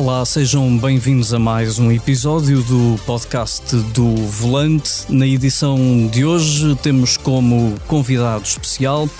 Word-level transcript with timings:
Olá, 0.00 0.24
sejam 0.24 0.78
bem-vindos 0.78 1.34
a 1.34 1.40
mais 1.40 1.80
um 1.80 1.90
episódio 1.90 2.62
do 2.62 2.96
podcast 3.04 3.74
do 3.92 4.14
Volante. 4.14 4.90
Na 5.08 5.26
edição 5.26 6.06
de 6.06 6.24
hoje 6.24 6.76
temos 6.76 7.16
como 7.16 7.74
convidado 7.88 8.44
especial 8.44 9.10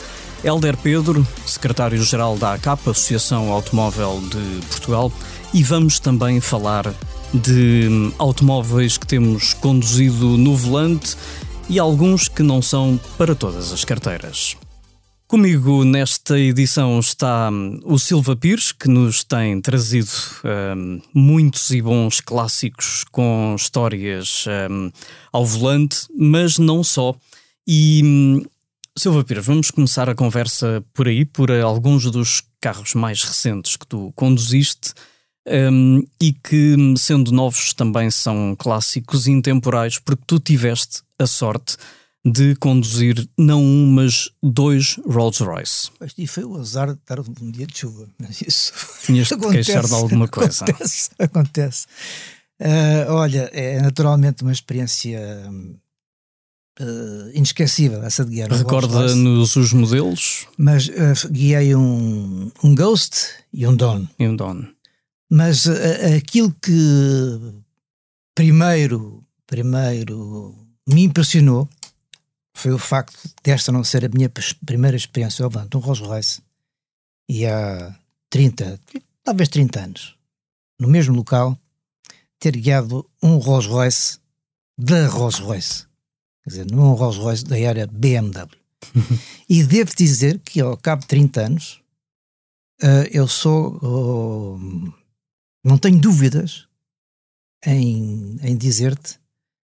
Helder 0.45 0.77
Pedro, 0.77 1.27
secretário-geral 1.45 2.39
da 2.39 2.55
ACAP, 2.55 2.91
Associação 2.91 3.51
Automóvel 3.51 4.23
de 4.31 4.67
Portugal, 4.69 5.13
e 5.53 5.65
vamos 5.65 5.99
também 5.99 6.41
falar 6.41 6.95
de 7.35 8.13
automóveis 8.17 8.97
que 8.97 9.07
temos 9.07 9.55
conduzido 9.55 10.39
no 10.39 10.55
volante 10.55 11.17
e 11.69 11.81
alguns 11.81 12.29
que 12.29 12.45
não 12.45 12.63
são 12.63 13.01
para 13.19 13.35
todas 13.35 13.73
as 13.73 13.85
carteiras. 13.85 14.57
Comigo 15.29 15.85
nesta 15.85 16.39
edição 16.39 16.99
está 16.99 17.51
hum, 17.53 17.79
o 17.85 17.99
Silva 17.99 18.35
Pires, 18.35 18.73
que 18.73 18.89
nos 18.89 19.23
tem 19.23 19.61
trazido 19.61 20.09
um, 20.75 21.03
muitos 21.13 21.71
e 21.71 21.83
bons 21.83 22.19
clássicos 22.23 23.05
com 23.13 23.55
histórias 23.55 24.47
um, 24.71 24.91
ao 25.31 25.45
volante, 25.45 26.07
mas 26.17 26.57
não 26.57 26.83
só. 26.83 27.15
E 27.67 28.01
hum, 28.03 28.43
Silva 28.97 29.23
Pires, 29.23 29.45
vamos 29.45 29.71
começar 29.71 30.09
a 30.09 30.15
conversa 30.15 30.83
por 30.95 31.07
aí, 31.07 31.27
por 31.27 31.51
alguns 31.53 32.11
dos 32.11 32.43
carros 32.59 32.95
mais 32.95 33.23
recentes 33.23 33.77
que 33.77 33.87
tu 33.87 34.11
conduziste 34.17 34.95
um, 35.47 36.03
e 36.19 36.33
que, 36.33 36.75
sendo 36.97 37.33
novos, 37.33 37.75
também 37.75 38.11
são 38.11 38.57
clássicos 38.59 39.27
intemporais, 39.27 39.99
porque 39.99 40.25
tu 40.27 40.39
tiveste 40.39 41.03
a 41.19 41.27
sorte 41.27 41.77
de 41.77 41.98
conduzir 42.59 43.29
não 43.37 43.63
um, 43.63 43.87
mas 43.87 44.31
dois 44.43 44.99
Rolls 45.07 45.43
Royce. 45.43 45.91
E 46.17 46.27
foi 46.27 46.45
o 46.45 46.57
azar 46.57 46.93
de 46.93 46.99
estar 46.99 47.21
um 47.21 47.51
dia 47.51 47.67
de 47.67 47.79
chuva, 47.79 48.09
mas 48.19 48.43
isso. 48.47 48.73
Tinhas 49.03 49.29
de 49.29 49.37
queixar 49.37 49.87
de 49.87 49.95
alguma 49.95 50.29
coisa. 50.29 50.65
Acontece, 50.65 51.11
acontece. 51.19 51.87
Uh, 52.61 53.13
olha, 53.13 53.49
é 53.53 53.81
naturalmente 53.81 54.43
uma 54.43 54.51
experiência 54.51 55.21
uh, 56.81 57.31
inesquecível 57.33 58.03
essa 58.03 58.25
de 58.25 58.33
guiar. 58.33 58.51
Recorda-nos 58.51 59.55
os 59.55 59.73
modelos? 59.73 60.47
Mas 60.57 60.89
uh, 60.89 61.29
guiei 61.31 61.75
um, 61.77 62.51
um 62.63 62.75
Ghost 62.75 63.29
e 63.53 63.67
um 63.67 63.77
Don. 63.77 64.07
E 64.19 64.27
um 64.27 64.35
Don. 64.35 64.65
Mas 65.31 65.67
aquilo 66.17 66.55
que 66.63 67.39
primeiro, 68.35 69.23
primeiro 69.47 70.55
me 70.89 71.03
impressionou 71.03 71.69
foi 72.59 72.73
o 72.73 72.79
facto 72.79 73.17
desta 73.43 73.71
não 73.71 73.85
ser 73.85 74.05
a 74.05 74.09
minha 74.09 74.31
primeira 74.67 74.97
experiência 74.97 75.45
ao 75.45 75.51
volante, 75.51 75.77
um 75.77 75.81
Rolls 75.81 76.03
Royce, 76.03 76.43
e 77.29 77.47
há 77.47 77.97
30, 78.31 78.81
talvez 79.23 79.49
30 79.49 79.81
anos, 79.81 80.17
no 80.79 80.89
mesmo 80.89 81.15
local, 81.15 81.57
ter 82.39 82.57
guiado 82.57 83.09
um 83.23 83.37
Rolls 83.37 83.69
Royce 83.69 84.19
da 84.77 85.07
Rolls 85.07 85.41
Royce. 85.41 85.87
Quer 86.43 86.51
dizer, 86.51 86.71
não 86.71 86.93
um 86.93 86.95
Rolls 86.95 87.19
Royce 87.19 87.45
da 87.45 87.59
era 87.59 87.87
BMW. 87.87 88.49
e 89.49 89.63
devo 89.63 89.95
dizer 89.95 90.41
que 90.41 90.61
ao 90.61 90.77
cabo 90.77 91.03
de 91.03 91.09
30 91.09 91.41
anos, 91.41 91.81
uh, 92.83 93.07
eu 93.13 93.29
sou. 93.29 93.77
Uh, 93.77 94.95
não 95.65 95.79
tenho 95.79 96.01
dúvidas 96.01 96.67
em, 97.65 98.37
em 98.41 98.57
dizer-te 98.57 99.19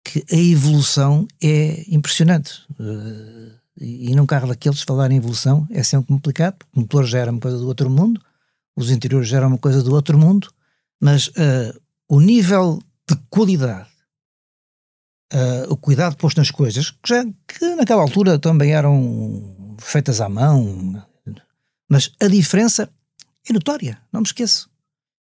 que 0.07 0.25
a 0.33 0.37
evolução 0.37 1.27
é 1.43 1.85
impressionante. 1.89 2.62
Uh, 2.79 3.53
e 3.79 4.15
num 4.15 4.25
carro 4.25 4.47
daqueles, 4.47 4.83
falar 4.83 5.11
em 5.11 5.17
evolução 5.17 5.67
é 5.71 5.83
sempre 5.83 6.06
complicado, 6.06 6.55
porque 6.59 6.78
o 6.78 6.81
motor 6.81 7.05
já 7.05 7.19
era 7.19 7.31
uma 7.31 7.41
coisa 7.41 7.59
do 7.59 7.67
outro 7.67 7.91
mundo, 7.91 8.21
os 8.77 8.91
interiores 8.91 9.28
já 9.28 9.39
eram 9.39 9.49
uma 9.49 9.59
coisa 9.59 9.83
do 9.83 9.93
outro 9.93 10.17
mundo, 10.17 10.49
mas 11.00 11.27
uh, 11.28 11.81
o 12.09 12.21
nível 12.21 12.81
de 13.09 13.17
qualidade, 13.28 13.89
uh, 15.33 15.72
o 15.72 15.77
cuidado 15.77 16.17
posto 16.17 16.38
nas 16.38 16.53
coisas, 16.53 16.91
que, 16.91 17.09
já, 17.09 17.25
que 17.25 17.75
naquela 17.75 18.03
altura 18.03 18.38
também 18.38 18.73
eram 18.73 19.77
feitas 19.78 20.21
à 20.21 20.28
mão, 20.28 21.05
mas 21.88 22.12
a 22.23 22.28
diferença 22.28 22.88
é 23.49 23.53
notória, 23.53 24.00
não 24.12 24.21
me 24.21 24.27
esqueço. 24.27 24.71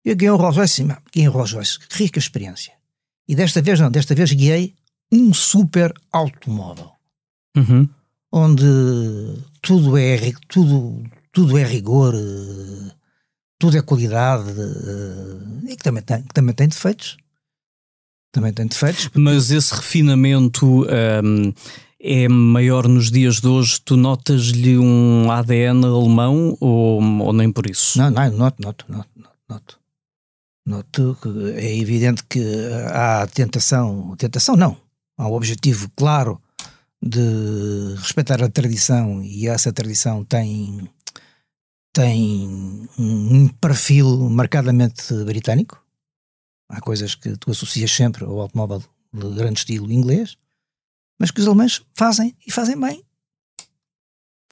Eu 0.05 0.15
ganhei 0.15 0.31
um 0.31 0.37
Rolls 0.37 0.59
Royce, 0.59 0.85
ganhei 0.85 1.29
um 1.29 1.33
Rolls 1.33 1.55
Royce, 1.55 1.79
rica 1.91 2.19
experiência. 2.19 2.84
E 3.29 3.35
desta 3.35 3.63
vez 3.63 3.81
não, 3.81 3.91
desta 3.91 4.15
vez 4.15 4.33
guiei 4.33 4.75
um 5.11 5.33
super 5.33 5.93
automóvel. 6.13 6.91
Uhum. 7.57 7.89
Onde 8.33 8.65
tudo 9.63 9.97
é, 9.97 10.33
tudo, 10.49 11.05
tudo 11.33 11.57
é 11.57 11.65
rigor, 11.65 12.15
tudo 13.59 13.79
é 13.79 13.83
qualidade 13.83 14.51
e 15.69 15.77
que 15.77 15.83
também 15.83 16.03
tem, 16.03 16.23
que 16.23 16.35
também 16.35 16.55
tem 16.55 16.69
defeitos. 16.69 17.17
Também 18.33 18.53
tem 18.53 18.67
defeitos. 18.67 19.09
Mas 19.15 19.53
esse 19.53 19.73
refinamento 19.73 20.85
um, 20.85 21.53
é 22.01 22.29
maior 22.29 22.89
nos 22.89 23.11
dias 23.11 23.41
de 23.41 23.47
hoje? 23.47 23.81
Tu 23.83 23.97
notas-lhe 23.97 24.77
um 24.77 25.31
ADN 25.31 25.87
alemão 25.87 26.57
ou, 26.61 27.01
ou 27.01 27.33
nem 27.33 27.53
por 27.53 27.71
isso? 27.71 27.97
Não, 27.97 28.11
não, 28.11 28.31
noto, 28.33 28.61
noto, 28.61 28.85
noto, 28.89 29.09
noto. 29.49 29.84
Noto 30.67 31.17
que 31.21 31.29
é 31.61 31.77
evidente 31.77 32.25
que 32.25 32.41
há 32.91 33.27
tentação, 33.27 34.17
tentação 34.17 34.57
não, 34.57 34.81
há 35.19 35.29
um 35.29 35.35
objetivo 35.35 35.91
claro 35.95 36.41
de 37.03 37.95
respeitar 37.99 38.43
a 38.43 38.49
tradição 38.49 39.23
e 39.23 39.47
essa 39.47 39.71
tradição 39.71 40.25
tem, 40.25 40.89
tem 41.93 42.89
um 42.99 43.49
perfil 43.49 44.31
marcadamente 44.31 45.13
britânico. 45.25 45.85
Há 46.71 46.81
coisas 46.81 47.15
que 47.15 47.37
tu 47.37 47.51
associas 47.51 47.91
sempre 47.91 48.25
ao 48.25 48.41
automóvel 48.41 48.83
de 49.13 49.31
grande 49.35 49.59
estilo 49.59 49.93
inglês, 49.93 50.39
mas 51.21 51.31
que 51.31 51.41
os 51.41 51.47
alemães 51.47 51.83
fazem 51.95 52.35
e 52.47 52.51
fazem 52.51 52.81
bem. 52.81 53.05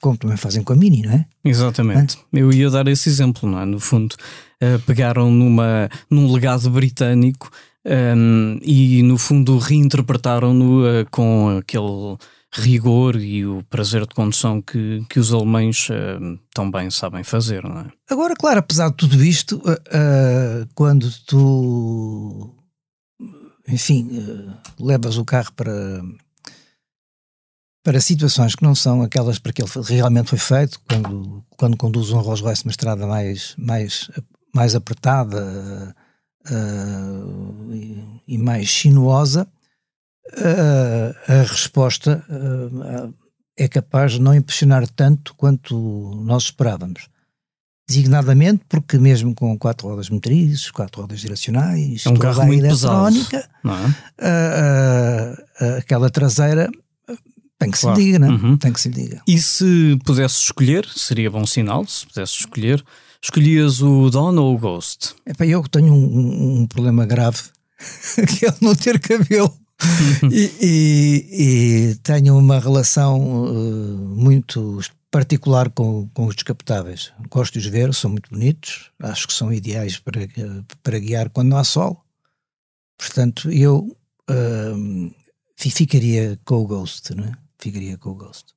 Como 0.03 0.17
também 0.17 0.35
fazem 0.35 0.61
com 0.63 0.73
a 0.73 0.75
Mini, 0.75 1.01
não 1.01 1.13
é? 1.13 1.25
Exatamente. 1.45 2.17
É? 2.33 2.41
Eu 2.41 2.51
ia 2.51 2.69
dar 2.69 2.85
esse 2.89 3.07
exemplo, 3.07 3.49
não 3.49 3.57
é? 3.57 3.63
No 3.63 3.79
fundo, 3.79 4.17
uh, 4.61 4.77
pegaram 4.85 5.31
numa, 5.31 5.89
num 6.11 6.29
legado 6.29 6.69
britânico 6.69 7.49
um, 7.85 8.59
e, 8.61 9.01
no 9.01 9.17
fundo, 9.17 9.57
reinterpretaram-no 9.57 10.81
uh, 10.81 11.05
com 11.09 11.57
aquele 11.57 12.17
rigor 12.51 13.15
e 13.15 13.45
o 13.45 13.63
prazer 13.69 14.01
de 14.01 14.13
condução 14.13 14.61
que, 14.61 15.05
que 15.09 15.21
os 15.21 15.33
alemães 15.33 15.87
uh, 15.87 16.37
tão 16.53 16.69
bem 16.69 16.91
sabem 16.91 17.23
fazer, 17.23 17.63
não 17.63 17.79
é? 17.79 17.85
Agora, 18.09 18.35
claro, 18.35 18.59
apesar 18.59 18.89
de 18.89 18.97
tudo 18.97 19.23
isto, 19.23 19.61
quando 20.75 21.09
tu, 21.25 22.53
enfim, 23.69 24.09
levas 24.77 25.17
o 25.17 25.23
carro 25.23 25.53
para, 25.55 26.01
para 27.83 27.99
situações 27.99 28.55
que 28.55 28.63
não 28.63 28.73
são 28.73 29.01
aquelas 29.01 29.37
para 29.37 29.51
que 29.51 29.61
ele 29.61 29.69
realmente 29.89 30.29
foi 30.29 30.39
feito, 30.39 30.79
quando, 30.87 31.43
quando 31.57 31.77
conduz 31.77 32.11
um 32.11 32.19
Rolls 32.19 32.41
Royce 32.41 32.63
uma 32.63 32.71
estrada 32.71 33.05
mais, 33.05 33.53
mais, 33.57 34.09
mais 34.55 34.73
apertada 34.73 35.93
uh, 36.49 37.73
e, 37.73 38.21
e, 38.25 38.37
mais 38.37 38.71
sinuosa, 38.71 39.45
uh, 40.31 41.31
a 41.31 41.41
resposta 41.41 42.25
uh, 42.29 43.13
é 43.57 43.67
capaz 43.67 44.13
de 44.13 44.21
não 44.21 44.33
impressionar 44.33 44.87
tanto 44.87 45.35
quanto 45.35 45.75
nós 46.23 46.43
esperávamos. 46.43 47.09
Designadamente 47.85 48.63
porque 48.69 48.97
mesmo 48.97 49.35
com 49.35 49.59
quatro 49.59 49.89
rodas 49.89 50.09
motrizes, 50.09 50.71
quatro 50.71 51.01
rodas 51.01 51.19
direcionais, 51.19 52.05
é 52.05 52.09
um 52.09 52.15
carro 52.15 52.45
muito 52.45 52.61
pesado, 52.61 53.17
é? 54.17 55.77
aquela 55.79 56.09
traseira 56.09 56.71
tem 57.59 57.71
que 57.71 57.79
claro. 57.79 57.95
se 57.95 58.03
diga, 58.03 58.19
né? 58.19 58.27
Uhum. 58.29 58.57
Tem 58.57 58.73
que 58.73 58.81
se 58.81 58.89
diga. 58.89 59.21
E 59.27 59.41
se 59.41 59.97
pudesse 60.03 60.39
escolher, 60.39 60.85
seria 60.95 61.31
bom 61.31 61.45
sinal, 61.45 61.85
se 61.87 62.05
pudesse 62.05 62.39
escolher, 62.39 62.83
escolhias 63.21 63.81
o 63.81 64.09
Don 64.09 64.35
ou 64.35 64.55
o 64.55 64.57
Ghost? 64.57 65.15
É 65.25 65.33
para 65.33 65.45
eu 65.45 65.63
que 65.63 65.69
tenho 65.69 65.93
um, 65.93 66.05
um, 66.05 66.61
um, 66.61 66.67
problema 66.67 67.05
grave, 67.05 67.41
que 68.37 68.45
é 68.45 68.53
não 68.61 68.75
ter 68.75 68.99
cabelo. 68.99 69.55
e, 70.31 70.51
e, 70.61 71.27
e, 71.91 71.95
tenho 72.03 72.37
uma 72.37 72.59
relação 72.59 73.45
uh, 73.45 74.15
muito 74.15 74.79
particular 75.11 75.69
com, 75.69 76.09
com 76.13 76.25
os 76.25 76.35
descapotáveis. 76.35 77.11
Gosto 77.29 77.53
de 77.53 77.59
os 77.59 77.71
ver, 77.71 77.93
são 77.93 78.09
muito 78.11 78.29
bonitos, 78.29 78.91
acho 79.01 79.27
que 79.27 79.33
são 79.33 79.53
ideais 79.53 79.99
para, 79.99 80.21
para 80.81 80.99
guiar 80.99 81.29
quando 81.29 81.49
não 81.49 81.57
há 81.57 81.63
sol. 81.63 82.03
Portanto, 82.97 83.51
eu 83.51 83.95
uh, 84.29 85.11
ficaria 85.55 86.39
com 86.45 86.55
o 86.55 86.67
Ghost, 86.67 87.13
não 87.13 87.25
é? 87.25 87.42
Ficaria 87.63 87.97
com 87.97 88.09
o 88.09 88.15
Ghost. 88.15 88.53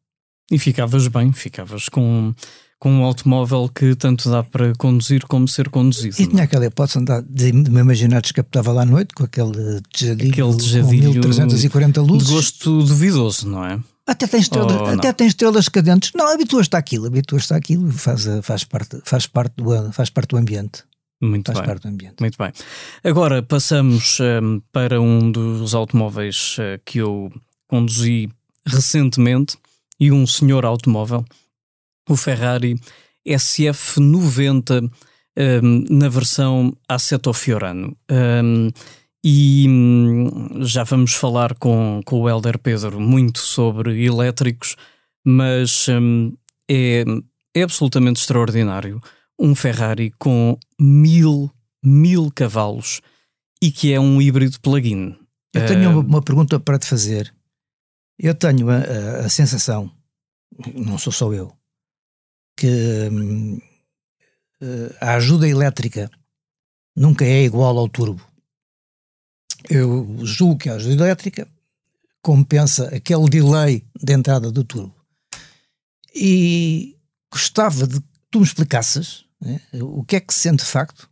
E 0.51 0.59
ficavas 0.59 1.09
bem, 1.09 1.33
ficavas 1.33 1.89
com, 1.89 2.35
com 2.79 2.91
um 2.91 3.05
automóvel 3.05 3.69
que 3.69 3.95
tanto 3.95 4.31
dá 4.31 4.45
para 4.45 4.75
conduzir 4.77 5.27
como 5.27 5.49
ser 5.49 5.69
conduzido. 5.69 6.17
E 6.19 6.25
é? 6.25 6.27
tinha 6.27 6.43
aquela 6.45 6.67
hipótese 6.67 7.05
de, 7.29 7.53
de 7.53 7.71
me 7.71 7.81
imaginar 7.81 8.21
descapotava 8.21 8.73
lá 8.73 8.83
à 8.83 8.87
noite 8.87 9.15
com 9.15 9.25
aquele 9.25 9.81
tejadilho, 9.93 10.33
aquele 10.33 10.57
tejadilho 10.57 11.15
com 11.15 11.29
1340 11.29 12.03
luzes. 12.03 12.29
De 12.29 12.35
gosto 12.35 12.83
duvidoso, 12.83 13.49
não 13.49 13.65
é? 13.65 13.81
Até 14.07 14.29
tem 14.29 14.39
estrelas, 14.39 14.81
oh, 14.81 14.85
até 14.85 15.13
tem 15.13 15.27
estrelas 15.27 15.69
cadentes. 15.69 16.13
Não, 16.15 16.33
habituas-te 16.33 16.77
àquilo, 16.77 17.07
habituas-te 17.07 17.53
àquilo, 17.53 17.91
faz, 17.91 18.25
faz, 18.43 18.63
parte, 18.63 19.01
faz, 19.05 19.27
parte 19.27 19.55
do, 19.57 19.93
faz 19.93 20.11
parte 20.11 20.29
do 20.29 20.37
ambiente. 20.37 20.85
Muito 21.21 21.47
faz 21.47 21.59
bem. 21.59 21.67
parte 21.67 21.83
do 21.83 21.89
ambiente. 21.89 22.17
Muito 22.21 22.39
bem. 22.39 22.53
Agora 23.03 23.43
passamos 23.43 24.19
um, 24.21 24.61
para 24.71 25.01
um 25.01 25.33
dos 25.33 25.75
automóveis 25.75 26.57
uh, 26.59 26.81
que 26.85 26.99
eu 26.99 27.33
conduzi 27.67 28.31
recentemente 28.67 29.57
e 29.99 30.11
um 30.13 30.27
senhor 30.27 30.65
automóvel, 30.65 31.25
o 32.09 32.17
Ferrari 32.17 32.79
SF90 33.27 34.91
um, 35.39 35.85
na 35.91 36.09
versão 36.09 36.77
Assetto 36.89 37.33
Fiorano. 37.33 37.97
Um, 38.11 38.71
e 39.25 39.67
hum, 39.69 40.65
já 40.65 40.85
vamos 40.85 41.15
falar 41.15 41.55
com, 41.57 42.01
com 42.05 42.21
o 42.21 42.29
Helder 42.29 42.59
Pedro 42.59 43.01
muito 43.01 43.41
sobre 43.41 44.05
elétricos, 44.05 44.77
mas 45.25 45.89
hum, 45.89 46.33
é, 46.71 47.05
é 47.55 47.63
absolutamente 47.63 48.21
extraordinário 48.21 49.01
um 49.39 49.55
Ferrari 49.55 50.13
com 50.19 50.59
mil, 50.81 51.51
mil 51.83 52.31
cavalos 52.35 53.01
e 53.63 53.71
que 53.71 53.93
é 53.93 54.01
um 54.01 54.21
híbrido 54.21 54.61
plug-in. 54.61 55.17
Eu 55.53 55.67
tenho 55.67 55.91
uma, 55.91 56.01
uma, 56.01 56.23
pergunta 56.23 56.61
para 56.61 56.79
te 56.79 56.87
fazer. 56.87 57.33
Eu 58.19 58.35
tenho 58.35 58.71
a, 58.71 58.77
a, 58.77 59.19
a 59.27 59.29
sensação, 59.29 59.91
não 60.75 60.99
sou 60.99 61.13
só 61.13 61.33
eu, 61.33 61.53
que 62.57 63.09
hum, 63.13 63.61
a 65.01 65.15
ajuda 65.15 65.49
elétrica 65.49 66.11
nunca 66.95 67.25
é 67.25 67.45
igual 67.45 67.77
ao 67.77 67.89
turbo. 67.89 68.25
Eu 69.69 70.19
julgo 70.25 70.59
que 70.59 70.71
a 70.71 70.75
ajuda 70.75 71.05
elétrica 71.05 71.47
compensa 72.23 72.89
aquele 72.95 73.29
delay 73.29 73.85
de 74.03 74.13
entrada 74.13 74.51
do 74.51 74.65
turbo. 74.65 74.95
E 76.15 76.97
gostava 77.31 77.87
de 77.87 78.01
que 78.01 78.07
tu 78.31 78.39
me 78.41 78.47
explicasses 78.47 79.25
né, 79.41 79.61
o 79.75 80.03
que 80.03 80.17
é 80.17 80.21
que 80.21 80.33
se 80.33 80.41
sente 80.41 80.65
de 80.65 80.71
facto 80.71 81.11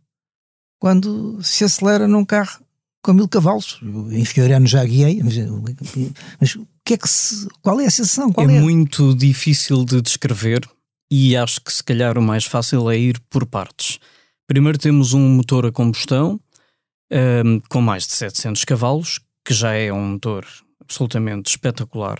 quando 0.79 1.41
se 1.43 1.63
acelera 1.63 2.07
num 2.07 2.25
carro 2.25 2.65
com 3.03 3.13
mil 3.13 3.29
cavalos. 3.29 3.79
Em 4.11 4.25
Fiorano 4.25 4.65
já 4.65 4.83
guiei, 4.83 5.21
mas, 5.21 5.35
mas 6.39 6.57
que 6.85 6.93
é 6.93 6.97
que 6.97 7.09
se, 7.09 7.47
qual 7.61 7.81
é 7.81 7.87
a 7.87 7.91
sensação? 7.91 8.31
Qual 8.31 8.47
é, 8.47 8.55
é 8.55 8.61
muito 8.61 9.15
difícil 9.15 9.83
de 9.83 10.01
descrever 10.01 10.61
e 11.11 11.35
acho 11.35 11.61
que 11.61 11.73
se 11.73 11.83
calhar 11.83 12.17
o 12.17 12.21
mais 12.21 12.45
fácil 12.45 12.89
é 12.89 12.97
ir 12.97 13.19
por 13.29 13.45
partes. 13.45 13.99
Primeiro 14.47 14.77
temos 14.77 15.13
um 15.13 15.27
motor 15.35 15.65
a 15.65 15.71
combustão 15.71 16.39
um, 17.11 17.59
com 17.69 17.81
mais 17.81 18.05
de 18.05 18.13
700 18.13 18.63
cavalos, 18.65 19.19
que 19.43 19.53
já 19.53 19.73
é 19.73 19.91
um 19.91 20.13
motor 20.13 20.45
absolutamente 20.81 21.49
espetacular, 21.49 22.19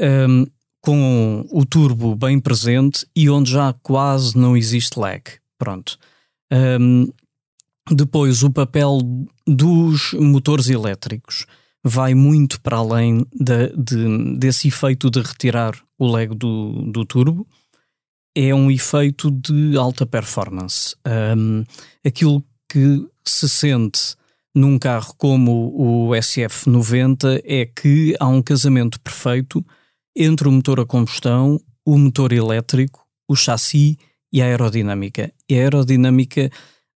um, 0.00 0.44
com 0.80 1.46
o 1.50 1.64
turbo 1.64 2.14
bem 2.14 2.40
presente 2.40 3.06
e 3.14 3.28
onde 3.28 3.50
já 3.50 3.72
quase 3.82 4.36
não 4.36 4.56
existe 4.56 4.98
lag. 4.98 5.22
Pronto. 5.58 5.98
Um, 6.80 7.08
depois, 7.90 8.42
o 8.42 8.50
papel 8.50 8.98
dos 9.46 10.12
motores 10.14 10.68
elétricos 10.68 11.46
vai 11.88 12.14
muito 12.14 12.60
para 12.60 12.78
além 12.78 13.24
de, 13.32 13.68
de, 13.76 14.36
desse 14.36 14.66
efeito 14.66 15.08
de 15.08 15.20
retirar 15.20 15.72
o 15.96 16.04
lag 16.04 16.34
do, 16.34 16.90
do 16.90 17.04
turbo. 17.04 17.46
É 18.34 18.52
um 18.52 18.68
efeito 18.68 19.30
de 19.30 19.76
alta 19.78 20.04
performance. 20.04 20.96
Um, 21.06 21.62
aquilo 22.04 22.44
que 22.68 23.06
se 23.24 23.48
sente 23.48 24.16
num 24.52 24.80
carro 24.80 25.14
como 25.16 25.72
o 25.76 26.10
SF90 26.10 27.40
é 27.44 27.66
que 27.66 28.16
há 28.18 28.26
um 28.26 28.42
casamento 28.42 29.00
perfeito 29.00 29.64
entre 30.16 30.48
o 30.48 30.52
motor 30.52 30.80
a 30.80 30.84
combustão, 30.84 31.60
o 31.84 31.96
motor 31.96 32.32
elétrico, 32.32 33.06
o 33.28 33.36
chassi 33.36 33.96
e 34.32 34.42
a 34.42 34.46
aerodinâmica. 34.46 35.32
E 35.48 35.54
a 35.54 35.58
aerodinâmica 35.58 36.50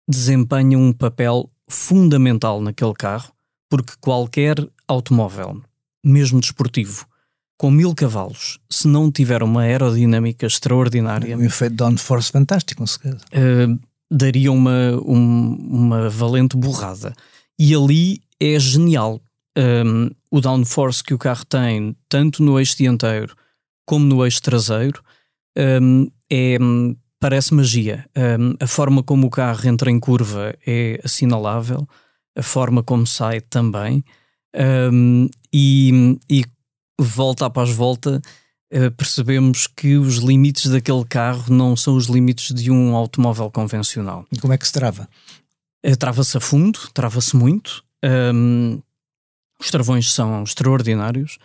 desempenha 0.09 0.79
um 0.79 0.91
papel 0.91 1.47
fundamental 1.69 2.59
naquele 2.59 2.93
carro, 2.95 3.31
porque 3.69 3.93
qualquer 4.01 4.55
automóvel, 4.87 5.61
mesmo 6.03 6.39
desportivo, 6.39 7.05
com 7.57 7.69
mil 7.69 7.93
cavalos, 7.93 8.57
se 8.69 8.87
não 8.87 9.11
tiver 9.11 9.43
uma 9.43 9.61
aerodinâmica 9.61 10.47
extraordinária. 10.47 11.37
Um 11.37 11.43
efeito 11.43 11.75
downforce 11.75 12.31
fantástico, 12.31 12.79
com 12.81 12.87
certeza. 12.87 13.23
Uh, 13.33 13.79
daria 14.09 14.51
uma, 14.51 14.93
um, 15.05 15.55
uma 15.59 16.09
valente 16.09 16.55
borrada. 16.55 17.13
E 17.57 17.75
ali 17.75 18.21
é 18.39 18.57
genial. 18.57 19.21
Um, 19.57 20.09
o 20.31 20.39
downforce 20.39 21.03
que 21.03 21.13
o 21.13 21.17
carro 21.17 21.45
tem, 21.45 21.95
tanto 22.07 22.41
no 22.41 22.57
eixo 22.57 22.77
dianteiro 22.77 23.35
como 23.85 24.05
no 24.05 24.23
eixo 24.23 24.41
traseiro, 24.41 25.03
um, 25.81 26.07
é, 26.31 26.57
parece 27.19 27.53
magia. 27.53 28.05
Um, 28.15 28.55
a 28.59 28.67
forma 28.67 29.03
como 29.03 29.27
o 29.27 29.29
carro 29.29 29.67
entra 29.67 29.91
em 29.91 29.99
curva 29.99 30.55
é 30.65 30.99
assinalável, 31.03 31.87
a 32.39 32.43
forma 32.43 32.81
como 32.81 33.05
sai 33.05 33.41
também. 33.41 34.03
e, 35.53 36.17
e 36.29 36.43
volta 36.99 37.45
após 37.45 37.69
volta, 37.71 38.21
uh, 38.73 38.91
percebemos 38.91 39.67
que 39.67 39.95
os 39.95 40.17
limites 40.17 40.69
daquele 40.69 41.05
carro 41.05 41.51
não 41.51 41.75
são 41.75 41.95
os 41.95 42.07
limites 42.07 42.53
de 42.53 42.69
um 42.69 42.95
automóvel 42.95 43.49
convencional. 43.49 44.25
E 44.31 44.37
como 44.37 44.53
é 44.53 44.57
que 44.57 44.67
se 44.67 44.73
trava? 44.73 45.07
Uh, 45.85 45.95
trava-se 45.97 46.37
a 46.37 46.39
fundo, 46.39 46.79
trava-se 46.93 47.35
muito. 47.35 47.83
Um, 48.03 48.81
os 49.59 49.69
travões 49.71 50.11
são 50.11 50.43
extraordinários. 50.43 51.37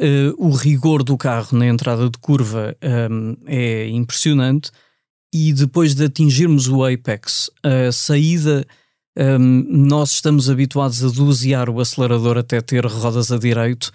Uh, 0.00 0.34
o 0.38 0.50
rigor 0.50 1.04
do 1.04 1.16
carro 1.16 1.56
na 1.56 1.66
entrada 1.66 2.10
de 2.10 2.18
curva 2.18 2.76
um, 3.10 3.36
é 3.46 3.88
impressionante. 3.88 4.70
E 5.32 5.52
depois 5.52 5.94
de 5.94 6.04
atingirmos 6.04 6.68
o 6.68 6.84
apex, 6.84 7.50
a 7.62 7.90
saída, 7.90 8.64
um, 9.16 9.64
nós 9.68 10.12
estamos 10.12 10.50
habituados 10.50 11.04
a 11.04 11.08
dosear 11.08 11.70
o 11.70 11.80
acelerador 11.80 12.36
até 12.36 12.60
ter 12.60 12.84
rodas 12.86 13.30
a 13.30 13.38
direito. 13.38 13.92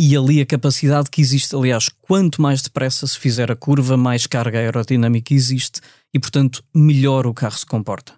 E 0.00 0.16
ali 0.16 0.40
a 0.40 0.46
capacidade 0.46 1.08
que 1.08 1.20
existe, 1.20 1.54
aliás, 1.54 1.88
quanto 2.02 2.42
mais 2.42 2.62
depressa 2.62 3.06
se 3.06 3.16
fizer 3.16 3.52
a 3.52 3.56
curva, 3.56 3.96
mais 3.96 4.26
carga 4.26 4.58
aerodinâmica 4.58 5.32
existe 5.32 5.80
e, 6.12 6.18
portanto, 6.18 6.64
melhor 6.74 7.26
o 7.26 7.34
carro 7.34 7.56
se 7.56 7.66
comporta. 7.66 8.12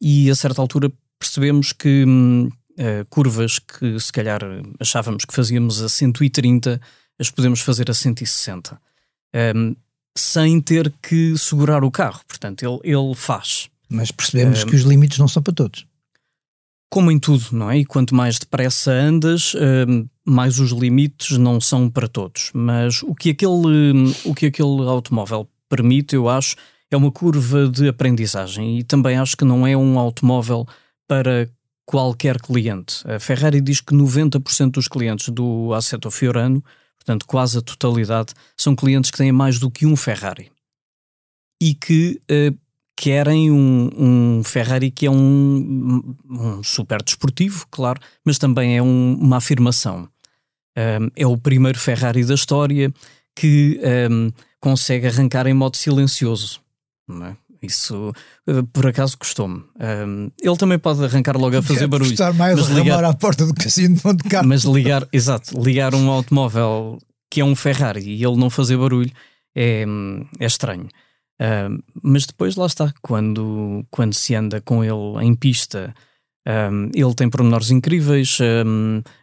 E 0.00 0.28
a 0.28 0.34
certa 0.34 0.60
altura 0.60 0.92
percebemos 1.18 1.72
que 1.72 2.04
hum, 2.04 2.50
uh, 2.72 3.06
curvas 3.08 3.58
que 3.58 3.98
se 3.98 4.12
calhar 4.12 4.42
achávamos 4.78 5.24
que 5.24 5.34
fazíamos 5.34 5.80
a 5.80 5.88
130, 5.88 6.78
as 7.18 7.30
podemos 7.30 7.60
fazer 7.60 7.90
a 7.90 7.94
160. 7.94 8.74
Um, 8.74 8.78
ehm, 9.32 9.76
sem 10.16 10.60
ter 10.60 10.92
que 11.02 11.36
segurar 11.38 11.82
o 11.82 11.90
carro. 11.90 12.20
Portanto, 12.28 12.62
ele, 12.62 12.80
ele 12.84 13.14
faz. 13.14 13.68
Mas 13.88 14.10
percebemos 14.10 14.60
ehm, 14.60 14.68
que 14.68 14.76
os 14.76 14.82
limites 14.82 15.18
não 15.18 15.28
são 15.28 15.42
para 15.42 15.54
todos. 15.54 15.86
Como 16.90 17.10
em 17.10 17.18
tudo, 17.18 17.44
não 17.52 17.70
é? 17.70 17.78
E 17.78 17.84
quanto 17.84 18.14
mais 18.14 18.38
depressa 18.38 18.92
andas, 18.92 19.54
ehm, 19.56 20.06
mais 20.24 20.58
os 20.58 20.70
limites 20.70 21.38
não 21.38 21.60
são 21.60 21.90
para 21.90 22.08
todos. 22.08 22.50
Mas 22.54 23.02
o 23.02 23.14
que, 23.14 23.30
aquele, 23.30 24.14
o 24.24 24.34
que 24.34 24.46
aquele 24.46 24.82
automóvel 24.82 25.48
permite, 25.68 26.14
eu 26.14 26.28
acho, 26.28 26.56
é 26.90 26.96
uma 26.96 27.10
curva 27.10 27.68
de 27.68 27.88
aprendizagem. 27.88 28.78
E 28.78 28.84
também 28.84 29.16
acho 29.16 29.36
que 29.36 29.44
não 29.44 29.66
é 29.66 29.76
um 29.76 29.98
automóvel 29.98 30.66
para 31.06 31.48
qualquer 31.84 32.40
cliente. 32.40 33.02
A 33.06 33.18
Ferrari 33.18 33.60
diz 33.60 33.80
que 33.80 33.94
90% 33.94 34.72
dos 34.72 34.88
clientes 34.88 35.28
do 35.28 35.72
Assetto 35.74 36.10
Fiorano, 36.10 36.64
portanto 36.96 37.26
quase 37.26 37.58
a 37.58 37.62
totalidade, 37.62 38.32
são 38.56 38.74
clientes 38.74 39.10
que 39.10 39.18
têm 39.18 39.32
mais 39.32 39.58
do 39.58 39.70
que 39.70 39.84
um 39.84 39.96
Ferrari 39.96 40.50
e 41.60 41.74
que 41.74 42.20
uh, 42.30 42.58
querem 42.96 43.50
um, 43.50 43.90
um, 43.96 44.44
Ferrari 44.44 44.90
que 44.90 45.06
é 45.06 45.10
um, 45.10 46.14
um, 46.28 46.62
super 46.62 47.02
desportivo, 47.02 47.66
claro, 47.70 48.00
mas 48.24 48.38
também 48.38 48.76
é 48.76 48.82
um, 48.82 49.18
uma 49.20 49.38
afirmação. 49.38 50.08
Um, 50.76 51.10
é 51.14 51.26
o 51.26 51.36
primeiro 51.36 51.78
Ferrari 51.78 52.24
da 52.24 52.34
história 52.34 52.92
que 53.36 53.80
consegue 54.60 55.08
arrancar 55.08 55.46
em 55.46 55.54
modo 55.54 55.76
silencioso. 55.76 56.60
É? 57.10 57.36
Isso 57.64 58.12
eh, 58.46 58.62
por 58.72 58.86
acaso 58.86 59.18
custou-me. 59.18 59.62
Um, 59.80 60.30
ele 60.40 60.56
também 60.56 60.78
pode 60.78 61.02
arrancar 61.04 61.36
logo 61.36 61.56
a 61.56 61.62
fazer 61.62 61.86
barulho. 61.86 62.14
Mais 62.36 62.58
mas 62.58 62.68
ligar 62.68 63.04
à 63.04 63.14
porta 63.14 63.46
do 63.46 63.54
casino 63.54 63.96
de 63.96 64.06
Monte 64.06 64.24
Carlo. 64.24 64.48
Mas 64.48 64.62
ligar, 64.62 65.06
exato, 65.12 65.60
ligar 65.60 65.94
um 65.94 66.10
automóvel 66.10 66.98
que 67.30 67.40
é 67.40 67.44
um 67.44 67.56
Ferrari 67.56 68.02
e 68.02 68.24
ele 68.24 68.36
não 68.36 68.50
fazer 68.50 68.76
barulho 68.76 69.10
é, 69.56 69.84
é 70.38 70.46
estranho. 70.46 70.88
Um, 71.40 71.78
mas 72.02 72.26
depois 72.26 72.56
lá 72.56 72.66
está, 72.66 72.92
quando, 73.02 73.84
quando 73.90 74.14
se 74.14 74.34
anda 74.34 74.60
com 74.60 74.84
ele 74.84 75.24
em 75.24 75.34
pista, 75.34 75.94
um, 76.46 76.90
ele 76.94 77.14
tem 77.14 77.28
pormenores 77.28 77.70
incríveis. 77.70 78.38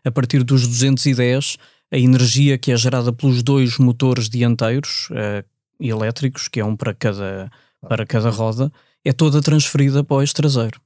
a 0.04 0.12
partir 0.12 0.44
dos 0.44 0.68
210, 0.68 1.58
a 1.92 1.98
energia 1.98 2.58
que 2.58 2.72
é 2.72 2.78
gerada 2.78 3.12
pelos 3.12 3.44
dois 3.44 3.78
motores 3.78 4.30
dianteiros 4.30 5.10
uh, 5.12 5.46
elétricos, 5.80 6.48
que 6.48 6.60
é 6.60 6.66
um 6.66 6.76
para 6.76 6.94
cada 6.94 7.52
para 7.88 8.06
cada 8.06 8.30
roda, 8.30 8.72
é 9.04 9.12
toda 9.12 9.42
transferida 9.42 10.04
para 10.04 10.18
o 10.18 10.34
traseiro. 10.34 10.80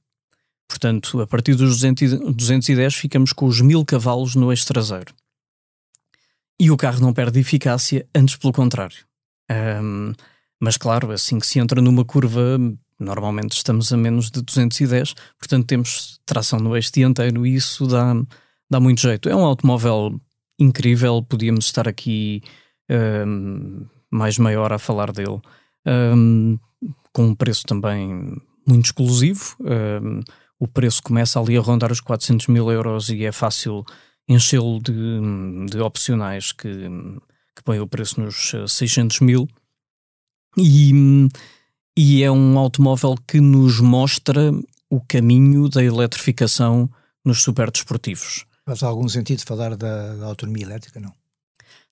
Portanto, 0.68 1.20
a 1.20 1.26
partir 1.26 1.54
dos 1.54 1.80
210 1.80 2.94
ficamos 2.94 3.32
com 3.32 3.46
os 3.46 3.60
1000 3.60 3.84
cavalos 3.84 4.34
no 4.34 4.50
eixo 4.50 4.66
traseiro. 4.66 5.14
E 6.58 6.70
o 6.70 6.76
carro 6.76 7.00
não 7.00 7.12
perde 7.12 7.38
eficácia, 7.38 8.06
antes 8.14 8.36
pelo 8.36 8.52
contrário. 8.52 8.96
Um, 9.50 10.12
mas 10.60 10.76
claro, 10.76 11.10
assim 11.10 11.38
que 11.38 11.46
se 11.46 11.58
entra 11.58 11.80
numa 11.80 12.04
curva 12.04 12.58
normalmente 12.98 13.52
estamos 13.52 13.92
a 13.92 13.96
menos 13.96 14.30
de 14.30 14.42
210, 14.42 15.14
portanto 15.38 15.66
temos 15.66 16.20
tração 16.24 16.58
no 16.58 16.74
eixo 16.74 16.90
dianteiro 16.92 17.46
e 17.46 17.54
isso 17.54 17.86
dá, 17.86 18.14
dá 18.70 18.80
muito 18.80 19.00
jeito. 19.00 19.28
É 19.28 19.36
um 19.36 19.44
automóvel 19.44 20.18
incrível, 20.58 21.22
podíamos 21.22 21.66
estar 21.66 21.86
aqui 21.86 22.42
um, 22.90 23.86
mais 24.10 24.38
meia 24.38 24.60
hora 24.60 24.76
a 24.76 24.78
falar 24.78 25.12
dele, 25.12 25.40
um, 25.86 26.58
com 27.12 27.26
um 27.26 27.34
preço 27.34 27.64
também 27.66 28.36
muito 28.66 28.86
exclusivo. 28.86 29.56
Um, 29.60 30.22
o 30.58 30.66
preço 30.66 31.02
começa 31.02 31.38
ali 31.38 31.56
a 31.56 31.60
rondar 31.60 31.92
os 31.92 32.00
400 32.00 32.46
mil 32.46 32.70
euros 32.70 33.10
e 33.10 33.24
é 33.24 33.32
fácil 33.32 33.84
enchê-lo 34.26 34.80
de, 34.80 35.66
de 35.70 35.80
opcionais 35.80 36.50
que, 36.50 36.88
que 37.54 37.62
põem 37.62 37.78
o 37.78 37.86
preço 37.86 38.20
nos 38.20 38.52
600 38.68 39.20
mil. 39.20 39.46
E, 40.56 41.28
e 41.96 42.22
é 42.22 42.30
um 42.30 42.58
automóvel 42.58 43.14
que 43.26 43.40
nos 43.40 43.80
mostra 43.80 44.52
o 44.88 45.00
caminho 45.00 45.68
da 45.68 45.82
eletrificação 45.82 46.88
nos 47.24 47.42
superdesportivos. 47.42 48.44
Faz 48.64 48.82
algum 48.82 49.08
sentido 49.08 49.42
falar 49.44 49.76
da, 49.76 50.14
da 50.14 50.26
autonomia 50.26 50.64
elétrica, 50.64 51.00
não? 51.00 51.12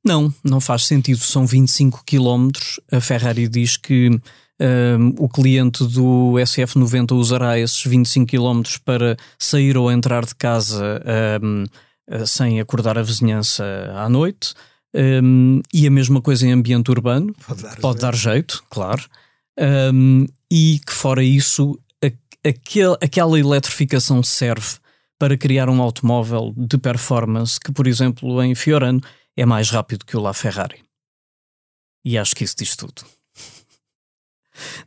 Não, 0.04 0.34
não 0.44 0.60
faz 0.60 0.86
sentido. 0.86 1.18
São 1.18 1.46
25 1.46 2.04
km. 2.04 2.50
A 2.92 3.00
Ferrari 3.00 3.48
diz 3.48 3.76
que 3.76 4.10
um, 4.60 5.14
o 5.18 5.28
cliente 5.28 5.84
do 5.84 6.34
SF90 6.34 7.12
usará 7.12 7.58
esses 7.58 7.82
25 7.82 8.30
km 8.30 8.62
para 8.84 9.16
sair 9.38 9.76
ou 9.76 9.90
entrar 9.90 10.24
de 10.24 10.34
casa 10.34 11.02
um, 11.42 11.64
sem 12.26 12.60
acordar 12.60 12.98
a 12.98 13.02
vizinhança 13.02 13.64
à 13.96 14.08
noite. 14.08 14.54
Um, 14.94 15.60
e 15.72 15.86
a 15.86 15.90
mesma 15.90 16.20
coisa 16.20 16.46
em 16.46 16.52
ambiente 16.52 16.90
urbano. 16.90 17.34
Pode 17.46 17.62
dar, 17.62 17.76
Pode 17.76 18.00
dar 18.00 18.14
jeito, 18.14 18.64
claro. 18.70 19.04
Um, 19.58 20.26
e 20.50 20.80
que 20.86 20.92
fora 20.92 21.22
isso, 21.22 21.78
a, 22.02 22.48
aquel, 22.48 22.96
aquela 23.02 23.38
eletrificação 23.38 24.22
serve 24.22 24.76
para 25.18 25.36
criar 25.36 25.68
um 25.68 25.80
automóvel 25.80 26.52
de 26.56 26.78
performance 26.78 27.58
que, 27.58 27.72
por 27.72 27.86
exemplo, 27.86 28.42
em 28.42 28.54
Fiorano 28.54 29.00
é 29.36 29.44
mais 29.44 29.70
rápido 29.70 30.04
que 30.04 30.16
o 30.16 30.20
LaFerrari. 30.20 30.82
E 32.04 32.18
acho 32.18 32.36
que 32.36 32.44
isso 32.44 32.56
diz 32.58 32.76
tudo. 32.76 33.02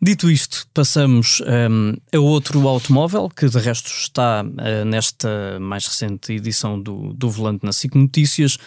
Dito 0.01 0.31
isto, 0.31 0.65
passamos 0.73 1.41
um, 1.41 1.93
a 2.13 2.19
outro 2.19 2.65
automóvel 2.67 3.29
que 3.29 3.49
de 3.49 3.59
resto 3.59 3.87
está 3.87 4.41
uh, 4.41 4.85
nesta 4.85 5.59
mais 5.59 5.85
recente 5.85 6.31
edição 6.31 6.81
do, 6.81 7.13
do 7.13 7.29
Volante 7.29 7.65
na 7.65 7.73
SIC 7.73 7.93
Notícias, 7.95 8.57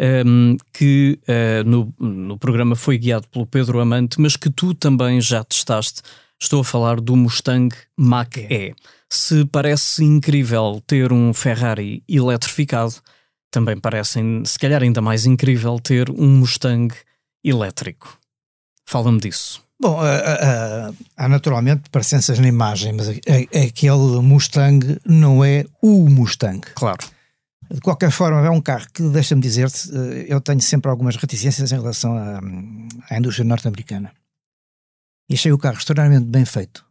um, 0.00 0.56
que 0.72 1.18
uh, 1.28 1.68
no, 1.68 1.94
no 1.98 2.38
programa 2.38 2.76
foi 2.76 2.98
guiado 2.98 3.28
pelo 3.28 3.46
Pedro 3.46 3.80
Amante, 3.80 4.20
mas 4.20 4.36
que 4.36 4.50
tu 4.50 4.74
também 4.74 5.20
já 5.20 5.42
testaste. 5.42 6.02
Estou 6.40 6.60
a 6.60 6.64
falar 6.64 7.00
do 7.00 7.16
Mustang 7.16 7.74
Mach-E. 7.96 8.74
Se 9.10 9.44
parece 9.46 10.04
incrível 10.04 10.82
ter 10.86 11.12
um 11.12 11.34
Ferrari 11.34 12.02
eletrificado, 12.08 12.94
também 13.50 13.78
parece, 13.78 14.20
se 14.44 14.58
calhar, 14.58 14.82
ainda 14.82 15.00
mais 15.00 15.26
incrível 15.26 15.80
ter 15.80 16.10
um 16.10 16.38
Mustang 16.38 16.94
elétrico. 17.42 18.18
Fala-me 18.86 19.18
disso. 19.18 19.62
Bom, 19.80 20.00
uh, 20.00 20.90
uh, 20.90 20.96
há 21.16 21.28
naturalmente 21.28 21.88
parecenças 21.90 22.38
na 22.38 22.48
imagem, 22.48 22.92
mas 22.92 23.08
aquele 23.08 24.20
Mustang 24.20 24.98
não 25.04 25.44
é 25.44 25.64
o 25.80 26.08
Mustang. 26.08 26.60
Claro. 26.74 27.17
De 27.70 27.80
qualquer 27.80 28.10
forma, 28.10 28.46
é 28.46 28.50
um 28.50 28.62
carro 28.62 28.86
que, 28.92 29.02
deixa-me 29.10 29.42
dizer-te, 29.42 29.90
eu 30.26 30.40
tenho 30.40 30.60
sempre 30.60 30.90
algumas 30.90 31.16
reticências 31.16 31.70
em 31.70 31.76
relação 31.76 32.16
à, 32.16 32.40
à 33.10 33.18
indústria 33.18 33.44
norte-americana. 33.44 34.12
E 35.28 35.34
achei 35.34 35.52
o 35.52 35.58
carro 35.58 35.76
extremamente 35.76 36.24
bem 36.24 36.46
feito. 36.46 36.86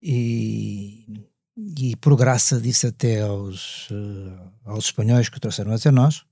E, 0.00 1.26
e 1.56 1.96
por 1.96 2.16
graça 2.16 2.60
disse 2.60 2.86
até 2.86 3.22
aos, 3.22 3.90
uh, 3.90 4.52
aos 4.64 4.84
espanhóis 4.84 5.28
que 5.28 5.38
o 5.38 5.40
trouxeram 5.40 5.72
até 5.72 5.90
nós, 5.90 6.24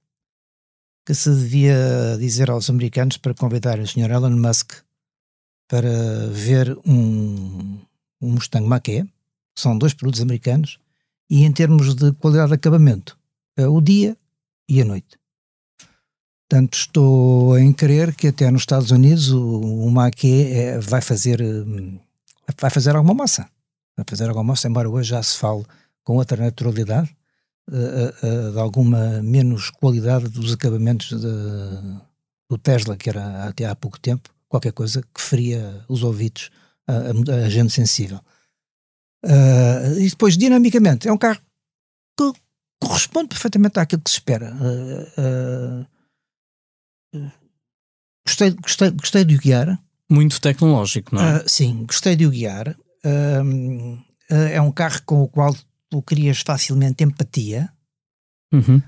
que 1.05 1.15
se 1.15 1.29
devia 1.31 2.17
dizer 2.19 2.51
aos 2.51 2.71
americanos 2.71 3.17
para 3.17 3.35
convidar 3.35 3.81
o 3.81 3.87
Sr. 3.87 4.11
Elon 4.11 4.31
Musk 4.31 4.73
para 5.69 6.29
ver 6.31 6.79
um, 6.87 7.81
um 8.21 8.33
Mustang 8.33 8.67
Mach-E, 8.67 9.05
são 9.57 9.77
dois 9.77 9.93
produtos 9.93 10.21
americanos, 10.21 10.79
e 11.29 11.45
em 11.45 11.53
termos 11.53 11.95
de 11.95 12.13
qualidade 12.13 12.49
de 12.49 12.55
acabamento, 12.55 13.19
é 13.57 13.67
o 13.67 13.81
dia 13.81 14.17
e 14.69 14.81
a 14.81 14.85
noite. 14.85 15.19
Portanto, 16.49 16.75
estou 16.75 17.59
em 17.59 17.73
crer 17.73 18.15
que 18.15 18.29
até 18.29 18.51
nos 18.51 18.63
Estados 18.63 18.91
Unidos 18.91 19.31
o, 19.31 19.61
o 19.61 19.91
Mach-E 19.91 20.53
é, 20.53 20.79
vai 20.79 21.01
fazer 21.01 21.41
hum, 21.41 21.99
vai 22.61 22.71
fazer 22.71 22.95
alguma 22.95 23.15
massa. 23.15 23.49
Vai 23.97 24.05
fazer 24.09 24.29
alguma 24.29 24.45
massa, 24.45 24.69
embora 24.69 24.91
hoje 24.91 25.11
já 25.11 25.23
se 25.23 25.39
fale 25.39 25.65
com 26.03 26.17
outra 26.17 26.37
naturalidade, 26.37 27.15
uh, 27.71 28.27
uh, 28.27 28.53
de 28.53 28.59
alguma 28.59 29.23
menos 29.23 29.71
qualidade 29.71 30.29
dos 30.29 30.53
acabamentos 30.53 31.09
de, 31.09 31.99
do 32.51 32.59
Tesla, 32.59 32.97
que 32.97 33.09
era 33.09 33.45
até 33.45 33.65
há 33.65 33.75
pouco 33.75 33.99
tempo, 33.99 34.29
qualquer 34.49 34.73
coisa 34.73 35.03
que 35.03 35.21
feria 35.21 35.85
os 35.89 36.03
ouvidos 36.03 36.51
a, 36.87 36.93
a, 36.93 37.47
a 37.47 37.49
gente 37.49 37.73
sensível. 37.73 38.21
Uh, 39.25 39.99
e 39.99 40.11
depois, 40.11 40.37
dinamicamente, 40.37 41.09
é 41.09 41.13
um 41.13 41.17
carro 41.17 41.41
que 42.19 42.33
corresponde 42.79 43.29
perfeitamente 43.29 43.81
àquilo 43.81 44.03
que 44.03 44.11
se 44.11 44.19
espera. 44.19 44.55
Uh, 44.55 45.87
uh, 47.17 47.31
gostei, 48.27 48.51
gostei, 48.51 48.91
gostei 48.91 49.25
de 49.25 49.35
o 49.35 49.39
guiar. 49.39 49.81
Muito 50.11 50.39
tecnológico, 50.41 51.15
não 51.15 51.23
é? 51.23 51.45
sim, 51.47 51.85
gostei 51.87 52.15
de 52.15 52.27
o 52.27 52.31
guiar. 52.31 52.77
é 54.29 54.61
um 54.61 54.71
carro 54.71 55.01
com 55.07 55.23
o 55.23 55.29
qual 55.29 55.57
tu 55.89 56.03
crias 56.03 56.41
facilmente 56.41 57.03
empatia. 57.03 57.73
Uhum. 58.53 58.83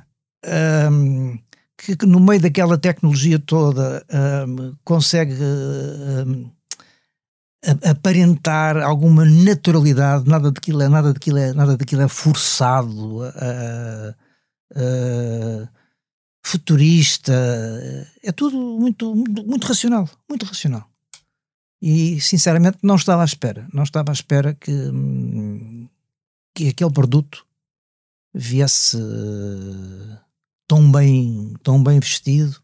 Que, 1.78 1.96
que, 1.96 2.06
no 2.06 2.20
meio 2.20 2.40
daquela 2.40 2.76
tecnologia 2.76 3.38
toda 3.38 4.04
consegue 4.84 5.34
aparentar 7.84 8.76
alguma 8.78 9.24
naturalidade, 9.24 10.28
nada 10.28 10.52
daquilo 10.52 10.82
é, 10.82 10.88
nada 10.88 11.12
daquilo 11.12 11.38
é, 11.38 11.52
nada 11.52 11.76
daquilo 11.76 12.02
é 12.02 12.08
forçado, 12.08 13.22
uh, 13.22 14.14
uh, 14.72 15.68
futurista, 16.44 17.32
é 18.22 18.30
tudo 18.30 18.56
muito, 18.56 19.14
muito, 19.14 19.44
muito, 19.44 19.66
racional, 19.66 20.08
muito 20.28 20.46
racional. 20.46 20.88
E 21.82 22.20
sinceramente 22.20 22.78
não 22.82 22.94
estava 22.94 23.22
à 23.22 23.24
espera, 23.24 23.66
não 23.72 23.82
estava 23.82 24.12
à 24.12 24.14
espera 24.14 24.54
que, 24.54 24.72
que 26.54 26.68
aquele 26.68 26.92
produto 26.92 27.44
viesse 28.32 28.96
tão 30.68 30.90
bem, 30.90 31.54
tão 31.62 31.82
bem 31.82 31.98
vestido 31.98 32.60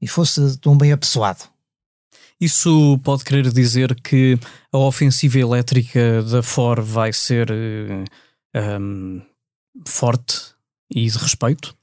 e 0.00 0.08
fosse 0.08 0.58
tão 0.58 0.76
bem 0.76 0.92
apessoado. 0.92 1.49
Isso 2.40 2.98
pode 3.04 3.22
querer 3.22 3.52
dizer 3.52 3.94
que 4.00 4.38
a 4.72 4.78
ofensiva 4.78 5.38
elétrica 5.38 6.22
da 6.22 6.42
Ford 6.42 6.82
vai 6.82 7.12
ser 7.12 7.50
um, 7.52 8.04
eh, 8.54 8.74
ehm, 8.74 9.20
forte 9.86 10.54
e 10.90 11.06
de 11.06 11.18
respeito? 11.18 11.76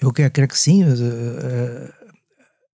Eu 0.00 0.12
quero 0.12 0.30
crer 0.30 0.48
que 0.48 0.58
sim. 0.58 0.84
Eh, 0.84 1.92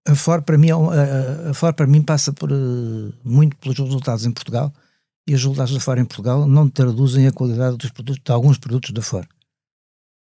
a 0.07 0.15
Ford 0.15 0.45
para 0.45 0.59
mim, 0.59 0.69
é 0.69 1.49
a 1.51 1.55
Ford 1.55 1.75
para 1.75 1.87
mim 1.87 2.03
passa 2.03 2.33
por, 2.33 2.51
eh, 2.51 3.12
muito 3.25 3.57
pelos 3.57 3.79
resultados 3.79 4.27
em 4.27 4.33
Portugal 4.33 4.71
e 5.27 5.35
os 5.35 5.41
resultados 5.41 5.73
da 5.73 5.81
Ford 5.81 5.99
em 5.99 6.05
Portugal 6.05 6.47
não 6.47 6.69
traduzem 6.69 7.27
a 7.27 7.33
qualidade 7.33 7.79
dos 7.79 7.91
produtos, 7.91 8.23
de 8.23 8.33
alguns 8.33 8.59
produtos 8.59 8.91
da 8.91 9.01
Ford. 9.01 9.29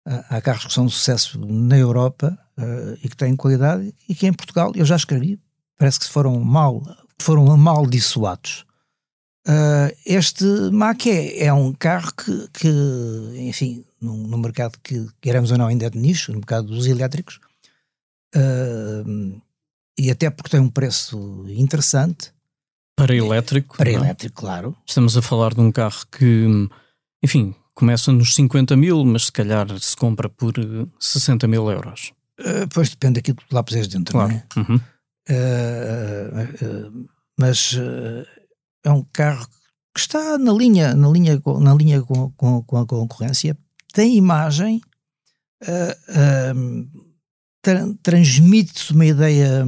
Há 0.04 0.40
carros 0.40 0.66
que 0.66 0.72
são 0.72 0.84
um 0.84 0.88
sucesso 0.88 1.38
na 1.46 1.76
Europa 1.76 2.38
uh, 2.58 2.98
e 3.02 3.08
que 3.08 3.16
têm 3.16 3.36
qualidade 3.36 3.94
e 4.08 4.14
que 4.14 4.26
em 4.26 4.32
Portugal, 4.32 4.72
eu 4.74 4.84
já 4.84 4.96
escrevi, 4.96 5.40
parece 5.78 6.00
que 6.00 6.08
foram 6.08 6.38
mal, 6.40 6.82
foram 7.20 7.56
mal 7.56 7.86
dissuados. 7.86 8.64
Uh, 9.48 9.94
este 10.04 10.44
Mach 10.72 11.06
é, 11.06 11.44
é 11.44 11.52
um 11.52 11.72
carro 11.72 12.12
que, 12.16 12.48
que 12.52 12.68
enfim, 13.36 13.84
no, 14.00 14.26
no, 14.26 14.38
mercado 14.38 14.76
que 14.82 15.06
queremos 15.20 15.52
ou 15.52 15.58
não 15.58 15.68
ainda 15.68 15.86
é 15.86 15.90
de 15.90 15.98
nicho, 15.98 16.32
no 16.32 16.38
mercado 16.38 16.66
dos 16.66 16.86
elétricos, 16.86 17.38
uh, 18.34 19.40
e 19.96 20.10
até 20.10 20.30
porque 20.30 20.50
tem 20.50 20.60
um 20.60 20.68
preço 20.68 21.44
interessante. 21.48 22.32
Para 22.96 23.14
elétrico? 23.14 23.76
Para 23.76 23.92
não? 23.92 24.00
elétrico, 24.00 24.40
claro. 24.40 24.76
Estamos 24.84 25.16
a 25.16 25.22
falar 25.22 25.54
de 25.54 25.60
um 25.60 25.70
carro 25.70 26.04
que, 26.10 26.68
enfim, 27.22 27.54
começa 27.72 28.10
nos 28.10 28.34
50 28.34 28.76
mil, 28.76 29.04
mas 29.04 29.26
se 29.26 29.32
calhar 29.32 29.66
se 29.78 29.94
compra 29.96 30.28
por 30.28 30.54
60 30.98 31.46
eh, 31.46 31.48
mil 31.48 31.70
euros. 31.70 32.12
Uh, 32.38 32.68
pois 32.72 32.90
depende 32.90 33.14
daquilo 33.14 33.38
que 33.38 33.54
lá 33.54 33.62
puseres 33.62 33.88
dentro, 33.88 34.12
claro. 34.12 34.30
não 34.30 34.36
é? 34.36 34.46
Uhum. 34.56 34.80
Uh, 35.28 36.88
uh, 36.98 37.08
mas 37.38 37.74
é 38.84 38.90
um 38.90 39.02
carro 39.12 39.46
que 39.94 40.00
está 40.00 40.38
na 40.38 40.52
linha, 40.52 40.94
na 40.94 41.08
linha, 41.08 41.40
na 41.60 41.74
linha 41.74 42.02
com, 42.02 42.30
com, 42.32 42.62
com 42.62 42.76
a 42.78 42.86
concorrência, 42.86 43.56
tem 43.92 44.16
imagem, 44.16 44.80
tra 47.62 47.86
transmite-se 48.02 48.92
uma 48.92 49.04
ideia 49.04 49.64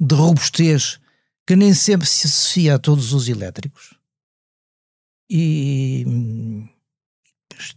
de 0.00 0.14
robustez 0.14 0.98
que 1.46 1.56
nem 1.56 1.74
sempre 1.74 2.06
se 2.06 2.26
associa 2.26 2.74
a 2.74 2.78
todos 2.78 3.12
os 3.12 3.28
elétricos. 3.28 3.94
E 5.30 6.04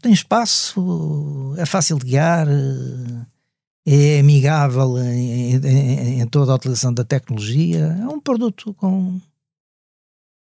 tem 0.01 0.13
espaço, 0.13 1.55
é 1.57 1.65
fácil 1.65 1.97
de 1.97 2.05
guiar, 2.05 2.47
é 3.85 4.19
amigável 4.19 4.97
em, 4.99 5.55
em, 5.55 6.21
em, 6.21 6.27
toda 6.27 6.51
a 6.51 6.55
utilização 6.55 6.93
da 6.93 7.03
tecnologia. 7.03 7.97
É 7.99 8.07
um 8.07 8.19
produto 8.19 8.73
com, 8.75 9.19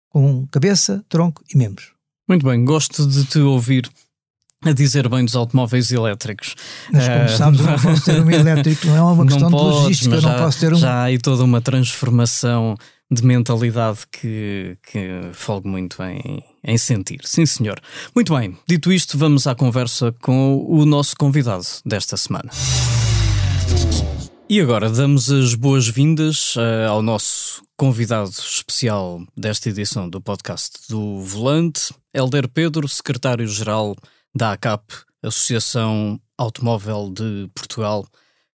com 0.10 0.48
cabeça, 0.48 1.04
tronco 1.08 1.44
e 1.54 1.58
membros. 1.58 1.92
Muito 2.28 2.46
bem, 2.46 2.64
gosto 2.64 3.06
de 3.06 3.26
te 3.26 3.40
ouvir 3.40 3.90
a 4.64 4.72
dizer 4.74 5.10
bem 5.10 5.26
dos 5.26 5.36
automóveis 5.36 5.92
elétricos. 5.92 6.56
Mas 6.92 7.08
como 7.08 7.26
uh, 7.26 7.30
sabes, 7.30 7.60
não 7.62 7.80
posso 7.80 8.06
ter 8.06 8.22
um 8.22 8.30
elétrico, 8.32 8.88
não 8.88 8.96
é 8.96 9.02
uma 9.02 9.26
questão 9.26 9.50
podes, 9.50 9.76
de 9.76 9.82
logística, 9.82 10.16
eu 10.16 10.22
não 10.22 10.38
posso 10.38 10.60
ter 10.60 10.74
um. 10.74 10.78
Já 10.78 10.94
há 10.94 11.04
aí 11.04 11.18
toda 11.18 11.44
uma 11.44 11.62
transformação 11.62 12.78
de 13.12 13.26
mentalidade 13.26 14.00
que, 14.10 14.78
que 14.84 15.30
folgo 15.34 15.68
muito 15.68 16.02
em, 16.04 16.42
em 16.64 16.78
sentir. 16.78 17.20
Sim, 17.26 17.46
senhor. 17.46 17.80
Muito 18.16 18.36
bem, 18.36 18.58
dito 18.68 18.92
isto, 18.94 19.18
vamos 19.18 19.48
à 19.48 19.54
conversa 19.54 20.16
com 20.22 20.66
o 20.66 20.86
nosso 20.86 21.16
convidado 21.18 21.66
desta 21.86 22.16
semana. 22.16 22.50
E 24.50 24.60
agora 24.60 24.90
damos 24.90 25.32
as 25.32 25.56
boas-vindas 25.56 26.58
uh, 26.58 26.90
ao 26.90 27.02
nosso 27.02 27.64
convidado 27.78 28.30
especial 28.30 29.24
desta 29.36 29.70
edição 29.70 30.10
do 30.10 30.20
podcast 30.20 30.90
do 30.90 31.22
Volante, 31.22 31.94
Helder 32.14 32.50
Pedro, 32.50 32.86
secretário-geral 32.88 33.96
da 34.36 34.52
ACAP, 34.52 34.84
Associação 35.24 36.20
Automóvel 36.38 37.14
de 37.14 37.50
Portugal, 37.56 38.06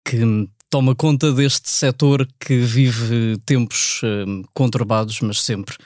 que 0.04 0.50
toma 0.68 0.96
conta 0.96 1.32
deste 1.32 1.70
setor 1.70 2.28
que 2.40 2.58
vive 2.58 3.38
tempos 3.46 4.02
uh, 4.02 4.44
conturbados, 4.54 5.22
mas 5.22 5.44
sempre 5.44 5.78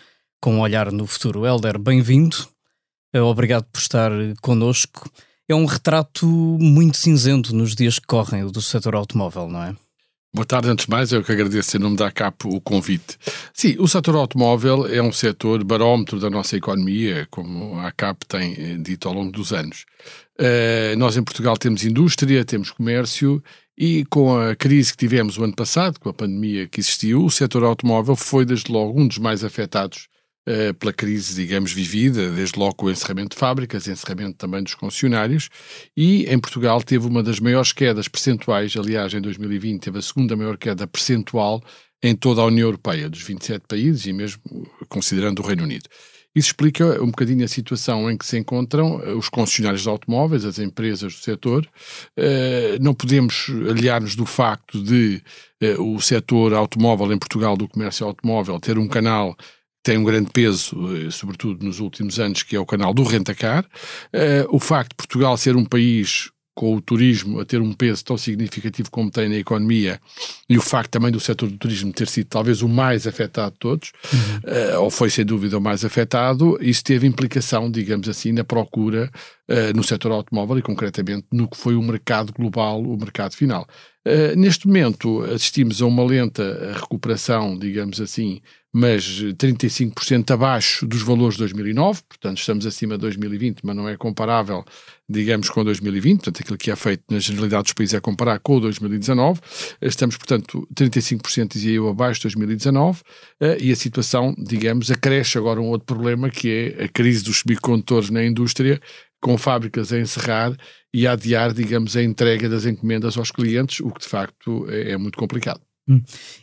com 0.41 0.55
um 0.55 0.61
olhar 0.61 0.89
no 0.89 1.05
futuro. 1.05 1.45
Helder, 1.45 1.77
bem-vindo. 1.77 2.37
Uh, 3.13 3.23
obrigado 3.23 3.65
por 3.65 3.79
estar 3.79 4.09
connosco. 4.41 5.11
É 5.49 5.55
um 5.55 5.63
retrato 5.63 6.25
muito 6.27 6.97
cinzento 6.97 7.55
nos 7.55 7.73
dias 7.73 7.99
que 7.99 8.05
correm 8.05 8.45
do 8.47 8.61
setor 8.61 8.95
automóvel, 8.95 9.47
não 9.47 9.63
é? 9.63 9.73
Boa 10.35 10.45
tarde, 10.45 10.67
antes 10.67 10.85
de 10.85 10.91
mais, 10.91 11.13
eu 11.13 11.23
que 11.23 11.31
agradeço 11.31 11.77
em 11.77 11.79
nome 11.79 11.95
da 11.95 12.07
ACAP 12.07 12.45
o 12.47 12.59
convite. 12.59 13.17
Sim, 13.53 13.77
o 13.79 13.87
setor 13.87 14.15
automóvel 14.15 14.85
é 14.87 15.01
um 15.01 15.13
setor 15.13 15.63
barómetro 15.63 16.19
da 16.19 16.29
nossa 16.29 16.57
economia, 16.57 17.25
como 17.31 17.79
a 17.79 17.87
ACAP 17.87 18.25
tem 18.27 18.53
eh, 18.57 18.77
dito 18.77 19.07
ao 19.07 19.13
longo 19.13 19.31
dos 19.31 19.53
anos. 19.53 19.85
Uh, 20.37 20.97
nós 20.97 21.15
em 21.15 21.23
Portugal 21.23 21.55
temos 21.55 21.85
indústria, 21.85 22.43
temos 22.43 22.69
comércio 22.69 23.41
e 23.77 24.03
com 24.09 24.37
a 24.37 24.53
crise 24.53 24.91
que 24.91 24.97
tivemos 24.97 25.37
o 25.37 25.45
ano 25.45 25.55
passado, 25.55 25.97
com 25.97 26.09
a 26.09 26.13
pandemia 26.13 26.67
que 26.67 26.81
existiu, 26.81 27.23
o 27.23 27.31
setor 27.31 27.63
automóvel 27.63 28.17
foi 28.17 28.45
desde 28.45 28.69
logo 28.69 28.99
um 28.99 29.07
dos 29.07 29.17
mais 29.17 29.45
afetados 29.45 30.09
uh, 30.47 30.73
pela 30.75 30.93
crise, 30.93 31.35
digamos, 31.35 31.71
vivida, 31.71 32.31
desde 32.31 32.57
logo 32.57 32.85
o 32.85 32.89
encerramento 32.89 33.35
de 33.35 33.39
fábricas, 33.39 33.87
encerramento 33.87 34.37
também 34.37 34.63
dos 34.63 34.73
concessionários, 34.73 35.49
e 35.95 36.23
em 36.25 36.39
Portugal 36.39 36.81
teve 36.81 37.05
uma 37.05 37.21
das 37.21 37.39
maiores 37.39 37.71
quedas 37.71 38.07
percentuais, 38.07 38.73
aliás, 38.77 39.13
em 39.13 39.21
2020 39.21 39.81
teve 39.81 39.99
a 39.99 40.01
segunda 40.01 40.35
maior 40.35 40.57
queda 40.57 40.87
percentual 40.87 41.61
em 42.01 42.15
toda 42.15 42.41
a 42.41 42.45
União 42.45 42.67
Europeia, 42.67 43.09
dos 43.09 43.21
27 43.21 43.65
países 43.67 44.05
e 44.05 44.13
mesmo 44.13 44.41
considerando 44.87 45.39
o 45.39 45.45
Reino 45.45 45.63
Unido. 45.63 45.89
Isso 46.37 46.49
explica 46.49 47.01
um 47.01 47.07
bocadinho 47.07 47.43
a 47.43 47.47
situação 47.47 48.11
em 48.11 48.15
que 48.15 48.23
se 48.23 48.37
encontram 48.37 49.01
eh, 49.03 49.13
os 49.13 49.27
concessionários 49.27 49.81
de 49.81 49.89
automóveis, 49.89 50.45
as 50.45 50.59
empresas 50.59 51.15
do 51.15 51.19
setor. 51.19 51.67
Eh, 52.15 52.77
não 52.79 52.93
podemos 52.93 53.47
aliar-nos 53.67 54.15
do 54.15 54.23
facto 54.23 54.83
de 54.83 55.19
eh, 55.59 55.75
o 55.79 55.99
setor 55.99 56.53
automóvel 56.53 57.11
em 57.11 57.17
Portugal, 57.17 57.57
do 57.57 57.67
comércio 57.67 58.05
automóvel, 58.05 58.59
ter 58.59 58.77
um 58.77 58.87
canal 58.87 59.35
tem 59.87 59.97
um 59.97 60.03
grande 60.03 60.29
peso, 60.33 60.75
sobretudo 61.09 61.65
nos 61.65 61.79
últimos 61.79 62.19
anos, 62.19 62.43
que 62.43 62.57
é 62.57 62.59
o 62.59 62.65
canal 62.65 62.93
do 62.93 63.03
Rentacar. 63.03 63.65
O 64.49 64.59
facto 64.59 64.89
de 64.89 64.97
Portugal 64.97 65.37
ser 65.37 65.55
um 65.55 65.63
país 65.63 66.29
com 66.53 66.75
o 66.75 66.81
turismo 66.81 67.39
a 67.39 67.45
ter 67.45 67.61
um 67.61 67.71
peso 67.71 68.03
tão 68.03 68.17
significativo 68.17 68.89
como 68.89 69.11
tem 69.11 69.29
na 69.29 69.35
economia 69.35 70.01
e 70.49 70.57
o 70.57 70.61
facto 70.61 70.89
também 70.89 71.11
do 71.11 71.19
setor 71.19 71.49
do 71.49 71.57
turismo 71.57 71.93
ter 71.93 72.07
sido 72.07 72.25
talvez 72.25 72.63
o 72.63 72.67
mais 72.67 73.05
afetado 73.05 73.51
de 73.51 73.59
todos, 73.59 73.91
uhum. 74.11 74.75
uh, 74.75 74.81
ou 74.81 74.89
foi 74.89 75.11
sem 75.11 75.23
dúvida 75.23 75.59
o 75.59 75.61
mais 75.61 75.85
afetado, 75.85 76.57
isso 76.59 76.83
teve 76.83 77.05
implicação, 77.05 77.69
digamos 77.69 78.09
assim, 78.09 78.31
na 78.31 78.43
procura 78.43 79.09
no 79.73 79.81
setor 79.81 80.11
automóvel 80.11 80.57
e 80.57 80.61
concretamente 80.61 81.25
no 81.31 81.47
que 81.47 81.55
foi 81.55 81.75
o 81.75 81.81
mercado 81.81 82.33
global, 82.33 82.81
o 82.81 82.97
mercado 82.97 83.33
final. 83.33 83.65
Neste 84.35 84.67
momento 84.67 85.21
assistimos 85.23 85.81
a 85.81 85.85
uma 85.85 86.03
lenta 86.03 86.73
recuperação, 86.73 87.57
digamos 87.57 88.01
assim, 88.01 88.41
mas 88.79 89.23
35% 89.39 90.29
abaixo 90.29 90.85
dos 90.85 91.01
valores 91.01 91.33
de 91.33 91.39
2009, 91.39 92.03
portanto 92.07 92.37
estamos 92.37 92.63
acima 92.63 92.93
de 92.93 93.01
2020, 93.01 93.61
mas 93.63 93.75
não 93.75 93.89
é 93.89 93.97
comparável, 93.97 94.63
digamos, 95.09 95.49
com 95.49 95.63
2020, 95.63 96.17
portanto 96.19 96.43
aquilo 96.43 96.57
que 96.59 96.69
é 96.69 96.75
feito 96.75 97.03
na 97.09 97.17
generalidade 97.17 97.63
dos 97.63 97.73
países 97.73 97.95
é 97.95 97.99
comparar 97.99 98.37
com 98.37 98.59
2019, 98.59 99.41
estamos, 99.81 100.15
portanto, 100.15 100.67
35% 100.75 101.53
dizia 101.53 101.73
eu 101.73 101.89
abaixo 101.89 102.19
de 102.19 102.25
2019, 102.25 103.01
eh, 103.41 103.57
e 103.61 103.71
a 103.71 103.75
situação, 103.75 104.35
digamos, 104.37 104.91
acresce 104.91 105.39
agora 105.39 105.59
um 105.59 105.69
outro 105.69 105.87
problema 105.87 106.29
que 106.29 106.75
é 106.77 106.83
a 106.83 106.87
crise 106.87 107.23
dos 107.23 107.39
semicondutores 107.39 108.11
na 108.11 108.23
indústria, 108.23 108.79
com 109.19 109.39
fábricas 109.39 109.91
a 109.91 109.97
encerrar 109.97 110.55
e 110.93 111.07
a 111.07 111.13
adiar, 111.13 111.51
digamos, 111.51 111.97
a 111.97 112.03
entrega 112.03 112.47
das 112.47 112.67
encomendas 112.67 113.17
aos 113.17 113.31
clientes, 113.31 113.79
o 113.79 113.89
que 113.89 114.01
de 114.01 114.07
facto 114.07 114.67
é, 114.69 114.91
é 114.91 114.97
muito 114.97 115.17
complicado. 115.17 115.66
Hum. 115.87 116.01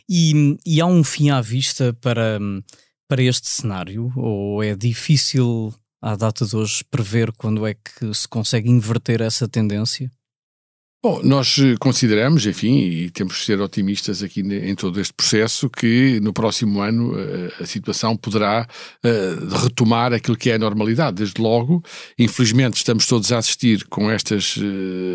E, 0.09 0.57
e, 0.65 0.81
há 0.81 0.85
um 0.85 1.03
fim 1.03 1.29
à 1.29 1.39
vista 1.39 1.93
para, 2.01 2.39
para 3.07 3.23
este 3.23 3.47
cenário? 3.47 4.11
Ou 4.15 4.63
é 4.63 4.75
difícil, 4.75 5.73
à 6.01 6.15
data 6.15 6.45
de 6.45 6.55
hoje, 6.55 6.83
prever 6.89 7.31
quando 7.33 7.65
é 7.67 7.73
que 7.75 8.13
se 8.13 8.27
consegue 8.27 8.69
inverter 8.69 9.21
essa 9.21 9.47
tendência? 9.47 10.11
Bom, 11.05 11.21
nós 11.23 11.59
eh, 11.59 11.75
consideramos, 11.79 12.47
enfim, 12.47 12.79
e 12.79 13.11
temos 13.11 13.37
que 13.37 13.45
ser 13.45 13.61
otimistas 13.61 14.23
aqui 14.23 14.41
em 14.41 14.73
todo 14.73 14.99
este 14.99 15.13
processo, 15.13 15.69
que 15.69 16.19
no 16.19 16.33
próximo 16.33 16.81
ano 16.81 17.13
eh, 17.15 17.53
a 17.59 17.65
situação 17.67 18.17
poderá 18.17 18.67
eh, 19.03 19.35
retomar 19.61 20.13
aquilo 20.13 20.35
que 20.35 20.49
é 20.49 20.55
a 20.55 20.57
normalidade. 20.57 21.17
Desde 21.17 21.39
logo, 21.39 21.83
infelizmente, 22.17 22.77
estamos 22.77 23.05
todos 23.05 23.31
a 23.31 23.37
assistir 23.37 23.85
com 23.87 24.09
estas 24.09 24.57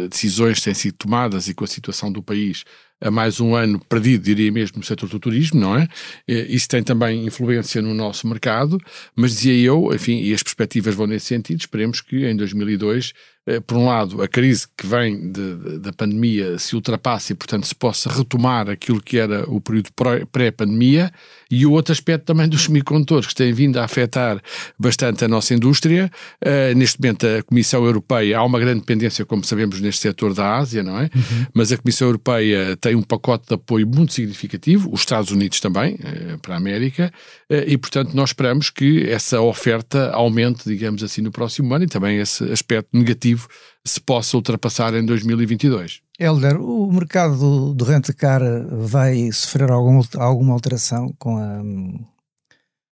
decisões 0.08 0.60
que 0.60 0.66
têm 0.66 0.74
sido 0.74 0.94
tomadas 0.94 1.48
e 1.48 1.54
com 1.54 1.64
a 1.64 1.66
situação 1.66 2.12
do 2.12 2.22
país 2.22 2.62
a 3.00 3.10
mais 3.10 3.40
um 3.40 3.54
ano 3.54 3.80
perdido, 3.88 4.24
diria 4.24 4.52
mesmo, 4.52 4.78
no 4.78 4.84
setor 4.84 5.08
do 5.08 5.18
turismo, 5.18 5.60
não 5.60 5.76
é? 5.76 5.88
Isso 6.26 6.68
tem 6.68 6.82
também 6.82 7.26
influência 7.26 7.80
no 7.80 7.94
nosso 7.94 8.26
mercado, 8.28 8.78
mas 9.16 9.32
dizia 9.32 9.54
eu, 9.54 9.92
enfim, 9.94 10.20
e 10.20 10.34
as 10.34 10.42
perspectivas 10.42 10.94
vão 10.94 11.06
nesse 11.06 11.26
sentido, 11.26 11.60
esperemos 11.60 12.00
que 12.00 12.26
em 12.26 12.36
2002 12.36 13.12
eh, 13.46 13.58
por 13.58 13.76
um 13.76 13.86
lado, 13.86 14.22
a 14.22 14.28
crise 14.28 14.66
que 14.76 14.86
vem 14.86 15.32
de, 15.32 15.56
de, 15.56 15.78
da 15.78 15.92
pandemia 15.92 16.58
se 16.58 16.76
ultrapasse 16.76 17.32
e, 17.32 17.36
portanto, 17.36 17.66
se 17.66 17.74
possa 17.74 18.10
retomar 18.10 18.68
aquilo 18.68 19.00
que 19.00 19.18
era 19.18 19.48
o 19.50 19.60
período 19.60 19.90
pré-pandemia, 20.30 21.10
e 21.50 21.66
o 21.66 21.72
outro 21.72 21.92
aspecto 21.92 22.26
também 22.26 22.48
dos 22.48 22.64
semicondutores, 22.64 23.26
que 23.26 23.34
tem 23.34 23.52
vindo 23.52 23.78
a 23.78 23.84
afetar 23.84 24.40
bastante 24.78 25.24
a 25.24 25.28
nossa 25.28 25.52
indústria. 25.52 26.10
Uh, 26.40 26.76
neste 26.76 27.00
momento, 27.00 27.26
a 27.26 27.42
Comissão 27.42 27.84
Europeia, 27.84 28.38
há 28.38 28.44
uma 28.44 28.60
grande 28.60 28.80
dependência, 28.80 29.24
como 29.24 29.42
sabemos, 29.42 29.80
neste 29.80 30.02
setor 30.02 30.32
da 30.32 30.56
Ásia, 30.58 30.82
não 30.84 30.98
é? 30.98 31.10
Uhum. 31.14 31.46
Mas 31.52 31.72
a 31.72 31.76
Comissão 31.76 32.06
Europeia 32.06 32.76
tem 32.76 32.89
um 32.94 33.02
pacote 33.02 33.48
de 33.48 33.54
apoio 33.54 33.86
muito 33.86 34.12
significativo, 34.12 34.92
os 34.92 35.00
Estados 35.00 35.30
Unidos 35.30 35.60
também, 35.60 35.94
uh, 35.94 36.38
para 36.40 36.54
a 36.54 36.56
América, 36.58 37.12
uh, 37.50 37.54
e, 37.66 37.76
portanto, 37.76 38.14
nós 38.14 38.30
esperamos 38.30 38.70
que 38.70 39.08
essa 39.08 39.40
oferta 39.40 40.10
aumente, 40.10 40.64
digamos 40.64 41.02
assim, 41.02 41.22
no 41.22 41.30
próximo 41.30 41.72
ano 41.74 41.84
e 41.84 41.88
também 41.88 42.18
esse 42.18 42.44
aspecto 42.50 42.88
negativo 42.92 43.48
se 43.84 44.00
possa 44.00 44.36
ultrapassar 44.36 44.94
em 44.94 45.04
2022. 45.04 46.00
Helder, 46.18 46.60
o 46.60 46.92
mercado 46.92 47.72
do 47.72 47.84
rent-car 47.84 48.42
vai 48.70 49.30
sofrer 49.32 49.70
algum, 49.70 50.02
alguma 50.18 50.52
alteração 50.52 51.14
com 51.18 51.38
a, 51.38 51.62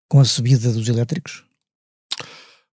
com 0.08 0.20
a 0.20 0.24
subida 0.24 0.72
dos 0.72 0.88
elétricos? 0.88 1.43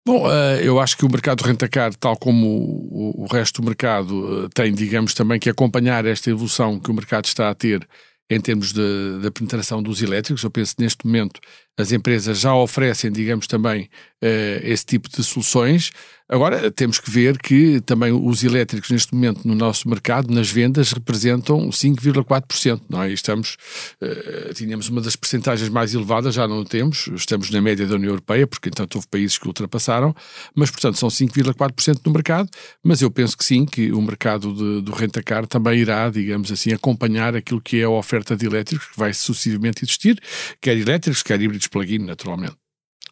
Bom, 0.07 0.31
eh, 0.31 0.61
eu 0.67 0.81
acho 0.81 0.97
que 0.97 1.05
o 1.05 1.11
mercado 1.11 1.43
rentacar, 1.43 1.95
tal 1.95 2.17
como 2.17 2.47
o, 2.91 3.27
resto 3.31 3.61
do 3.61 3.67
mercado, 3.67 4.47
eh, 4.47 4.49
tem, 4.55 4.73
digamos, 4.73 5.13
também 5.13 5.39
que 5.39 5.51
acompanhar 5.51 6.07
esta 6.07 6.31
evolução 6.31 6.81
que 6.81 6.91
o 6.91 6.95
mercado 6.95 7.27
está 7.27 7.51
a 7.51 7.55
ter 7.55 7.87
em 8.31 8.41
termos 8.41 8.73
da 8.73 9.31
penetração 9.33 9.83
dos 9.83 10.01
elétricos. 10.01 10.45
Eu 10.45 10.51
penso 10.53 10.77
que 10.77 10.83
neste 10.83 11.05
momento 11.05 11.41
as 11.77 11.91
empresas 11.91 12.39
já 12.39 12.55
oferecem, 12.55 13.11
digamos, 13.11 13.49
também 13.49 13.91
uh, 14.23 14.61
esse 14.63 14.87
tipo 14.87 15.09
de 15.09 15.23
soluções. 15.25 15.91
Agora, 16.33 16.71
temos 16.71 17.01
que 17.01 17.11
ver 17.11 17.37
que 17.39 17.81
também 17.81 18.13
os 18.13 18.45
elétricos, 18.45 18.89
neste 18.89 19.13
momento, 19.13 19.49
no 19.49 19.53
nosso 19.53 19.89
mercado, 19.89 20.33
nas 20.33 20.49
vendas, 20.49 20.93
representam 20.93 21.69
5,4%. 21.71 22.83
Não 22.89 23.03
é? 23.03 23.13
estamos, 23.13 23.57
uh, 24.01 24.55
tínhamos 24.55 24.89
uma 24.89 25.01
das 25.01 25.17
percentagens 25.17 25.69
mais 25.69 25.93
elevadas, 25.93 26.37
já 26.37 26.47
não 26.47 26.63
temos, 26.63 27.09
estamos 27.09 27.51
na 27.51 27.61
média 27.61 27.85
da 27.85 27.97
União 27.97 28.11
Europeia, 28.11 28.47
porque, 28.47 28.69
entanto, 28.69 28.95
houve 28.95 29.09
países 29.09 29.39
que 29.39 29.49
ultrapassaram, 29.49 30.15
mas, 30.55 30.71
portanto, 30.71 30.99
são 30.99 31.09
5,4% 31.09 31.99
no 32.07 32.13
mercado. 32.13 32.49
Mas 32.81 33.03
eu 33.03 33.11
penso 33.11 33.37
que 33.37 33.45
sim, 33.45 33.67
que 33.67 33.91
o 33.91 34.01
mercado 34.01 34.55
de, 34.55 34.83
do 34.83 34.93
rentacar 34.93 35.49
também 35.49 35.81
irá, 35.81 36.09
digamos 36.11 36.53
assim, 36.53 36.73
acompanhar 36.73 37.35
aquilo 37.35 37.61
que 37.61 37.81
é 37.81 37.83
a 37.83 37.91
oferta 37.91 38.37
de 38.37 38.47
elétricos, 38.47 38.87
que 38.87 38.97
vai 38.97 39.13
sucessivamente 39.13 39.85
existir, 39.85 40.21
quer 40.61 40.77
elétricos, 40.77 41.25
quer 41.25 41.43
híbridos 41.43 41.67
plug-in, 41.67 42.05
naturalmente. 42.05 42.70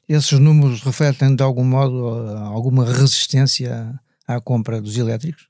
Esses 0.08 0.38
números 0.38 0.80
refletem 0.82 1.36
de 1.36 1.42
algum 1.42 1.64
modo 1.64 2.08
alguma 2.08 2.84
resistência 2.84 3.94
à 4.26 4.40
compra 4.40 4.80
dos 4.80 4.96
elétricos? 4.96 5.48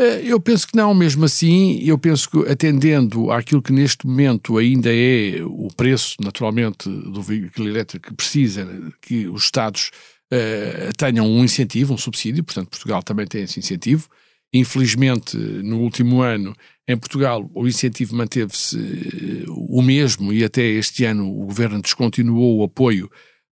Eh, 0.00 0.22
eu 0.24 0.40
penso 0.40 0.66
que 0.66 0.76
não, 0.76 0.92
mesmo 0.92 1.24
assim, 1.24 1.78
eu 1.84 1.96
penso 1.96 2.28
que 2.28 2.50
atendendo 2.50 3.30
àquilo 3.30 3.62
que 3.62 3.72
neste 3.72 4.06
momento 4.06 4.58
ainda 4.58 4.92
é 4.92 5.40
o 5.44 5.68
preço, 5.68 6.16
naturalmente, 6.20 6.88
do 6.88 7.22
veículo 7.22 7.68
elétrico 7.68 8.08
que 8.08 8.14
precisa 8.14 8.66
que 9.00 9.28
os 9.28 9.44
Estados 9.44 9.90
uh, 10.32 10.92
tenham 10.96 11.26
um 11.26 11.44
incentivo, 11.44 11.94
um 11.94 11.98
subsídio, 11.98 12.42
portanto 12.42 12.70
Portugal 12.70 13.02
também 13.02 13.26
tem 13.26 13.42
esse 13.42 13.60
incentivo. 13.60 14.08
Infelizmente, 14.52 15.36
no 15.36 15.78
último 15.80 16.20
ano, 16.20 16.54
em 16.88 16.96
Portugal, 16.96 17.48
o 17.54 17.66
incentivo 17.68 18.16
manteve-se 18.16 18.76
uh, 18.76 19.54
o 19.68 19.80
mesmo 19.80 20.32
e 20.32 20.42
até 20.42 20.62
este 20.62 21.04
ano 21.04 21.28
o 21.28 21.46
Governo 21.46 21.80
descontinuou 21.80 22.58
o 22.58 22.64
apoio 22.64 23.08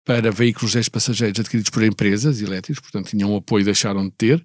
para 0.09 0.31
veículos 0.31 0.71
de 0.71 0.89
passageiros 0.89 1.39
adquiridos 1.39 1.69
por 1.69 1.83
empresas 1.83 2.41
elétricas, 2.41 2.81
portanto 2.81 3.11
tinham 3.11 3.31
um 3.31 3.35
apoio 3.35 3.61
e 3.61 3.65
deixaram 3.65 4.05
de 4.05 4.11
ter. 4.17 4.43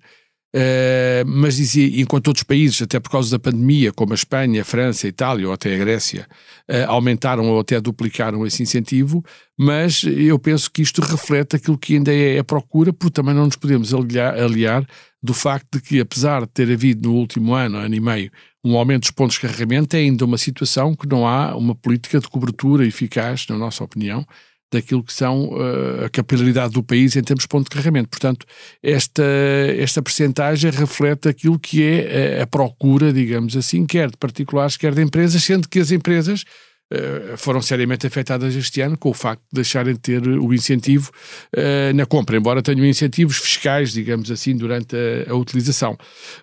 Uh, 0.54 1.24
mas 1.26 1.56
dizia, 1.56 2.02
enquanto 2.02 2.28
outros 2.28 2.42
países, 2.42 2.82
até 2.82 3.00
por 3.00 3.10
causa 3.10 3.30
da 3.30 3.38
pandemia, 3.38 3.90
como 3.90 4.12
a 4.12 4.14
Espanha, 4.14 4.60
a 4.60 4.64
França, 4.64 5.06
a 5.06 5.08
Itália 5.08 5.46
ou 5.48 5.54
até 5.54 5.74
a 5.74 5.78
Grécia, 5.78 6.28
uh, 6.70 6.84
aumentaram 6.88 7.48
ou 7.48 7.58
até 7.58 7.80
duplicaram 7.80 8.46
esse 8.46 8.62
incentivo, 8.62 9.24
mas 9.58 10.02
eu 10.04 10.38
penso 10.38 10.70
que 10.70 10.82
isto 10.82 11.00
reflete 11.00 11.56
aquilo 11.56 11.78
que 11.78 11.94
ainda 11.94 12.12
é 12.12 12.38
a 12.38 12.44
procura, 12.44 12.92
porque 12.92 13.14
também 13.14 13.34
não 13.34 13.46
nos 13.46 13.56
podemos 13.56 13.94
aliar, 13.94 14.38
aliar 14.38 14.86
do 15.22 15.32
facto 15.32 15.78
de 15.78 15.80
que, 15.80 15.98
apesar 15.98 16.42
de 16.42 16.48
ter 16.48 16.70
havido 16.70 17.08
no 17.08 17.14
último 17.14 17.54
ano, 17.54 17.78
ano 17.78 17.94
e 17.94 18.00
meio, 18.00 18.30
um 18.62 18.76
aumento 18.76 19.04
dos 19.04 19.12
pontos 19.12 19.36
de 19.36 19.40
carregamento, 19.40 19.96
é 19.96 20.00
ainda 20.00 20.26
uma 20.26 20.36
situação 20.36 20.94
que 20.94 21.08
não 21.08 21.26
há 21.26 21.56
uma 21.56 21.74
política 21.74 22.20
de 22.20 22.28
cobertura 22.28 22.86
eficaz, 22.86 23.46
na 23.48 23.56
nossa 23.56 23.82
opinião, 23.82 24.26
daquilo 24.74 25.02
que 25.02 25.12
são 25.12 25.48
uh, 25.48 26.04
a 26.04 26.10
capilaridade 26.10 26.74
do 26.74 26.82
país 26.82 27.16
em 27.16 27.22
termos 27.22 27.44
de 27.44 27.48
ponto 27.48 27.64
de 27.64 27.70
carregamento. 27.70 28.08
Portanto, 28.08 28.46
esta, 28.82 29.24
esta 29.78 30.02
percentagem 30.02 30.70
reflete 30.70 31.28
aquilo 31.28 31.58
que 31.58 31.82
é 31.82 32.40
a, 32.40 32.42
a, 32.42 32.46
procura, 32.46 33.12
digamos 33.12 33.56
assim, 33.56 33.86
quer 33.86 34.10
de 34.10 34.16
particulares, 34.16 34.76
quer 34.76 34.94
de 34.94 35.02
empresas, 35.02 35.42
sendo 35.42 35.68
que 35.68 35.78
as 35.78 35.90
empresas 35.90 36.44
uh, 36.92 37.36
foram 37.36 37.62
seriamente 37.62 38.06
afetadas 38.06 38.54
este 38.54 38.80
ano 38.80 38.98
com 38.98 39.10
o 39.10 39.14
facto 39.14 39.42
de 39.42 39.54
deixarem 39.54 39.94
de 39.94 40.00
ter 40.00 40.26
o 40.26 40.52
incentivo 40.52 41.10
uh, 41.56 41.94
na 41.94 42.06
compra, 42.06 42.36
embora 42.36 42.62
tenham 42.62 42.84
incentivos 42.84 43.38
fiscais, 43.38 43.92
digamos 43.92 44.30
assim, 44.30 44.56
durante 44.56 44.96
a, 44.96 45.32
a 45.32 45.34
utilização. 45.34 45.96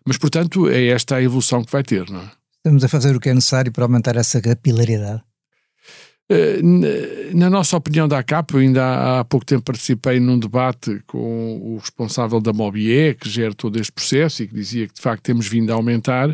Mas, 0.05 0.17
portanto, 0.17 0.69
é 0.69 0.87
esta 0.87 1.15
a 1.17 1.23
evolução 1.23 1.63
que 1.63 1.71
vai 1.71 1.83
ter, 1.83 2.09
não 2.09 2.21
é? 2.21 2.31
Estamos 2.57 2.83
a 2.83 2.87
fazer 2.87 3.15
o 3.15 3.19
que 3.19 3.29
é 3.29 3.33
necessário 3.33 3.71
para 3.71 3.85
aumentar 3.85 4.15
essa 4.15 4.39
capilaridade. 4.39 5.23
Eh, 6.33 6.61
na 7.33 7.49
nossa 7.49 7.75
opinião 7.75 8.07
da 8.07 8.19
ACAP, 8.19 8.53
eu 8.53 8.61
ainda 8.61 9.19
há 9.19 9.25
pouco 9.25 9.45
tempo 9.45 9.63
participei 9.63 10.17
num 10.17 10.39
debate 10.39 11.01
com 11.05 11.57
o 11.61 11.77
responsável 11.77 12.39
da 12.39 12.53
Mobie, 12.53 13.15
que 13.15 13.29
gera 13.29 13.53
todo 13.53 13.77
este 13.77 13.91
processo 13.91 14.41
e 14.41 14.47
que 14.47 14.53
dizia 14.53 14.87
que 14.87 14.93
de 14.93 15.01
facto 15.01 15.23
temos 15.23 15.49
vindo 15.49 15.71
a 15.71 15.75
aumentar, 15.75 16.33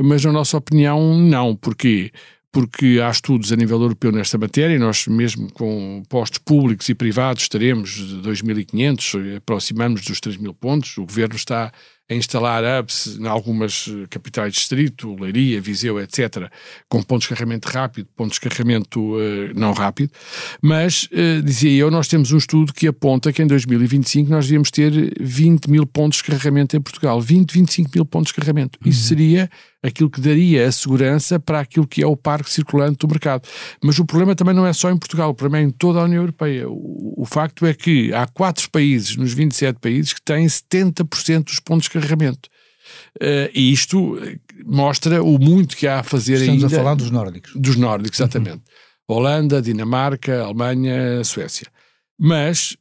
mas 0.00 0.24
na 0.24 0.30
nossa 0.30 0.56
opinião 0.56 1.18
não. 1.18 1.56
Porquê? 1.56 2.12
Porque 2.52 3.00
há 3.02 3.10
estudos 3.10 3.50
a 3.50 3.56
nível 3.56 3.80
europeu 3.82 4.12
nesta 4.12 4.38
matéria, 4.38 4.76
e 4.76 4.78
nós 4.78 5.08
mesmo 5.08 5.52
com 5.52 6.04
postos 6.08 6.38
públicos 6.38 6.88
e 6.88 6.94
privados 6.94 7.42
estaremos 7.42 7.90
de 7.90 8.22
2.500, 8.22 9.38
aproximamos 9.38 10.02
dos 10.02 10.20
3.000 10.20 10.54
pontos, 10.54 10.96
o 10.98 11.04
Governo 11.04 11.34
está 11.34 11.72
a 12.10 12.14
instalar 12.14 12.62
hubs 12.64 13.18
em 13.18 13.26
algumas 13.26 13.88
eh, 13.88 14.06
capitais 14.10 14.52
de 14.52 14.58
distrito, 14.58 15.16
Leiria, 15.18 15.60
Viseu, 15.60 16.00
etc., 16.00 16.50
com 16.88 17.02
pontos 17.02 17.24
de 17.24 17.28
carregamento 17.30 17.68
rápido, 17.68 18.08
pontos 18.16 18.34
de 18.34 18.40
carregamento 18.40 19.00
uh, 19.00 19.18
não 19.54 19.72
rápido, 19.72 20.12
mas, 20.60 21.04
uh, 21.04 21.42
dizia 21.42 21.72
eu, 21.72 21.90
nós 21.90 22.08
temos 22.08 22.32
um 22.32 22.36
estudo 22.36 22.72
que 22.72 22.86
aponta 22.86 23.32
que 23.32 23.42
em 23.42 23.46
2025 23.46 24.30
nós 24.30 24.46
devíamos 24.46 24.70
ter 24.70 24.92
20 25.20 25.70
mil 25.70 25.86
pontos 25.86 26.18
de 26.18 26.24
carregamento 26.24 26.76
em 26.76 26.80
Portugal, 26.80 27.20
20, 27.20 27.52
25 27.52 27.90
mil 27.94 28.04
pontos 28.04 28.28
de 28.28 28.34
carregamento. 28.34 28.78
Uhum. 28.82 28.90
Isso 28.90 29.04
seria 29.08 29.48
aquilo 29.82 30.08
que 30.08 30.20
daria 30.20 30.66
a 30.66 30.72
segurança 30.72 31.40
para 31.40 31.60
aquilo 31.60 31.86
que 31.86 32.02
é 32.02 32.06
o 32.06 32.16
parque 32.16 32.50
circulante 32.50 32.98
do 32.98 33.08
mercado. 33.08 33.48
Mas 33.82 33.98
o 33.98 34.04
problema 34.04 34.34
também 34.34 34.54
não 34.54 34.66
é 34.66 34.72
só 34.72 34.90
em 34.90 34.96
Portugal, 34.96 35.30
o 35.30 35.34
problema 35.34 35.64
é 35.64 35.68
em 35.68 35.70
toda 35.70 36.00
a 36.00 36.04
União 36.04 36.22
Europeia. 36.22 36.68
O, 36.68 37.14
o 37.22 37.24
facto 37.24 37.66
é 37.66 37.74
que 37.74 38.12
há 38.14 38.26
quatro 38.26 38.70
países, 38.70 39.16
nos 39.16 39.32
27 39.32 39.80
países, 39.80 40.12
que 40.12 40.22
têm 40.22 40.46
70% 40.46 41.44
dos 41.44 41.58
pontos 41.58 41.84
de 41.84 41.90
carregamento. 41.90 42.48
Uh, 43.20 43.50
e 43.54 43.72
isto 43.72 44.18
mostra 44.64 45.22
o 45.22 45.38
muito 45.38 45.76
que 45.76 45.86
há 45.86 46.00
a 46.00 46.02
fazer 46.02 46.34
Estamos 46.34 46.50
ainda. 46.52 46.66
Estamos 46.66 46.74
a 46.74 46.82
falar 46.82 46.94
dos 46.94 47.10
nórdicos. 47.10 47.52
Dos 47.54 47.76
nórdicos, 47.76 48.20
exatamente. 48.20 48.56
Uhum. 48.56 49.16
Holanda, 49.16 49.60
Dinamarca, 49.60 50.42
Alemanha, 50.42 51.22
Suécia. 51.24 51.66
Mas 52.18 52.76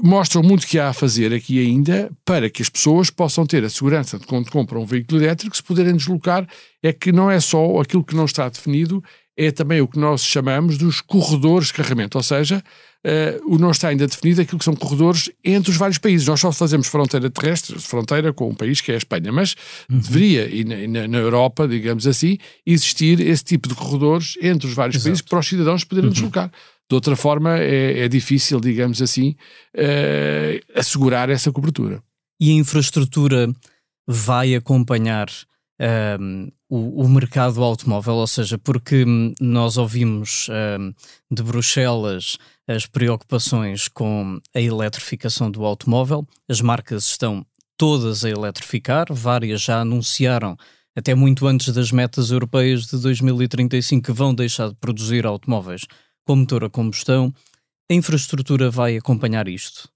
mostram 0.00 0.42
muito 0.42 0.66
que 0.66 0.78
há 0.78 0.88
a 0.88 0.92
fazer 0.92 1.32
aqui 1.32 1.58
ainda 1.58 2.10
para 2.24 2.50
que 2.50 2.62
as 2.62 2.68
pessoas 2.68 3.08
possam 3.10 3.46
ter 3.46 3.64
a 3.64 3.70
segurança 3.70 4.18
de 4.18 4.26
quando 4.26 4.50
compram 4.50 4.82
um 4.82 4.86
veículo 4.86 5.22
elétrico, 5.22 5.56
se 5.56 5.62
puderem 5.62 5.96
deslocar, 5.96 6.46
é 6.82 6.92
que 6.92 7.10
não 7.12 7.30
é 7.30 7.40
só 7.40 7.80
aquilo 7.80 8.04
que 8.04 8.14
não 8.14 8.26
está 8.26 8.48
definido, 8.48 9.02
é 9.36 9.50
também 9.50 9.80
o 9.80 9.88
que 9.88 9.98
nós 9.98 10.24
chamamos 10.24 10.78
dos 10.78 11.00
corredores 11.00 11.68
de 11.68 11.74
carregamento, 11.74 12.16
ou 12.16 12.22
seja, 12.22 12.62
uh, 13.04 13.54
o 13.54 13.58
não 13.58 13.70
está 13.70 13.88
ainda 13.88 14.06
definido 14.06 14.40
aquilo 14.40 14.58
que 14.58 14.64
são 14.64 14.74
corredores 14.74 15.30
entre 15.44 15.70
os 15.70 15.76
vários 15.76 15.98
países. 15.98 16.26
Nós 16.26 16.40
só 16.40 16.50
fazemos 16.50 16.86
fronteira 16.86 17.28
terrestre, 17.28 17.78
fronteira 17.78 18.32
com 18.32 18.48
um 18.48 18.54
país 18.54 18.80
que 18.80 18.90
é 18.90 18.94
a 18.94 18.98
Espanha, 18.98 19.30
mas 19.30 19.54
uhum. 19.90 19.98
deveria, 19.98 20.48
e 20.48 20.64
na, 20.88 21.06
na, 21.06 21.18
Europa, 21.18 21.68
digamos 21.68 22.06
assim, 22.06 22.38
existir 22.64 23.20
esse 23.20 23.44
tipo 23.44 23.68
de 23.68 23.74
corredores 23.74 24.38
entre 24.40 24.66
os 24.66 24.74
vários 24.74 24.96
Exato. 24.96 25.08
países 25.08 25.22
para 25.22 25.38
os 25.38 25.46
cidadãos 25.46 25.84
poderem 25.84 26.08
uhum. 26.08 26.14
deslocar. 26.14 26.50
De 26.88 26.94
outra 26.94 27.16
forma, 27.16 27.58
é, 27.58 28.00
é 28.04 28.08
difícil, 28.08 28.60
digamos 28.60 29.02
assim, 29.02 29.34
uh, 29.74 30.78
assegurar 30.78 31.28
essa 31.30 31.50
cobertura. 31.50 32.02
E 32.40 32.50
a 32.50 32.54
infraestrutura 32.54 33.52
vai 34.06 34.54
acompanhar 34.54 35.28
um, 36.20 36.48
o, 36.68 37.04
o, 37.04 37.08
mercado 37.08 37.62
automóvel, 37.62 38.14
ou 38.14 38.26
seja, 38.26 38.58
porque 38.58 39.04
nós 39.40 39.76
ouvimos 39.76 40.48
um, 40.78 40.92
de 41.30 41.42
Bruxelas 41.42 42.38
as 42.68 42.86
preocupações 42.86 43.88
com 43.88 44.40
a 44.54 44.60
eletrificação 44.60 45.50
do 45.50 45.64
automóvel, 45.64 46.26
as 46.48 46.60
marcas 46.60 47.04
estão 47.06 47.44
todas 47.76 48.24
a 48.24 48.30
eletrificar, 48.30 49.06
várias 49.10 49.62
já 49.62 49.80
anunciaram, 49.80 50.56
até 50.96 51.14
muito 51.14 51.46
antes 51.46 51.72
das 51.74 51.92
metas 51.92 52.30
europeias 52.30 52.86
de 52.86 52.98
2035, 52.98 54.06
que 54.06 54.12
vão 54.12 54.34
deixar 54.34 54.70
de 54.70 54.74
produzir 54.76 55.26
automóveis 55.26 55.82
com 56.26 56.36
motor 56.36 56.64
a 56.64 56.70
combustão. 56.70 57.32
A 57.90 57.94
infraestrutura 57.94 58.70
vai 58.70 58.96
acompanhar 58.96 59.48
isto? 59.48 59.88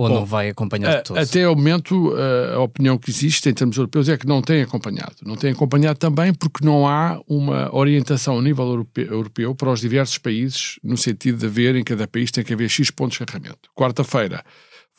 Ou 0.00 0.08
Bom, 0.08 0.14
não 0.14 0.24
vai 0.24 0.48
acompanhar 0.48 0.98
de 0.98 1.04
todo? 1.04 1.18
Até 1.18 1.46
o 1.46 1.54
momento, 1.54 2.14
a 2.54 2.60
opinião 2.60 2.96
que 2.96 3.10
existe 3.10 3.50
em 3.50 3.52
termos 3.52 3.76
europeus 3.76 4.08
é 4.08 4.16
que 4.16 4.26
não 4.26 4.40
tem 4.40 4.62
acompanhado. 4.62 5.16
Não 5.26 5.36
tem 5.36 5.52
acompanhado 5.52 5.98
também 5.98 6.32
porque 6.32 6.64
não 6.64 6.88
há 6.88 7.20
uma 7.28 7.74
orientação 7.74 8.38
a 8.38 8.42
nível 8.42 8.86
europeu 8.96 9.54
para 9.54 9.70
os 9.70 9.80
diversos 9.80 10.16
países, 10.16 10.78
no 10.82 10.96
sentido 10.96 11.38
de 11.38 11.46
haver, 11.46 11.76
em 11.76 11.84
cada 11.84 12.08
país 12.08 12.30
tem 12.30 12.42
que 12.42 12.54
haver 12.54 12.70
X 12.70 12.90
pontos 12.90 13.18
de 13.18 13.26
carregamento. 13.26 13.68
Quarta-feira 13.74 14.42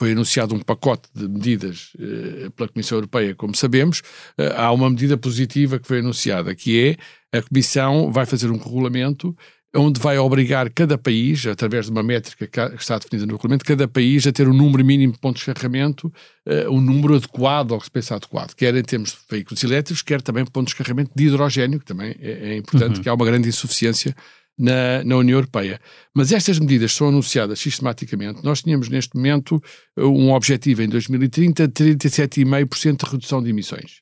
foi 0.01 0.11
anunciado 0.13 0.53
um 0.53 0.59
pacote 0.59 1.09
de 1.13 1.27
medidas 1.27 1.93
eh, 1.99 2.49
pela 2.55 2.69
Comissão 2.69 2.97
Europeia, 2.97 3.35
como 3.35 3.55
sabemos. 3.55 4.01
Eh, 4.37 4.53
há 4.55 4.71
uma 4.71 4.89
medida 4.89 5.15
positiva 5.15 5.79
que 5.79 5.87
foi 5.87 5.99
anunciada, 5.99 6.55
que 6.55 6.97
é 7.31 7.37
a 7.37 7.41
Comissão 7.41 8.11
vai 8.11 8.25
fazer 8.25 8.49
um 8.49 8.57
regulamento 8.57 9.35
onde 9.75 9.99
vai 10.01 10.17
obrigar 10.17 10.69
cada 10.69 10.97
país, 10.97 11.45
através 11.47 11.85
de 11.85 11.91
uma 11.91 12.03
métrica 12.03 12.45
que 12.45 12.81
está 12.81 12.97
definida 12.97 13.25
no 13.25 13.33
regulamento, 13.33 13.63
cada 13.63 13.87
país 13.87 14.27
a 14.27 14.31
ter 14.31 14.47
um 14.47 14.53
número 14.53 14.83
mínimo 14.83 15.13
de 15.13 15.19
pontos 15.19 15.41
de 15.41 15.45
carregamento, 15.45 16.11
uh, 16.45 16.69
um 16.69 16.81
número 16.81 17.15
adequado 17.15 17.73
ao 17.73 17.79
que 17.79 17.85
se 17.85 17.91
pensa 17.91 18.15
adequado, 18.15 18.53
quer 18.53 18.75
em 18.75 18.83
termos 18.83 19.11
de 19.11 19.17
veículos 19.29 19.63
elétricos, 19.63 20.01
quer 20.01 20.21
também 20.21 20.45
pontos 20.45 20.71
de 20.71 20.77
carregamento 20.77 21.11
de 21.15 21.25
hidrogênio, 21.25 21.79
que 21.79 21.85
também 21.85 22.15
é, 22.19 22.51
é 22.51 22.57
importante, 22.57 22.97
uhum. 22.97 23.03
que 23.03 23.09
há 23.09 23.13
uma 23.13 23.25
grande 23.25 23.47
insuficiência 23.47 24.13
na, 24.59 25.03
na, 25.05 25.15
União 25.15 25.37
Europeia. 25.37 25.79
Mas 26.13 26.33
estas 26.33 26.59
medidas 26.59 26.91
são 26.91 27.07
anunciadas 27.07 27.57
sistematicamente. 27.59 28.43
Nós 28.43 28.61
tínhamos 28.61 28.89
neste 28.89 29.15
momento 29.15 29.61
um 29.97 30.31
objetivo 30.33 30.81
em 30.81 30.89
2030 30.89 31.67
de 31.67 31.73
37,5% 31.95 33.05
de 33.05 33.11
redução 33.11 33.41
de 33.41 33.49
emissões. 33.49 34.01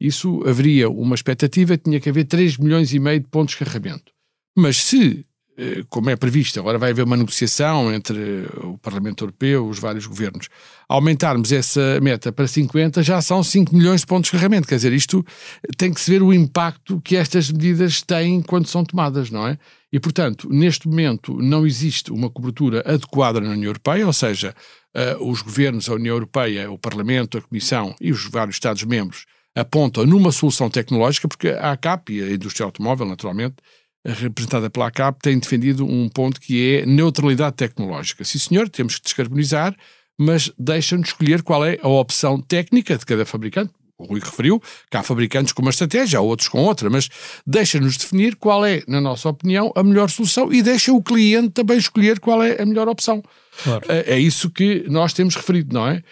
Isso 0.00 0.42
haveria 0.46 0.88
uma 0.88 1.14
expectativa, 1.14 1.76
tinha 1.76 2.00
que 2.00 2.08
haver 2.08 2.24
3 2.24 2.56
milhões 2.56 2.94
e 2.94 2.98
meio 2.98 3.20
de 3.20 3.28
pontos 3.28 3.52
de 3.52 3.58
carregamento. 3.58 4.10
Mas 4.56 4.76
se 4.78 5.26
eh, 5.62 5.84
como 5.90 6.08
é 6.08 6.16
previsto, 6.16 6.58
agora 6.58 6.78
vai 6.78 6.90
haver 6.90 7.04
uma 7.04 7.18
negociação 7.18 7.92
entre 7.92 8.46
o 8.62 8.78
Parlamento 8.78 9.24
Europeu, 9.24 9.68
os 9.68 9.78
vários 9.78 10.06
governos, 10.06 10.48
aumentarmos 10.88 11.52
essa 11.52 12.00
meta 12.00 12.32
para 12.32 12.46
50, 12.46 13.02
já 13.02 13.20
são 13.20 13.42
5 13.42 13.76
milhões 13.76 14.00
de 14.00 14.06
pontos 14.06 14.30
de 14.30 14.32
carregamento. 14.32 14.66
Quer 14.66 14.76
dizer, 14.76 14.94
isto 14.94 15.22
tem 15.76 15.92
que 15.92 16.00
se 16.00 16.10
ver 16.10 16.22
o 16.22 16.32
impacto 16.32 16.98
que 17.02 17.14
estas 17.14 17.50
medidas 17.50 18.00
têm 18.00 18.40
quando 18.40 18.68
são 18.68 18.82
tomadas, 18.82 19.30
não 19.30 19.46
é? 19.46 19.58
E, 19.92 20.00
portanto, 20.00 20.48
neste 20.50 20.88
momento 20.88 21.36
não 21.36 21.66
existe 21.66 22.10
uma 22.10 22.30
cobertura 22.30 22.82
adequada 22.86 23.38
na 23.38 23.50
União 23.50 23.68
Europeia, 23.68 24.06
ou 24.06 24.14
seja, 24.14 24.54
os 25.20 25.42
governos, 25.42 25.90
a 25.90 25.94
União 25.94 26.14
Europeia, 26.14 26.70
o 26.70 26.78
Parlamento, 26.78 27.36
a 27.36 27.42
Comissão 27.42 27.94
e 28.00 28.12
os 28.12 28.24
vários 28.24 28.56
Estados-membros 28.56 29.26
apontam 29.54 30.06
numa 30.06 30.32
solução 30.32 30.70
tecnológica, 30.70 31.28
porque 31.28 31.48
a 31.48 31.72
ACAP 31.72 32.12
e 32.12 32.22
a 32.22 32.30
indústria 32.30 32.64
automóvel, 32.64 33.06
naturalmente, 33.06 33.56
representada 34.06 34.70
pela 34.70 34.86
ACAP, 34.88 35.18
tem 35.20 35.38
defendido 35.38 35.84
um 35.84 36.08
ponto 36.08 36.40
que 36.40 36.76
é 36.76 36.86
neutralidade 36.86 37.56
tecnológica. 37.56 38.24
Sim, 38.24 38.38
senhor, 38.38 38.68
temos 38.68 38.96
que 38.96 39.04
descarbonizar, 39.04 39.76
mas 40.18 40.50
deixa-nos 40.58 41.08
escolher 41.08 41.42
qual 41.42 41.64
é 41.64 41.78
a 41.82 41.88
opção 41.88 42.40
técnica 42.40 42.96
de 42.96 43.04
cada 43.04 43.24
fabricante. 43.24 43.72
O 44.00 44.04
Rui 44.04 44.20
referiu 44.20 44.62
que 44.90 44.96
há 44.96 45.02
fabricantes 45.02 45.52
com 45.52 45.60
uma 45.60 45.70
estratégia, 45.70 46.18
há 46.18 46.22
outros 46.22 46.48
com 46.48 46.62
outra, 46.62 46.88
mas 46.88 47.08
deixa-nos 47.46 47.98
definir 47.98 48.34
qual 48.36 48.64
é, 48.64 48.82
na 48.88 49.00
nossa 49.00 49.28
opinião, 49.28 49.70
a 49.76 49.82
melhor 49.82 50.08
solução 50.08 50.50
e 50.50 50.62
deixa 50.62 50.90
o 50.90 51.02
cliente 51.02 51.50
também 51.50 51.76
escolher 51.76 52.18
qual 52.18 52.42
é 52.42 52.60
a 52.60 52.64
melhor 52.64 52.88
opção. 52.88 53.22
Claro. 53.62 53.84
É, 53.88 54.14
é 54.14 54.18
isso 54.18 54.48
que 54.48 54.84
nós 54.88 55.12
temos 55.12 55.36
referido, 55.36 55.74
não 55.74 55.86
é? 55.86 56.02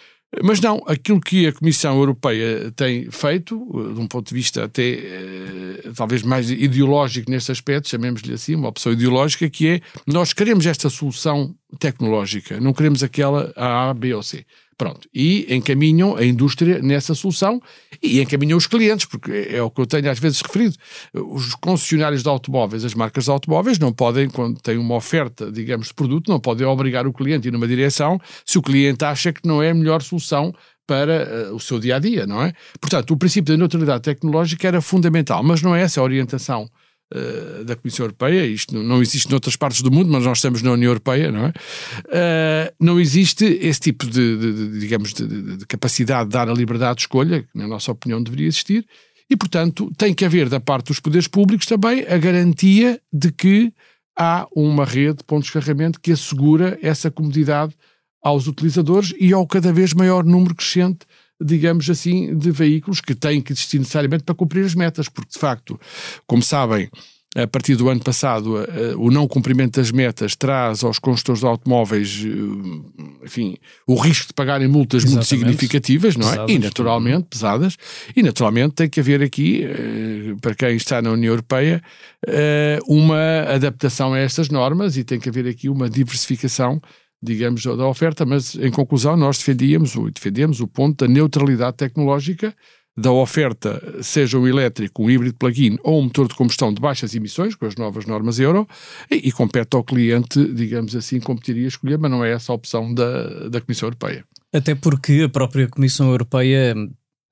Mas 0.43 0.61
não, 0.61 0.83
aquilo 0.85 1.19
que 1.19 1.47
a 1.47 1.53
Comissão 1.53 1.97
Europeia 1.97 2.71
tem 2.75 3.09
feito, 3.09 3.55
de 3.93 3.99
um 3.99 4.07
ponto 4.07 4.29
de 4.29 4.35
vista 4.35 4.65
até 4.65 4.83
eh, 4.83 5.91
talvez 5.95 6.21
mais 6.21 6.51
ideológico 6.51 7.31
neste 7.31 7.51
aspecto, 7.51 7.89
chamemos-lhe 7.89 8.33
assim, 8.33 8.53
uma 8.53 8.69
opção 8.69 8.91
ideológica, 8.91 9.49
que 9.49 9.67
é 9.67 9.81
nós 10.05 10.31
queremos 10.31 10.67
esta 10.67 10.87
solução 10.87 11.55
tecnológica, 11.79 12.59
não 12.59 12.73
queremos 12.73 13.01
aquela 13.01 13.51
A, 13.55 13.91
B 13.93 14.13
ou 14.13 14.21
C. 14.21 14.45
Pronto. 14.79 15.09
E 15.13 15.45
encaminham 15.53 16.15
a 16.15 16.23
indústria 16.23 16.81
nessa 16.81 17.13
solução 17.13 17.61
e 18.01 18.21
encaminham 18.21 18.57
os 18.57 18.65
clientes, 18.65 19.05
porque 19.05 19.49
é 19.51 19.61
o 19.61 19.69
que 19.69 19.81
eu 19.81 19.85
tenho 19.85 20.09
às 20.09 20.17
vezes 20.17 20.39
referido. 20.39 20.73
Os 21.13 21.53
concessionários 21.55 22.23
de 22.23 22.29
automóveis, 22.29 22.85
as 22.85 22.93
marcas 22.93 23.25
de 23.25 23.29
automóveis, 23.29 23.77
não 23.77 23.91
podem, 23.91 24.29
quando 24.29 24.57
têm 24.61 24.77
uma 24.77 24.95
oferta, 24.95 25.51
digamos, 25.51 25.87
de 25.87 25.93
produto, 25.93 26.31
não 26.31 26.39
podem 26.39 26.65
obrigar 26.65 27.05
o 27.05 27.11
cliente 27.11 27.45
a 27.45 27.49
ir 27.49 27.51
numa 27.51 27.67
direção 27.67 28.17
se 28.45 28.57
o 28.57 28.61
cliente 28.61 29.03
acha 29.03 29.33
que 29.33 29.45
não 29.45 29.61
é 29.61 29.71
a 29.71 29.75
melhor 29.75 30.01
solução 30.01 30.55
para 30.87 31.49
uh, 31.51 31.55
o 31.55 31.59
seu 31.59 31.77
dia 31.77 31.97
a 31.97 31.99
dia, 31.99 32.25
não 32.25 32.41
é? 32.41 32.53
Portanto, 32.79 33.11
o 33.11 33.17
princípio 33.17 33.53
da 33.53 33.57
neutralidade 33.57 34.01
tecnológica 34.01 34.65
era 34.65 34.79
fundamental, 34.79 35.43
mas 35.43 35.61
não 35.61 35.75
é 35.75 35.81
essa 35.81 35.99
a 35.99 36.03
orientação 36.05 36.69
uh, 37.13 37.63
da 37.63 37.75
Comissão 37.75 38.05
Europeia, 38.05 38.45
isto 38.45 38.81
não 38.81 39.01
existe 39.01 39.29
noutras 39.29 39.55
partes 39.55 39.81
do 39.81 39.91
mundo, 39.91 40.11
mas 40.11 40.23
nós 40.23 40.37
estamos 40.37 40.61
na 40.61 40.71
União 40.71 40.89
Europeia, 40.89 41.31
não 41.31 41.45
é? 41.45 41.49
Uh, 41.49 42.73
não 42.79 42.99
existe 42.99 43.45
esse 43.45 43.79
tipo 43.79 44.05
de, 44.05 44.37
de, 44.37 44.53
de 44.53 44.79
digamos, 44.79 45.13
de, 45.13 45.57
de, 45.57 45.65
capacidade 45.65 46.29
de 46.29 46.33
dar 46.33 46.49
a 46.49 46.53
liberdade 46.53 46.95
de 46.95 47.01
escolha, 47.01 47.43
que 47.43 47.57
na 47.57 47.67
nossa 47.67 47.91
opinião 47.91 48.21
deveria 48.21 48.47
existir, 48.47 48.85
e 49.29 49.37
portanto 49.37 49.91
tem 49.97 50.13
que 50.13 50.25
haver 50.25 50.49
da 50.49 50.59
parte 50.59 50.87
dos 50.87 50.99
poderes 50.99 51.27
públicos 51.27 51.65
também 51.65 52.05
a 52.07 52.17
garantia 52.17 52.99
de 53.13 53.31
que 53.31 53.71
há 54.17 54.47
uma 54.55 54.83
rede 54.83 55.19
de 55.19 55.23
pontos 55.23 55.47
de 55.47 55.53
carregamento 55.53 55.99
que 55.99 56.11
assegura 56.11 56.77
essa 56.81 57.11
comodidade 57.11 57.73
aos 58.21 58.47
utilizadores 58.47 59.13
e 59.19 59.31
ao 59.31 59.47
cada 59.47 59.71
vez 59.71 59.93
maior 59.93 60.25
número 60.25 60.55
crescente 60.55 61.05
digamos 61.41 61.89
assim, 61.89 62.37
de 62.37 62.51
veículos 62.51 63.01
que 63.01 63.15
têm 63.15 63.41
que 63.41 63.53
existir 63.53 63.79
necessariamente 63.79 64.23
para 64.23 64.35
cumprir 64.35 64.65
as 64.65 64.75
metas, 64.75 65.07
porque 65.07 65.31
de 65.33 65.39
facto, 65.39 65.79
como 66.27 66.43
sabem, 66.43 66.89
a 67.35 67.45
partir 67.45 67.75
do 67.75 67.87
ano 67.89 68.03
passado, 68.03 68.55
o 68.97 69.11
não 69.11 69.27
cumprimento 69.27 69.79
das 69.79 69.91
metas 69.91 70.35
traz 70.35 70.83
aos 70.83 70.97
construtores 70.97 71.41
de 71.41 71.45
automóveis, 71.45 72.25
eh, 72.25 73.23
enfim, 73.23 73.55
o 73.85 73.95
risco 73.95 74.29
de 74.29 74.33
pagarem 74.33 74.67
multas 74.67 75.03
Exatamente. 75.03 75.35
muito 75.35 75.45
significativas, 75.45 76.15
não 76.15 76.27
é? 76.27 76.31
Pesadas, 76.31 76.55
e 76.55 76.59
naturalmente, 76.59 77.27
pesadas, 77.29 77.77
e 78.15 78.23
naturalmente 78.23 78.73
tem 78.73 78.89
que 78.89 78.99
haver 78.99 79.21
aqui, 79.21 79.63
eh, 79.63 80.35
para 80.41 80.55
quem 80.55 80.75
está 80.75 81.03
na 81.03 81.11
União 81.11 81.31
Europeia, 81.31 81.83
eh, 82.25 82.79
uma 82.87 83.41
adaptação 83.53 84.13
a 84.13 84.19
estas 84.19 84.49
normas 84.49 84.97
e 84.97 85.03
tem 85.03 85.19
que 85.19 85.29
haver 85.29 85.47
aqui 85.47 85.69
uma 85.69 85.87
diversificação 85.87 86.81
digamos, 87.21 87.63
da 87.63 87.87
oferta, 87.87 88.25
mas 88.25 88.55
em 88.55 88.71
conclusão 88.71 89.17
nós 89.17 89.37
defendíamos, 89.37 89.93
defendemos 90.13 90.59
o 90.61 90.67
ponto 90.67 91.05
da 91.05 91.11
neutralidade 91.11 91.77
tecnológica 91.77 92.55
da 92.99 93.11
oferta, 93.11 93.81
seja 94.01 94.37
um 94.37 94.47
elétrico, 94.47 95.03
um 95.03 95.09
híbrido 95.09 95.35
plug-in 95.37 95.77
ou 95.83 95.99
um 95.99 96.03
motor 96.03 96.27
de 96.27 96.35
combustão 96.35 96.73
de 96.73 96.81
baixas 96.81 97.15
emissões, 97.15 97.55
com 97.55 97.65
as 97.65 97.75
novas 97.75 98.05
normas 98.05 98.39
Euro, 98.39 98.67
e, 99.09 99.29
e 99.29 99.31
compete 99.31 99.75
ao 99.75 99.83
cliente, 99.83 100.43
digamos 100.53 100.95
assim, 100.95 101.19
competir 101.19 101.55
e 101.55 101.65
escolher, 101.65 101.97
mas 101.97 102.11
não 102.11 102.25
é 102.25 102.31
essa 102.31 102.51
a 102.51 102.55
opção 102.55 102.93
da, 102.93 103.47
da 103.47 103.61
Comissão 103.61 103.87
Europeia. 103.87 104.25
Até 104.53 104.75
porque 104.75 105.21
a 105.25 105.29
própria 105.29 105.67
Comissão 105.69 106.09
Europeia, 106.09 106.75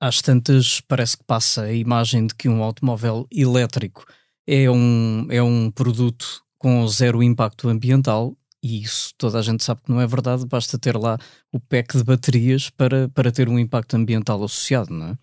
às 0.00 0.22
tantas, 0.22 0.80
parece 0.80 1.18
que 1.18 1.24
passa 1.24 1.62
a 1.64 1.72
imagem 1.72 2.26
de 2.26 2.34
que 2.34 2.48
um 2.48 2.62
automóvel 2.62 3.26
elétrico 3.30 4.06
é 4.46 4.70
um, 4.70 5.26
é 5.28 5.42
um 5.42 5.70
produto 5.70 6.42
com 6.56 6.86
zero 6.88 7.22
impacto 7.22 7.68
ambiental 7.68 8.34
e 8.62 8.82
isso 8.82 9.12
toda 9.16 9.38
a 9.38 9.42
gente 9.42 9.62
sabe 9.62 9.82
que 9.82 9.90
não 9.90 10.00
é 10.00 10.06
verdade, 10.06 10.46
basta 10.46 10.78
ter 10.78 10.96
lá 10.96 11.18
o 11.52 11.60
pack 11.60 11.96
de 11.96 12.04
baterias 12.04 12.70
para, 12.70 13.08
para 13.08 13.30
ter 13.30 13.48
um 13.48 13.58
impacto 13.58 13.94
ambiental 13.94 14.42
associado, 14.42 14.92
não 14.92 15.08
é? 15.08 15.18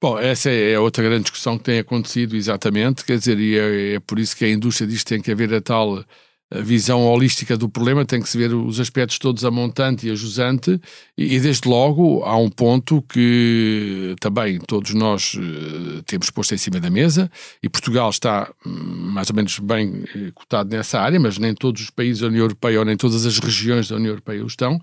Bom, 0.00 0.16
essa 0.16 0.48
é 0.48 0.78
outra 0.78 1.02
grande 1.02 1.22
discussão 1.22 1.58
que 1.58 1.64
tem 1.64 1.80
acontecido, 1.80 2.36
exatamente, 2.36 3.04
quer 3.04 3.18
dizer, 3.18 3.38
e 3.40 3.58
é, 3.58 3.94
é 3.94 4.00
por 4.00 4.18
isso 4.20 4.36
que 4.36 4.44
a 4.44 4.50
indústria 4.50 4.86
diz 4.86 5.02
que 5.02 5.08
tem 5.08 5.20
que 5.20 5.32
haver 5.32 5.52
a 5.52 5.60
tal 5.60 6.04
a 6.50 6.60
visão 6.60 7.04
holística 7.04 7.56
do 7.58 7.68
problema, 7.68 8.06
tem 8.06 8.22
que 8.22 8.28
se 8.28 8.38
ver 8.38 8.54
os 8.54 8.80
aspectos 8.80 9.18
todos 9.18 9.44
a 9.44 9.50
montante 9.50 10.06
e 10.06 10.10
a 10.10 10.14
jusante, 10.14 10.80
e, 11.16 11.34
e 11.34 11.40
desde 11.40 11.68
logo 11.68 12.22
há 12.24 12.36
um 12.38 12.48
ponto 12.48 13.02
que 13.02 14.16
também 14.18 14.58
todos 14.60 14.94
nós 14.94 15.34
uh, 15.34 16.02
temos 16.04 16.30
posto 16.30 16.54
em 16.54 16.58
cima 16.58 16.80
da 16.80 16.88
mesa, 16.88 17.30
e 17.62 17.68
Portugal 17.68 18.08
está 18.08 18.50
hum, 18.64 18.70
mais 19.12 19.28
ou 19.28 19.36
menos 19.36 19.58
bem 19.58 20.04
uh, 20.14 20.32
cotado 20.34 20.74
nessa 20.74 20.98
área, 20.98 21.20
mas 21.20 21.36
nem 21.36 21.54
todos 21.54 21.82
os 21.82 21.90
países 21.90 22.20
da 22.20 22.28
União 22.28 22.44
Europeia 22.44 22.78
ou 22.78 22.84
nem 22.84 22.96
todas 22.96 23.26
as 23.26 23.38
regiões 23.38 23.88
da 23.88 23.96
União 23.96 24.10
Europeia 24.10 24.42
o 24.42 24.46
estão, 24.46 24.80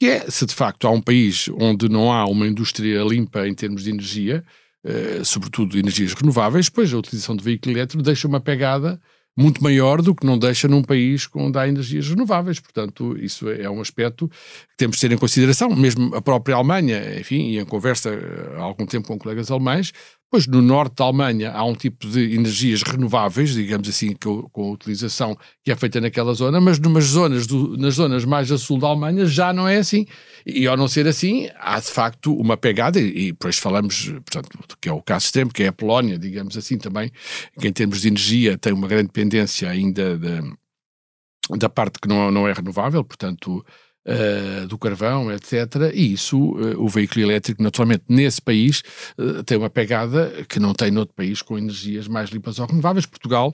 que 0.00 0.06
é 0.06 0.30
se 0.30 0.46
de 0.46 0.54
facto 0.54 0.86
há 0.86 0.90
um 0.90 1.00
país 1.00 1.50
onde 1.58 1.88
não 1.88 2.12
há 2.12 2.24
uma 2.26 2.46
indústria 2.46 3.02
limpa 3.02 3.48
em 3.48 3.54
termos 3.54 3.82
de 3.82 3.90
energia, 3.90 4.44
uh, 4.84 5.24
sobretudo 5.24 5.76
energias 5.76 6.14
renováveis, 6.14 6.68
pois 6.68 6.94
a 6.94 6.98
utilização 6.98 7.34
de 7.34 7.42
veículo 7.42 7.74
elétrico 7.74 8.04
deixa 8.04 8.28
uma 8.28 8.40
pegada 8.40 9.00
muito 9.38 9.62
maior 9.62 10.02
do 10.02 10.16
que 10.16 10.26
não 10.26 10.36
deixa 10.36 10.66
num 10.66 10.82
país 10.82 11.28
onde 11.32 11.56
há 11.56 11.68
energias 11.68 12.08
renováveis. 12.08 12.58
Portanto, 12.58 13.16
isso 13.16 13.48
é 13.48 13.70
um 13.70 13.80
aspecto 13.80 14.28
que 14.28 14.76
temos 14.76 14.96
de 14.96 15.02
ter 15.02 15.14
em 15.14 15.16
consideração. 15.16 15.70
Mesmo 15.76 16.12
a 16.16 16.20
própria 16.20 16.56
Alemanha, 16.56 17.20
enfim, 17.20 17.50
e 17.50 17.58
em 17.58 17.64
conversa 17.64 18.10
há 18.56 18.60
algum 18.60 18.84
tempo 18.84 19.06
com 19.06 19.16
colegas 19.16 19.48
alemães, 19.48 19.92
Pois 20.30 20.46
no 20.46 20.60
norte 20.60 20.96
da 20.96 21.04
Alemanha 21.04 21.52
há 21.52 21.64
um 21.64 21.74
tipo 21.74 22.06
de 22.06 22.34
energias 22.34 22.82
renováveis, 22.82 23.54
digamos 23.54 23.88
assim, 23.88 24.14
com, 24.14 24.42
com 24.50 24.68
a 24.68 24.72
utilização 24.72 25.34
que 25.64 25.72
é 25.72 25.76
feita 25.76 26.02
naquela 26.02 26.34
zona, 26.34 26.60
mas 26.60 26.78
numas 26.78 27.04
zonas 27.04 27.46
do, 27.46 27.78
nas 27.78 27.94
zonas 27.94 28.26
mais 28.26 28.52
a 28.52 28.58
sul 28.58 28.78
da 28.78 28.88
Alemanha 28.88 29.24
já 29.24 29.54
não 29.54 29.66
é 29.66 29.78
assim. 29.78 30.06
E 30.44 30.66
ao 30.66 30.76
não 30.76 30.86
ser 30.86 31.06
assim, 31.06 31.48
há 31.58 31.80
de 31.80 31.86
facto 31.86 32.34
uma 32.34 32.58
pegada, 32.58 33.00
e, 33.00 33.32
depois 33.32 33.56
falamos, 33.56 34.10
portanto, 34.10 34.76
que 34.78 34.88
é 34.90 34.92
o 34.92 35.00
caso 35.00 35.24
extremo, 35.26 35.50
que 35.50 35.62
é 35.62 35.68
a 35.68 35.72
Polónia, 35.72 36.18
digamos 36.18 36.58
assim 36.58 36.76
também, 36.76 37.10
que 37.58 37.66
em 37.66 37.72
termos 37.72 38.02
de 38.02 38.08
energia 38.08 38.58
tem 38.58 38.74
uma 38.74 38.86
grande 38.86 39.06
dependência 39.06 39.70
ainda 39.70 40.18
da, 40.18 40.42
da 41.56 41.68
parte 41.70 42.00
que 42.00 42.08
não, 42.08 42.30
não 42.30 42.46
é 42.46 42.52
renovável, 42.52 43.02
portanto 43.02 43.64
uh, 44.08 44.66
do 44.66 44.78
carvão, 44.78 45.30
etc. 45.30 45.92
E 45.92 46.12
isso, 46.12 46.38
uh, 46.38 46.82
o 46.82 46.88
veículo 46.88 47.20
elétrico, 47.20 47.62
naturalmente, 47.62 48.04
nesse 48.08 48.40
país, 48.40 48.82
uh, 49.18 49.42
tem 49.44 49.58
uma 49.58 49.70
pegada 49.70 50.44
que 50.48 50.58
não 50.58 50.72
tem 50.72 50.90
noutro 50.90 51.14
país 51.14 51.42
com 51.42 51.58
energias 51.58 52.08
mais 52.08 52.30
limpas 52.30 52.58
ou 52.58 52.66
renováveis. 52.66 53.06
Portugal, 53.06 53.52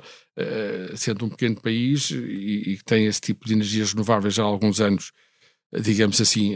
sendo 0.96 1.26
um 1.26 1.28
pequeno 1.28 1.60
país 1.60 2.10
e, 2.10 2.76
que 2.76 2.84
tem 2.84 3.06
esse 3.06 3.20
tipo 3.20 3.46
de 3.46 3.52
energias 3.52 3.92
renováveis 3.92 4.34
já 4.34 4.42
há 4.42 4.46
alguns 4.46 4.80
anos, 4.80 5.12
digamos 5.80 6.20
assim, 6.20 6.54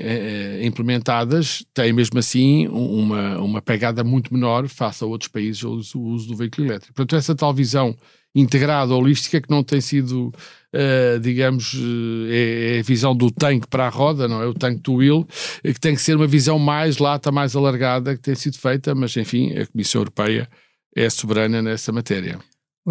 implementadas, 0.63 1.65
tem 1.75 1.93
mesmo 1.93 2.19
assim 2.19 2.69
uma, 2.69 3.39
uma 3.39 3.63
pegada 3.63 4.05
muito 4.05 4.33
menor 4.33 4.69
face 4.69 5.03
a 5.03 5.07
outros 5.07 5.29
países 5.29 5.63
o 5.63 5.71
uso, 5.73 6.01
uso 6.01 6.29
do 6.29 6.37
veículo 6.37 6.67
elétrico. 6.67 6.95
Portanto, 6.95 7.19
essa 7.19 7.35
tal 7.35 7.53
visão 7.53 7.97
integrada, 8.35 8.95
holística, 8.95 9.41
que 9.41 9.51
não 9.51 9.63
tem 9.63 9.81
sido, 9.81 10.33
uh, 10.75 11.19
digamos, 11.21 11.75
é, 12.31 12.77
é, 12.77 12.81
a 12.81 12.83
visão 12.83 13.15
do 13.15 13.31
tanque 13.31 13.67
para 13.67 13.87
a 13.87 13.89
roda, 13.89 14.29
não 14.29 14.43
é? 14.43 14.47
O 14.47 14.55
tanque 14.55 14.81
to 14.81 14.97
wheel, 14.97 15.27
eh, 15.65 15.73
que 15.73 15.81
tem 15.81 15.95
que 15.95 16.01
ser 16.01 16.17
uma 16.17 16.27
visão 16.27 16.59
mais 16.59 16.99
lata, 16.99 17.33
mais 17.33 17.57
alargada, 17.57 18.15
que 18.15 18.23
tem 18.23 18.35
sido 18.35 18.59
feita, 18.59 18.95
mas 18.95 19.17
enfim, 19.17 19.57
a 19.59 19.67
Comissão 19.67 20.03
Europeia 20.03 20.49
é 20.95 21.09
soberana 21.11 21.63
nessa 21.63 21.93
matéria. 21.93 22.39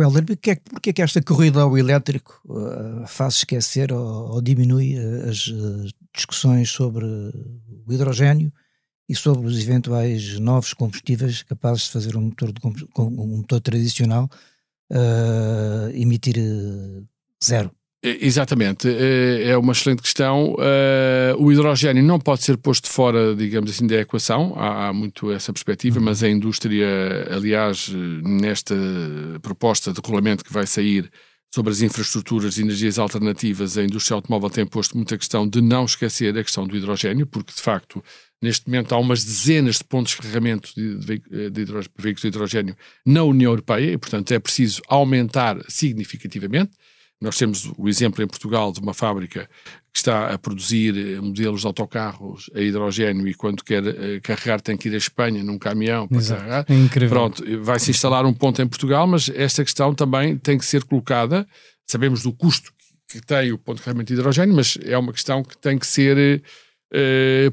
Helder, 0.01 0.25
porquê, 0.25 0.55
porquê 0.55 0.93
que 0.93 1.01
esta 1.01 1.21
corrida 1.21 1.61
ao 1.61 1.77
elétrico 1.77 2.41
uh, 2.45 3.07
faz 3.07 3.35
esquecer 3.35 3.91
ou, 3.91 4.33
ou 4.33 4.41
diminui 4.41 4.95
as 5.29 5.51
discussões 6.13 6.69
sobre 6.69 7.05
o 7.05 7.91
hidrogênio 7.93 8.51
e 9.09 9.15
sobre 9.15 9.47
os 9.47 9.57
eventuais 9.59 10.39
novos 10.39 10.73
combustíveis 10.73 11.41
capazes 11.43 11.83
de 11.83 11.91
fazer 11.91 12.17
um 12.17 12.21
motor, 12.21 12.51
de, 12.51 12.59
um 12.97 13.37
motor 13.37 13.61
tradicional 13.61 14.29
uh, 14.91 15.89
emitir 15.93 16.35
zero 17.43 17.71
Exatamente, 18.03 18.87
é 18.87 19.57
uma 19.57 19.73
excelente 19.73 20.03
questão. 20.03 20.55
O 21.39 21.51
hidrogênio 21.51 22.03
não 22.03 22.19
pode 22.19 22.43
ser 22.43 22.55
posto 22.57 22.87
fora, 22.87 23.35
digamos 23.35 23.71
assim, 23.71 23.87
da 23.87 23.95
equação, 23.95 24.53
há 24.55 24.93
muito 24.93 25.31
essa 25.31 25.51
perspectiva, 25.51 25.99
mas 25.99 26.21
a 26.21 26.29
indústria, 26.29 26.87
aliás, 27.31 27.89
nesta 27.89 28.75
proposta 29.41 29.91
de 29.91 29.99
regulamento 29.99 30.45
que 30.45 30.53
vai 30.53 30.67
sair 30.67 31.09
sobre 31.53 31.71
as 31.71 31.81
infraestruturas 31.81 32.55
de 32.55 32.61
energias 32.61 32.99
alternativas, 32.99 33.77
a 33.77 33.83
indústria 33.83 34.15
automóvel 34.15 34.49
tem 34.49 34.65
posto 34.65 34.95
muita 34.95 35.17
questão 35.17 35.47
de 35.47 35.59
não 35.61 35.85
esquecer 35.85 36.37
a 36.37 36.43
questão 36.43 36.67
do 36.67 36.75
hidrogênio, 36.77 37.25
porque 37.25 37.53
de 37.53 37.61
facto 37.61 38.03
Neste 38.41 38.67
momento 38.67 38.93
há 38.93 38.99
umas 38.99 39.23
dezenas 39.23 39.77
de 39.77 39.83
pontos 39.83 40.11
de 40.11 40.17
carregamento 40.17 40.71
de 40.75 40.97
veículos 41.97 42.21
de 42.21 42.27
hidrogênio 42.27 42.77
na 43.03 43.23
União 43.23 43.51
Europeia 43.51 43.93
e, 43.93 43.97
portanto, 43.97 44.31
é 44.31 44.37
preciso 44.37 44.81
aumentar 44.87 45.57
significativamente. 45.67 46.71
Nós 47.19 47.35
temos 47.37 47.71
o 47.77 47.89
exemplo 47.89 48.23
em 48.23 48.27
Portugal 48.27 48.71
de 48.71 48.79
uma 48.79 48.93
fábrica 48.93 49.49
que 49.91 49.97
está 49.97 50.27
a 50.27 50.37
produzir 50.37 50.95
eh, 50.95 51.19
modelos 51.19 51.61
de 51.61 51.67
autocarros 51.67 52.51
a 52.53 52.61
hidrogênio 52.61 53.27
e 53.27 53.33
quando 53.33 53.63
quer 53.63 53.83
uh, 53.83 54.21
carregar 54.21 54.61
tem 54.61 54.77
que 54.77 54.87
ir 54.87 54.93
à 54.93 54.97
Espanha 54.97 55.43
num 55.43 55.57
caminhão 55.57 56.07
para 56.07 56.17
Exato. 56.17 56.41
carregar. 56.41 56.65
É 56.69 56.75
incrível. 56.75 57.09
Pronto, 57.09 57.43
vai-se 57.63 57.89
instalar 57.89 58.23
um 58.23 58.33
ponto 58.33 58.61
em 58.61 58.67
Portugal, 58.67 59.07
mas 59.07 59.31
esta 59.33 59.63
questão 59.63 59.95
também 59.95 60.37
tem 60.37 60.59
que 60.59 60.65
ser 60.65 60.83
colocada. 60.83 61.47
Sabemos 61.87 62.21
do 62.21 62.31
custo 62.31 62.71
que 63.09 63.19
tem 63.19 63.51
o 63.51 63.57
ponto 63.57 63.77
de 63.77 63.83
carregamento 63.83 64.13
de 64.13 64.19
hidrogênio, 64.19 64.55
mas 64.55 64.77
é 64.83 64.97
uma 64.97 65.11
questão 65.11 65.43
que 65.43 65.57
tem 65.57 65.79
que 65.79 65.87
ser 65.87 66.43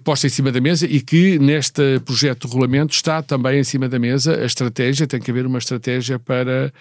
posta 0.04 0.26
em 0.26 0.30
cima 0.30 0.52
da 0.52 0.60
mesa 0.60 0.86
e 0.86 1.00
que 1.00 1.38
neste 1.38 2.00
projeto 2.04 2.42
de 2.42 2.48
regulamento 2.48 2.94
está 2.94 3.22
também 3.22 3.58
em 3.60 3.64
cima 3.64 3.88
da 3.88 3.98
mesa 3.98 4.36
a 4.36 4.44
estratégia, 4.44 5.06
tem 5.06 5.20
que 5.20 5.30
haver 5.30 5.46
uma 5.46 5.58
estratégia 5.58 6.18
para, 6.18 6.72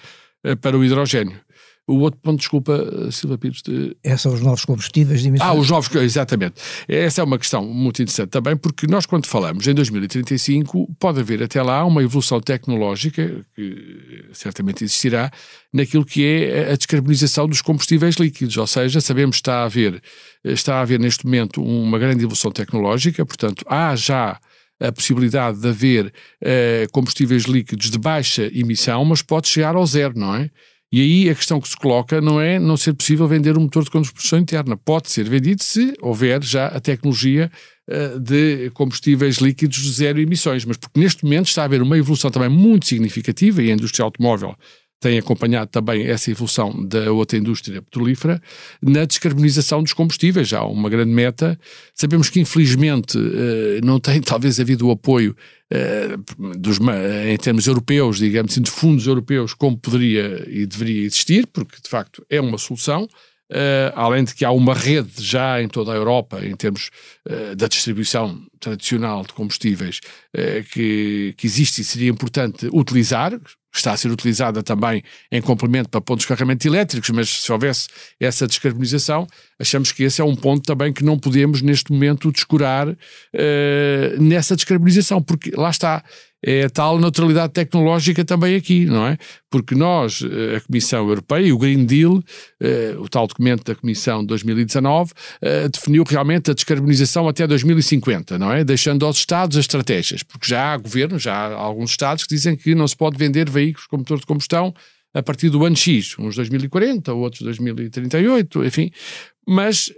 para 0.61 0.77
o 0.77 0.83
hidrogênio. 0.83 1.39
O 1.85 1.99
outro 1.99 2.17
ponto, 2.21 2.39
desculpa, 2.39 3.11
Silva 3.11 3.37
Pires. 3.37 3.61
De... 3.61 3.95
É, 4.01 4.15
são 4.15 4.33
os 4.33 4.39
novos 4.39 4.63
combustíveis 4.63 5.21
de 5.21 5.27
emissões. 5.27 5.49
Ah, 5.49 5.53
os 5.53 5.69
novos, 5.69 5.93
exatamente. 5.95 6.55
Essa 6.87 7.19
é 7.19 7.23
uma 7.23 7.37
questão 7.37 7.65
muito 7.65 8.01
interessante 8.01 8.29
também, 8.29 8.55
porque 8.55 8.87
nós, 8.87 9.05
quando 9.05 9.25
falamos 9.25 9.67
em 9.67 9.73
2035, 9.73 10.95
pode 10.97 11.19
haver 11.19 11.43
até 11.43 11.61
lá 11.61 11.83
uma 11.83 12.01
evolução 12.01 12.39
tecnológica, 12.39 13.45
que 13.53 14.29
certamente 14.31 14.85
existirá, 14.85 15.29
naquilo 15.73 16.05
que 16.05 16.25
é 16.25 16.71
a 16.71 16.75
descarbonização 16.77 17.49
dos 17.49 17.61
combustíveis 17.61 18.15
líquidos. 18.15 18.55
Ou 18.55 18.67
seja, 18.67 19.01
sabemos 19.01 19.35
que 19.35 19.41
está 19.41 19.55
a 19.55 19.65
haver, 19.65 20.01
está 20.41 20.75
a 20.75 20.81
haver 20.81 21.01
neste 21.01 21.25
momento 21.25 21.61
uma 21.61 21.99
grande 21.99 22.23
evolução 22.23 22.49
tecnológica, 22.49 23.25
portanto, 23.25 23.65
há 23.67 23.93
já 23.97 24.39
a 24.79 24.91
possibilidade 24.91 25.59
de 25.59 25.67
haver 25.67 26.07
uh, 26.07 26.91
combustíveis 26.91 27.43
líquidos 27.43 27.89
de 27.89 27.97
baixa 27.97 28.49
emissão, 28.53 29.03
mas 29.05 29.21
pode 29.21 29.47
chegar 29.47 29.75
ao 29.75 29.85
zero, 29.85 30.17
não 30.17 30.35
é? 30.35 30.49
E 30.93 31.01
aí 31.01 31.27
a 31.27 31.33
questão 31.33 31.59
que 31.59 31.67
se 31.67 31.75
coloca 31.75 32.21
não 32.21 32.39
é 32.39 32.59
não 32.59 32.77
ser 32.77 32.93
possível 32.93 33.27
vender 33.27 33.57
um 33.57 33.61
motor 33.61 33.83
de 33.83 33.89
combustão 33.89 34.37
interna. 34.37 34.77
Pode 34.77 35.09
ser 35.09 35.27
vendido 35.27 35.63
se 35.63 35.91
houver 35.99 36.43
já 36.43 36.67
a 36.67 36.79
tecnologia 36.79 37.51
uh, 37.89 38.19
de 38.19 38.69
combustíveis 38.75 39.37
líquidos 39.37 39.77
de 39.77 39.91
zero 39.91 40.21
emissões. 40.21 40.63
Mas 40.65 40.77
porque 40.77 40.99
neste 40.99 41.23
momento 41.23 41.47
está 41.47 41.63
a 41.63 41.65
haver 41.65 41.81
uma 41.81 41.97
evolução 41.97 42.29
também 42.29 42.47
muito 42.47 42.85
significativa 42.85 43.63
e 43.63 43.71
a 43.71 43.73
indústria 43.73 44.03
automóvel 44.03 44.55
tem 45.03 45.19
acompanhado 45.19 45.69
também 45.69 46.07
essa 46.07 46.31
evolução 46.31 46.71
da 46.87 47.11
outra 47.11 47.37
indústria 47.37 47.81
petrolífera 47.81 48.41
na 48.81 49.03
descarbonização 49.03 49.83
dos 49.83 49.91
combustíveis. 49.91 50.53
Há 50.53 50.63
uma 50.65 50.89
grande 50.89 51.11
meta. 51.11 51.59
Sabemos 51.93 52.29
que, 52.29 52.39
infelizmente, 52.39 53.17
eh, 53.17 53.81
não 53.83 53.99
tem 53.99 54.21
talvez 54.23 54.61
havido 54.61 54.87
o 54.87 54.91
apoio 54.91 55.35
eh, 55.69 56.15
dos, 56.57 56.79
em 57.27 57.35
termos 57.35 57.67
europeus, 57.67 58.17
digamos 58.17 58.53
assim, 58.53 58.61
de 58.61 58.71
fundos 58.71 59.05
europeus, 59.05 59.53
como 59.53 59.77
poderia 59.77 60.45
e 60.47 60.65
deveria 60.65 61.05
existir, 61.05 61.47
porque 61.47 61.75
de 61.83 61.89
facto 61.89 62.25
é 62.29 62.39
uma 62.39 62.57
solução. 62.57 63.05
Uh, 63.51 63.91
além 63.93 64.23
de 64.23 64.33
que 64.33 64.45
há 64.45 64.51
uma 64.51 64.73
rede 64.73 65.21
já 65.21 65.61
em 65.61 65.67
toda 65.67 65.91
a 65.91 65.95
Europa, 65.95 66.43
em 66.43 66.55
termos 66.55 66.89
uh, 67.29 67.55
da 67.55 67.67
distribuição 67.67 68.41
tradicional 68.59 69.21
de 69.23 69.33
combustíveis, 69.33 69.99
uh, 70.35 70.63
que, 70.71 71.35
que 71.37 71.45
existe 71.45 71.81
e 71.81 71.83
seria 71.83 72.09
importante 72.09 72.67
utilizar, 72.73 73.37
está 73.71 73.91
a 73.91 73.97
ser 73.97 74.09
utilizada 74.11 74.63
também 74.63 75.03
em 75.31 75.41
complemento 75.41 75.89
para 75.89 75.99
pontos 76.01 76.23
de 76.23 76.29
carregamento 76.29 76.65
elétricos, 76.67 77.09
mas 77.09 77.29
se 77.29 77.51
houvesse 77.51 77.89
essa 78.19 78.47
descarbonização, 78.47 79.27
achamos 79.59 79.91
que 79.91 80.03
esse 80.03 80.21
é 80.21 80.23
um 80.23 80.35
ponto 80.35 80.63
também 80.63 80.93
que 80.93 81.03
não 81.03 81.19
podemos 81.19 81.61
neste 81.61 81.91
momento 81.91 82.31
descurar 82.31 82.87
nessa 84.19 84.55
descarbonização, 84.55 85.23
porque 85.23 85.51
lá 85.55 85.71
está, 85.71 86.03
é 86.45 86.65
a 86.65 86.69
tal 86.69 86.99
neutralidade 86.99 87.53
tecnológica 87.53 88.25
também 88.25 88.55
aqui, 88.55 88.85
não 88.85 89.07
é? 89.07 89.17
Porque 89.49 89.73
nós, 89.73 90.21
eh, 90.21 90.57
a 90.57 90.61
Comissão 90.61 91.07
Europeia 91.07 91.47
e 91.47 91.53
o 91.53 91.57
Green 91.57 91.85
Deal, 91.85 92.21
eh, 92.59 92.95
o 92.97 93.07
tal 93.07 93.25
documento 93.27 93.63
da 93.63 93.75
Comissão 93.75 94.21
de 94.21 94.27
2019, 94.27 95.13
eh, 95.41 95.69
definiu 95.69 96.03
realmente 96.03 96.51
a 96.51 96.53
descarbonização 96.53 97.29
até 97.29 97.47
2050, 97.47 98.37
não 98.37 98.51
é? 98.51 98.63
Deixando 98.63 99.05
aos 99.05 99.17
Estados 99.17 99.55
as 99.57 99.63
estratégias, 99.63 100.21
porque 100.21 100.47
já 100.47 100.73
há 100.73 100.77
governos, 100.77 101.23
já 101.23 101.33
há 101.33 101.53
alguns 101.53 101.91
Estados 101.91 102.25
que 102.25 102.35
dizem 102.35 102.55
que 102.55 102.75
não 102.75 102.87
se 102.87 102.97
pode 102.97 103.17
vender 103.17 103.49
veículos 103.49 103.87
com 103.87 103.97
motor 103.97 104.19
de 104.19 104.25
combustão 104.25 104.73
a 105.13 105.21
partir 105.21 105.49
do 105.49 105.63
ano 105.63 105.75
X, 105.75 106.17
uns 106.17 106.35
2040, 106.35 107.13
outros 107.13 107.41
2038, 107.43 108.65
enfim. 108.65 108.91
Mas 109.47 109.91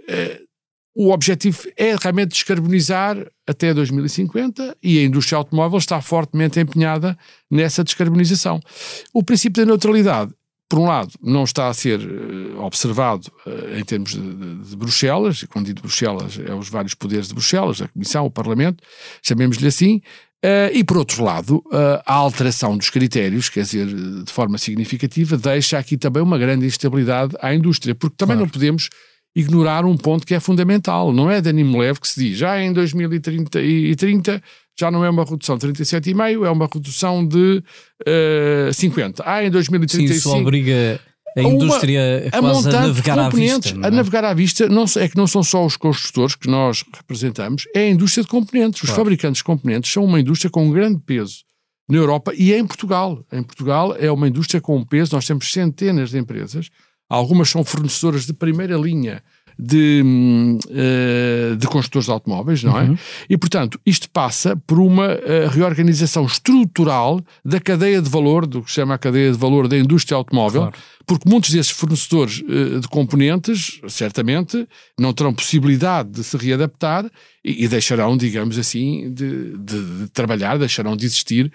o 0.96 1.12
objetivo 1.12 1.58
é 1.76 1.94
realmente 1.94 2.30
descarbonizar 2.30 3.18
até 3.46 3.74
2050 3.74 4.78
e 4.82 4.98
a 4.98 5.04
indústria 5.04 5.36
automóvel 5.36 5.78
está 5.78 6.00
fortemente 6.00 6.58
empenhada 6.58 7.16
nessa 7.50 7.84
descarbonização. 7.84 8.58
O 9.12 9.22
princípio 9.22 9.62
da 9.62 9.68
neutralidade, 9.68 10.32
por 10.70 10.78
um 10.78 10.86
lado, 10.86 11.12
não 11.22 11.44
está 11.44 11.68
a 11.68 11.74
ser 11.74 12.00
uh, 12.00 12.62
observado 12.62 13.30
uh, 13.46 13.78
em 13.78 13.84
termos 13.84 14.12
de, 14.12 14.20
de, 14.20 14.70
de, 14.70 14.74
Bruxelas, 14.74 15.44
quando 15.50 15.66
digo 15.66 15.82
Bruxelas, 15.82 16.38
é 16.38 16.54
os 16.54 16.70
vários 16.70 16.94
poderes 16.94 17.28
de 17.28 17.34
Bruxelas, 17.34 17.82
a 17.82 17.88
Comissão, 17.88 18.24
o 18.24 18.30
Parlamento, 18.30 18.82
chamemos-lhe 19.22 19.68
assim, 19.68 20.00
uh, 20.42 20.72
e 20.72 20.82
por 20.82 20.96
outro 20.96 21.22
lado, 21.22 21.62
a 22.06 22.14
alteração 22.14 22.74
dos 22.74 22.88
critérios, 22.88 23.50
quer 23.50 23.64
dizer, 23.64 23.86
de 23.86 24.32
forma 24.32 24.56
significativa, 24.56 25.36
deixa 25.36 25.78
aqui 25.78 25.98
também 25.98 26.22
uma 26.22 26.38
grande 26.38 26.64
instabilidade 26.64 27.36
à 27.42 27.54
indústria, 27.54 27.94
porque 27.94 28.16
também 28.16 28.36
claro. 28.36 28.46
não 28.46 28.50
podemos 28.50 28.88
ignorar 29.36 29.84
um 29.84 29.96
ponto 29.98 30.26
que 30.26 30.34
é 30.34 30.40
fundamental. 30.40 31.12
Não 31.12 31.30
é 31.30 31.42
de 31.42 31.50
ânimo 31.50 31.78
leve 31.78 32.00
que 32.00 32.08
se 32.08 32.18
diz, 32.18 32.38
já 32.38 32.60
em 32.60 32.72
2030 32.72 33.60
e 33.60 33.94
30 33.94 34.42
já 34.78 34.90
não 34.90 35.04
é 35.04 35.10
uma 35.10 35.24
redução 35.24 35.56
de 35.56 35.66
37,5, 35.68 36.46
é 36.46 36.50
uma 36.50 36.68
redução 36.72 37.26
de 37.26 37.62
uh, 38.02 38.72
50. 38.72 39.22
Ah, 39.26 39.44
em 39.44 39.50
2035... 39.50 40.08
Sim, 40.08 40.18
isso 40.18 40.36
obriga 40.36 41.00
a 41.36 41.42
indústria 41.42 42.30
uma, 42.34 42.50
a 42.50 42.52
quase 42.52 42.68
a 42.68 42.80
navegar 42.80 43.18
à 43.18 43.28
vista. 43.28 43.68
É? 43.68 43.86
A 43.86 43.90
navegar 43.90 44.24
à 44.24 44.34
vista 44.34 44.68
não, 44.68 44.84
é 44.96 45.08
que 45.08 45.16
não 45.16 45.26
são 45.26 45.42
só 45.42 45.64
os 45.64 45.76
construtores 45.76 46.34
que 46.34 46.48
nós 46.48 46.82
representamos, 46.94 47.64
é 47.74 47.80
a 47.80 47.90
indústria 47.90 48.24
de 48.24 48.30
componentes. 48.30 48.82
Os 48.82 48.88
claro. 48.88 49.02
fabricantes 49.02 49.38
de 49.38 49.44
componentes 49.44 49.92
são 49.92 50.04
uma 50.04 50.18
indústria 50.18 50.50
com 50.50 50.66
um 50.66 50.70
grande 50.70 51.00
peso 51.04 51.44
na 51.88 51.98
Europa 51.98 52.32
e 52.34 52.54
em 52.54 52.66
Portugal. 52.66 53.22
Em 53.30 53.42
Portugal 53.42 53.94
é 53.98 54.10
uma 54.10 54.28
indústria 54.28 54.60
com 54.60 54.76
um 54.76 54.84
peso, 54.84 55.14
nós 55.14 55.26
temos 55.26 55.52
centenas 55.52 56.10
de 56.10 56.18
empresas 56.18 56.70
Algumas 57.08 57.48
são 57.48 57.64
fornecedoras 57.64 58.26
de 58.26 58.32
primeira 58.32 58.76
linha 58.76 59.22
de, 59.58 60.02
uh, 60.66 61.56
de 61.56 61.66
construtores 61.66 62.06
de 62.06 62.12
automóveis, 62.12 62.62
não 62.62 62.78
é? 62.78 62.84
Uhum. 62.84 62.98
E, 63.28 63.38
portanto, 63.38 63.80
isto 63.86 64.08
passa 64.10 64.56
por 64.66 64.78
uma 64.78 65.14
uh, 65.14 65.48
reorganização 65.50 66.26
estrutural 66.26 67.24
da 67.44 67.58
cadeia 67.58 68.02
de 68.02 68.10
valor, 68.10 68.46
do 68.46 68.62
que 68.62 68.68
se 68.70 68.74
chama 68.74 68.94
a 68.94 68.98
cadeia 68.98 69.32
de 69.32 69.38
valor 69.38 69.66
da 69.66 69.78
indústria 69.78 70.16
automóvel, 70.16 70.62
claro. 70.62 70.76
porque 71.06 71.28
muitos 71.28 71.50
desses 71.50 71.72
fornecedores 71.72 72.42
uh, 72.42 72.80
de 72.80 72.88
componentes, 72.88 73.80
certamente, 73.88 74.68
não 74.98 75.12
terão 75.12 75.32
possibilidade 75.32 76.10
de 76.10 76.22
se 76.22 76.36
readaptar 76.36 77.10
e, 77.42 77.64
e 77.64 77.68
deixarão, 77.68 78.16
digamos 78.16 78.58
assim, 78.58 79.10
de, 79.12 79.56
de, 79.56 80.00
de, 80.00 80.08
trabalhar, 80.12 80.58
deixarão 80.58 80.94
de 80.96 81.06
existir 81.06 81.50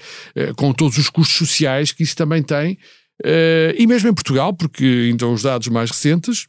com 0.55 0.73
todos 0.73 0.97
os 0.97 1.09
custos 1.09 1.37
sociais 1.37 1.91
que 1.91 2.03
isso 2.03 2.15
também 2.15 2.41
tem 2.41 2.77
Uh, 3.23 3.73
e 3.77 3.85
mesmo 3.85 4.09
em 4.09 4.13
Portugal, 4.13 4.53
porque 4.53 5.09
então 5.11 5.31
os 5.31 5.43
dados 5.43 5.67
mais 5.67 5.91
recentes, 5.91 6.47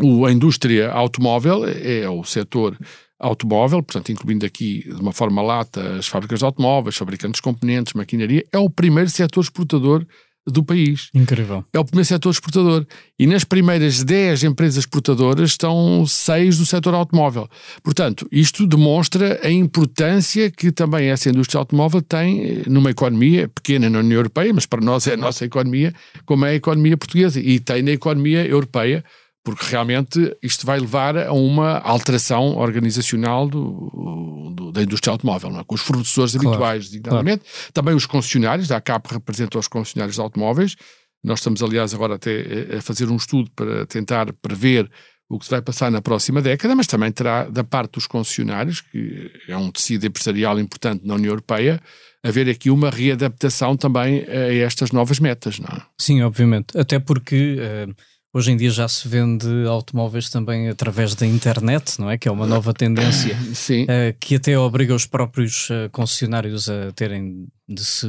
o, 0.00 0.24
a 0.24 0.32
indústria 0.32 0.90
automóvel 0.90 1.66
é, 1.66 2.00
é 2.00 2.08
o 2.08 2.24
setor 2.24 2.78
automóvel, 3.18 3.82
portanto, 3.82 4.10
incluindo 4.10 4.44
aqui 4.44 4.82
de 4.82 5.00
uma 5.00 5.12
forma 5.12 5.42
lata 5.42 5.96
as 5.96 6.08
fábricas 6.08 6.40
de 6.40 6.44
automóveis, 6.44 6.96
fabricantes 6.96 7.38
de 7.38 7.42
componentes, 7.42 7.92
maquinaria, 7.92 8.44
é 8.52 8.58
o 8.58 8.70
primeiro 8.70 9.10
setor 9.10 9.42
exportador 9.42 10.04
do 10.46 10.64
país. 10.64 11.08
Incrível. 11.14 11.64
É 11.72 11.78
o 11.78 11.84
primeiro 11.84 12.06
setor 12.06 12.30
exportador. 12.30 12.86
E 13.18 13.26
nas 13.26 13.44
primeiras 13.44 14.02
10 14.02 14.44
empresas 14.44 14.78
exportadoras 14.78 15.50
estão 15.50 16.04
6 16.06 16.58
do 16.58 16.66
setor 16.66 16.94
automóvel. 16.94 17.48
Portanto, 17.82 18.26
isto 18.30 18.66
demonstra 18.66 19.40
a 19.42 19.50
importância 19.50 20.50
que 20.50 20.72
também 20.72 21.08
essa 21.08 21.30
indústria 21.30 21.58
automóvel 21.60 22.02
tem 22.02 22.42
eh, 22.42 22.62
numa 22.66 22.90
economia 22.90 23.48
pequena 23.48 23.88
na 23.88 24.00
União 24.00 24.18
Europeia, 24.18 24.52
mas 24.52 24.66
para 24.66 24.80
nós 24.80 25.06
é 25.06 25.14
a 25.14 25.16
nossa 25.16 25.44
economia, 25.44 25.94
como 26.24 26.44
é 26.44 26.50
a 26.50 26.54
economia 26.54 26.96
portuguesa. 26.96 27.38
E 27.38 27.60
tem 27.60 27.82
na 27.82 27.92
economia 27.92 28.44
europeia 28.44 29.04
porque 29.44 29.66
realmente 29.66 30.36
isto 30.42 30.64
vai 30.64 30.78
levar 30.78 31.16
a 31.16 31.32
uma 31.32 31.78
alteração 31.78 32.56
organizacional 32.56 33.48
do, 33.48 34.52
do, 34.54 34.72
da 34.72 34.82
indústria 34.82 35.10
automóvel, 35.10 35.58
é? 35.58 35.64
com 35.64 35.74
os 35.74 35.80
fornecedores 35.80 36.32
claro, 36.32 36.48
habituais, 36.48 36.84
designadamente, 36.86 37.44
claro. 37.44 37.72
também 37.72 37.94
os 37.94 38.06
concessionários, 38.06 38.70
a 38.70 38.76
ACAP 38.76 39.12
representa 39.12 39.58
os 39.58 39.66
concessionários 39.66 40.14
de 40.14 40.20
automóveis, 40.20 40.76
Nós 41.24 41.40
estamos, 41.40 41.62
aliás, 41.62 41.92
agora 41.92 42.14
até 42.14 42.76
a 42.78 42.82
fazer 42.82 43.08
um 43.08 43.16
estudo 43.16 43.50
para 43.54 43.84
tentar 43.86 44.32
prever 44.34 44.88
o 45.28 45.38
que 45.38 45.46
se 45.46 45.50
vai 45.50 45.62
passar 45.62 45.90
na 45.90 46.02
próxima 46.02 46.42
década, 46.42 46.76
mas 46.76 46.86
também 46.86 47.10
terá 47.10 47.44
da 47.44 47.64
parte 47.64 47.94
dos 47.94 48.06
concessionários, 48.06 48.80
que 48.80 49.30
é 49.48 49.56
um 49.56 49.70
tecido 49.70 50.06
empresarial 50.06 50.60
importante 50.60 51.06
na 51.06 51.14
União 51.14 51.30
Europeia, 51.30 51.80
haver 52.22 52.48
aqui 52.48 52.70
uma 52.70 52.90
readaptação 52.90 53.76
também 53.76 54.24
a 54.28 54.54
estas 54.54 54.92
novas 54.92 55.18
metas, 55.18 55.58
não 55.58 55.68
é? 55.68 55.82
Sim, 55.98 56.22
obviamente. 56.22 56.78
Até 56.78 56.98
porque 56.98 57.56
uh, 57.58 57.94
hoje 58.32 58.52
em 58.52 58.56
dia 58.56 58.70
já 58.70 58.88
se 58.88 59.06
vende 59.06 59.46
automóveis 59.66 60.30
também 60.30 60.68
através 60.68 61.14
da 61.14 61.26
internet, 61.26 62.00
não 62.00 62.10
é? 62.10 62.16
Que 62.16 62.28
é 62.28 62.32
uma 62.32 62.46
nova 62.46 62.72
tendência 62.72 63.36
uh, 63.36 64.16
que 64.18 64.36
até 64.36 64.58
obriga 64.58 64.94
os 64.94 65.06
próprios 65.06 65.68
uh, 65.70 65.90
concessionários 65.90 66.68
a 66.68 66.92
terem 66.92 67.46
de 67.68 67.84
se 67.84 68.08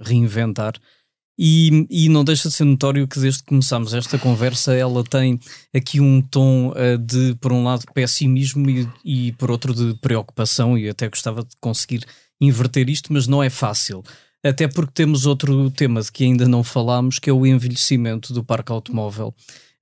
reinventar. 0.00 0.74
E, 1.40 1.86
e, 1.88 2.08
não 2.08 2.24
deixa 2.24 2.48
de 2.48 2.54
ser 2.56 2.64
notório 2.64 3.06
que 3.06 3.20
desde 3.20 3.44
que 3.44 3.50
começámos 3.50 3.94
esta 3.94 4.18
conversa 4.18 4.74
ela 4.74 5.04
tem 5.04 5.38
aqui 5.72 6.00
um 6.00 6.20
tom 6.20 6.70
uh, 6.70 6.98
de, 6.98 7.36
por 7.36 7.52
um 7.52 7.62
lado, 7.62 7.84
pessimismo 7.94 8.68
e, 8.68 8.88
e, 9.04 9.32
por 9.32 9.48
outro, 9.48 9.72
de 9.72 9.94
preocupação, 10.00 10.76
e 10.76 10.88
até 10.88 11.08
gostava 11.08 11.44
de 11.44 11.54
conseguir 11.60 12.04
inverter 12.40 12.90
isto, 12.90 13.12
mas 13.12 13.28
não 13.28 13.40
é 13.40 13.48
fácil. 13.48 14.02
Até 14.44 14.68
porque 14.68 14.92
temos 14.94 15.26
outro 15.26 15.70
tema 15.70 16.00
de 16.00 16.12
que 16.12 16.24
ainda 16.24 16.46
não 16.46 16.62
falámos, 16.62 17.18
que 17.18 17.28
é 17.28 17.32
o 17.32 17.46
envelhecimento 17.46 18.32
do 18.32 18.44
parque 18.44 18.70
automóvel, 18.70 19.34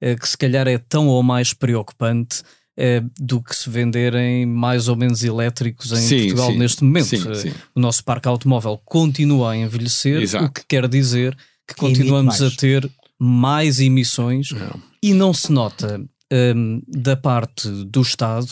uh, 0.03 0.17
que 0.19 0.29
se 0.29 0.37
calhar 0.37 0.67
é 0.67 0.79
tão 0.79 1.09
ou 1.09 1.23
mais 1.23 1.53
preocupante 1.53 2.41
uh, 2.41 3.11
do 3.19 3.43
que 3.43 3.55
se 3.55 3.69
venderem 3.69 4.47
mais 4.47 4.89
ou 4.89 4.97
menos 4.97 5.23
elétricos 5.23 5.93
em 5.93 5.97
sim, 5.97 6.19
Portugal 6.21 6.53
sim, 6.53 6.59
neste 6.59 6.85
momento. 6.85 7.35
Sim, 7.35 7.53
o 7.75 7.81
nosso 7.81 8.03
parque 8.03 8.29
automóvel 8.29 8.81
continua 8.85 9.53
a 9.53 9.57
envelhecer, 9.57 10.23
Exato. 10.23 10.47
o 10.47 10.51
que 10.51 10.65
quer 10.67 10.89
dizer 10.89 11.37
que 11.69 11.75
continuamos 11.75 12.41
a 12.41 12.51
ter 12.51 12.91
mais 13.19 13.81
emissões 13.81 14.53
não. 14.53 14.83
e 15.03 15.13
não 15.13 15.35
se 15.35 15.51
nota 15.51 16.01
um, 16.33 16.83
da 16.87 17.17
parte 17.17 17.69
do 17.69 18.03
Estado 18.03 18.49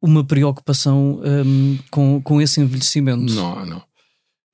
uma 0.00 0.24
preocupação 0.24 1.20
um, 1.24 1.78
com, 1.90 2.20
com 2.20 2.40
esse 2.40 2.60
envelhecimento. 2.60 3.32
Não, 3.32 3.64
não. 3.64 3.82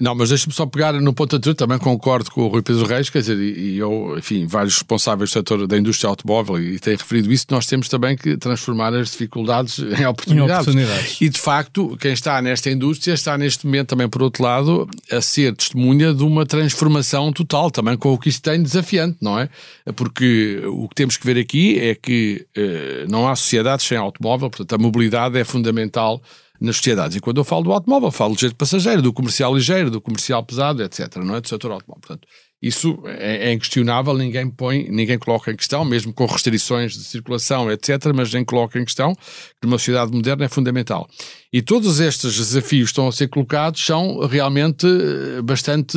Não, 0.00 0.14
mas 0.14 0.28
deixa-me 0.28 0.52
só 0.52 0.64
pegar 0.64 0.92
no 0.92 1.12
ponto 1.12 1.34
anterior, 1.34 1.56
também 1.56 1.76
concordo 1.76 2.30
com 2.30 2.42
o 2.42 2.46
Rui 2.46 2.62
Pedro 2.62 2.86
Reis, 2.86 3.10
quer 3.10 3.18
dizer, 3.18 3.36
e, 3.36 3.78
eu, 3.78 4.16
enfim, 4.16 4.46
vários 4.46 4.74
responsáveis 4.74 5.30
do 5.30 5.32
setor 5.32 5.66
da 5.66 5.76
indústria 5.76 6.08
automóvel 6.08 6.62
e 6.62 6.78
têm 6.78 6.94
referido 6.94 7.32
isso, 7.32 7.46
nós 7.50 7.66
temos 7.66 7.88
também 7.88 8.16
que 8.16 8.36
transformar 8.36 8.94
as 8.94 9.10
dificuldades 9.10 9.80
em 9.80 10.06
oportunidades. 10.06 10.68
Em 10.68 10.70
oportunidades. 10.70 11.20
E 11.20 11.28
de 11.28 11.40
facto, 11.40 11.96
quem 12.00 12.12
está 12.12 12.40
nesta 12.40 12.70
indústria 12.70 13.12
está 13.12 13.36
neste 13.36 13.66
momento 13.66 13.88
também, 13.88 14.08
por 14.08 14.22
outro 14.22 14.44
lado, 14.44 14.88
a 15.10 15.20
ser 15.20 15.56
testemunha 15.56 16.14
de 16.14 16.22
uma 16.22 16.46
transformação 16.46 17.32
total, 17.32 17.68
também 17.68 17.96
com 17.96 18.12
o 18.12 18.18
que 18.18 18.28
isto 18.28 18.42
tem 18.42 18.62
desafiante, 18.62 19.18
não 19.20 19.36
é? 19.36 19.48
Porque 19.96 20.62
o 20.66 20.88
que 20.88 20.94
temos 20.94 21.16
que 21.16 21.26
ver 21.26 21.38
aqui 21.38 21.76
é 21.80 21.96
que 21.96 22.46
eh, 22.56 23.04
não 23.08 23.26
há 23.26 23.34
sociedades 23.34 23.84
sem 23.84 23.98
automóvel, 23.98 24.48
portanto 24.48 24.74
a 24.74 24.78
mobilidade 24.78 25.36
é 25.36 25.42
fundamental 25.42 26.22
nas 26.60 26.76
sociedades. 26.76 27.16
E 27.16 27.20
quando 27.20 27.38
eu 27.38 27.44
falo 27.44 27.62
do 27.62 27.72
automóvel, 27.72 28.10
falo 28.10 28.34
do 28.34 28.40
jeito 28.40 28.56
passageiro, 28.56 29.00
do 29.00 29.12
comercial 29.12 29.54
ligeiro, 29.54 29.90
do 29.90 30.00
comercial 30.00 30.42
pesado, 30.44 30.82
etc. 30.82 31.16
Não 31.16 31.34
é 31.34 31.40
do 31.40 31.48
setor 31.48 31.72
automóvel. 31.72 32.00
Portanto, 32.00 32.26
isso 32.60 32.98
é, 33.04 33.50
é, 33.50 33.52
inquestionável, 33.52 34.14
ninguém 34.14 34.50
põe, 34.50 34.90
ninguém 34.90 35.16
coloca 35.16 35.52
em 35.52 35.56
questão, 35.56 35.84
mesmo 35.84 36.12
com 36.12 36.26
restrições 36.26 36.92
de 36.92 37.04
circulação, 37.04 37.70
etc., 37.70 38.12
mas 38.12 38.32
nem 38.32 38.44
coloca 38.44 38.80
em 38.80 38.84
questão 38.84 39.14
que 39.14 39.64
numa 39.64 39.78
sociedade 39.78 40.10
moderna 40.10 40.44
é 40.44 40.48
fundamental. 40.48 41.08
E 41.52 41.62
todos 41.62 42.00
estes 42.00 42.36
desafios 42.36 42.88
que 42.88 42.92
estão 42.92 43.06
a 43.06 43.12
ser 43.12 43.28
colocados 43.28 43.84
são 43.84 44.26
realmente 44.26 44.86
eh, 44.86 45.40
bastante 45.40 45.96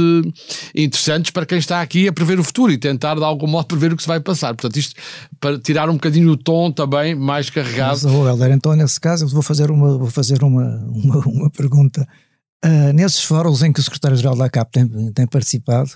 interessantes 0.75 1.31
para 1.31 1.47
quem 1.47 1.57
está 1.57 1.81
aqui 1.81 2.07
a 2.07 2.13
prever 2.13 2.39
o 2.39 2.43
futuro 2.43 2.71
e 2.71 2.77
tentar 2.77 3.15
de 3.15 3.23
algum 3.23 3.47
modo 3.47 3.65
prever 3.65 3.91
o 3.91 3.97
que 3.97 4.03
se 4.03 4.07
vai 4.07 4.19
passar. 4.19 4.53
Portanto, 4.53 4.77
isto 4.77 4.95
para 5.39 5.59
tirar 5.59 5.89
um 5.89 5.93
bocadinho 5.93 6.29
o 6.29 6.37
tom 6.37 6.71
também 6.71 7.15
mais 7.15 7.49
carregado. 7.49 7.99
Mas, 8.03 8.05
oh, 8.05 8.27
Helder, 8.27 8.51
então 8.51 8.73
nesse 8.75 8.99
caso 8.99 9.25
eu 9.25 9.29
vou 9.29 9.41
fazer 9.41 9.71
uma, 9.71 9.97
vou 9.97 10.11
fazer 10.11 10.43
uma, 10.43 10.63
uma, 10.85 11.17
uma 11.25 11.49
pergunta. 11.49 12.07
Uh, 12.63 12.93
nesses 12.93 13.23
fóruns 13.23 13.63
em 13.63 13.73
que 13.73 13.79
o 13.79 13.83
secretário-geral 13.83 14.35
da 14.35 14.47
CAP 14.47 14.71
tem, 14.71 15.11
tem 15.11 15.25
participado, 15.25 15.89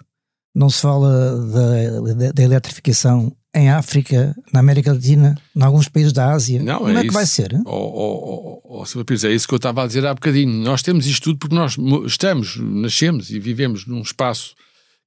não 0.55 0.69
se 0.69 0.81
fala 0.81 1.37
da, 1.47 2.13
da, 2.13 2.31
da, 2.31 2.43
eletrificação 2.43 3.35
em 3.53 3.69
África, 3.69 4.33
na 4.53 4.61
América 4.61 4.93
Latina, 4.93 5.37
em 5.53 5.61
alguns 5.61 5.89
países 5.89 6.13
da 6.13 6.31
Ásia. 6.31 6.63
Não, 6.63 6.79
Como 6.79 6.97
é, 6.97 7.01
é 7.01 7.03
que 7.03 7.11
vai 7.11 7.25
ser? 7.25 7.53
Oh, 7.65 7.71
oh, 7.71 8.61
oh, 8.63 8.83
oh, 8.83 9.05
Pires, 9.05 9.25
é 9.25 9.31
isso 9.31 9.47
que 9.47 9.53
eu 9.53 9.57
estava 9.57 9.83
a 9.83 9.87
dizer 9.87 10.05
há 10.05 10.13
bocadinho. 10.13 10.51
Nós 10.63 10.81
temos 10.81 11.05
isto 11.05 11.23
tudo 11.23 11.39
porque 11.39 11.55
nós 11.55 11.77
estamos, 12.05 12.57
nascemos 12.57 13.29
e 13.29 13.39
vivemos 13.39 13.85
num 13.85 14.01
espaço 14.01 14.55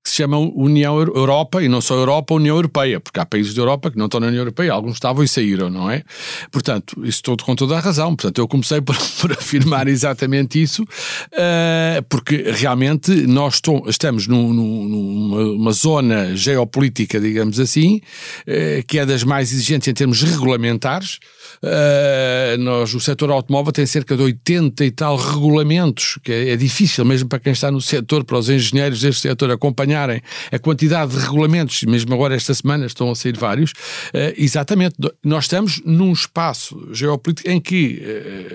que 0.08 0.10
se 0.10 0.16
chama 0.16 0.38
União 0.38 0.98
Europa, 0.98 1.62
e 1.62 1.68
não 1.68 1.80
só 1.80 1.94
Europa, 1.94 2.34
União 2.34 2.56
Europeia, 2.56 2.98
porque 2.98 3.20
há 3.20 3.26
países 3.26 3.54
da 3.54 3.62
Europa 3.62 3.90
que 3.90 3.98
não 3.98 4.06
estão 4.06 4.20
na 4.20 4.28
União 4.28 4.40
Europeia, 4.40 4.72
alguns 4.72 4.94
estavam 4.94 5.22
e 5.22 5.28
saíram, 5.28 5.68
não 5.68 5.90
é? 5.90 6.02
Portanto, 6.50 7.04
isso 7.04 7.22
todo 7.22 7.44
com 7.44 7.54
toda 7.54 7.76
a 7.76 7.80
razão. 7.80 8.16
Portanto, 8.16 8.38
eu 8.38 8.48
comecei 8.48 8.80
por, 8.80 8.96
por 9.20 9.32
afirmar 9.32 9.86
exatamente 9.88 10.60
isso, 10.60 10.82
uh, 10.82 12.02
porque 12.08 12.50
realmente 12.52 13.10
nós 13.26 13.60
estamos 13.86 14.26
num, 14.26 14.52
numa, 14.52 15.44
numa, 15.44 15.72
zona 15.72 16.34
geopolítica, 16.34 17.20
digamos 17.20 17.60
assim, 17.60 18.00
uh, 18.46 18.86
que 18.86 18.98
é 18.98 19.06
das 19.06 19.22
mais 19.24 19.52
exigentes 19.52 19.88
em 19.88 19.94
termos 19.94 20.22
regulamentares. 20.22 21.18
Uh, 21.62 22.58
nós, 22.58 22.94
o 22.94 23.00
setor 23.00 23.30
automóvel 23.30 23.72
tem 23.72 23.84
cerca 23.86 24.16
de 24.16 24.22
80 24.22 24.84
e 24.84 24.90
tal 24.90 25.16
regulamentos, 25.16 26.18
que 26.22 26.32
é, 26.32 26.50
é, 26.50 26.56
difícil 26.56 27.04
mesmo 27.04 27.28
para 27.28 27.38
quem 27.38 27.52
está 27.52 27.70
no 27.70 27.80
setor, 27.80 28.24
para 28.24 28.38
os 28.38 28.48
engenheiros 28.48 29.00
deste 29.00 29.22
setor 29.22 29.50
acompanharem 29.98 30.22
a 30.52 30.58
quantidade 30.58 31.12
de 31.12 31.18
regulamentos, 31.18 31.82
mesmo 31.82 32.14
agora 32.14 32.34
esta 32.34 32.54
semana 32.54 32.86
estão 32.86 33.10
a 33.10 33.14
sair 33.14 33.36
vários. 33.36 33.72
Uh, 33.72 34.34
exatamente, 34.36 34.96
nós 35.24 35.44
estamos 35.44 35.82
num 35.84 36.12
espaço 36.12 36.88
geopolítico 36.92 37.50
em 37.50 37.60
que 37.60 38.02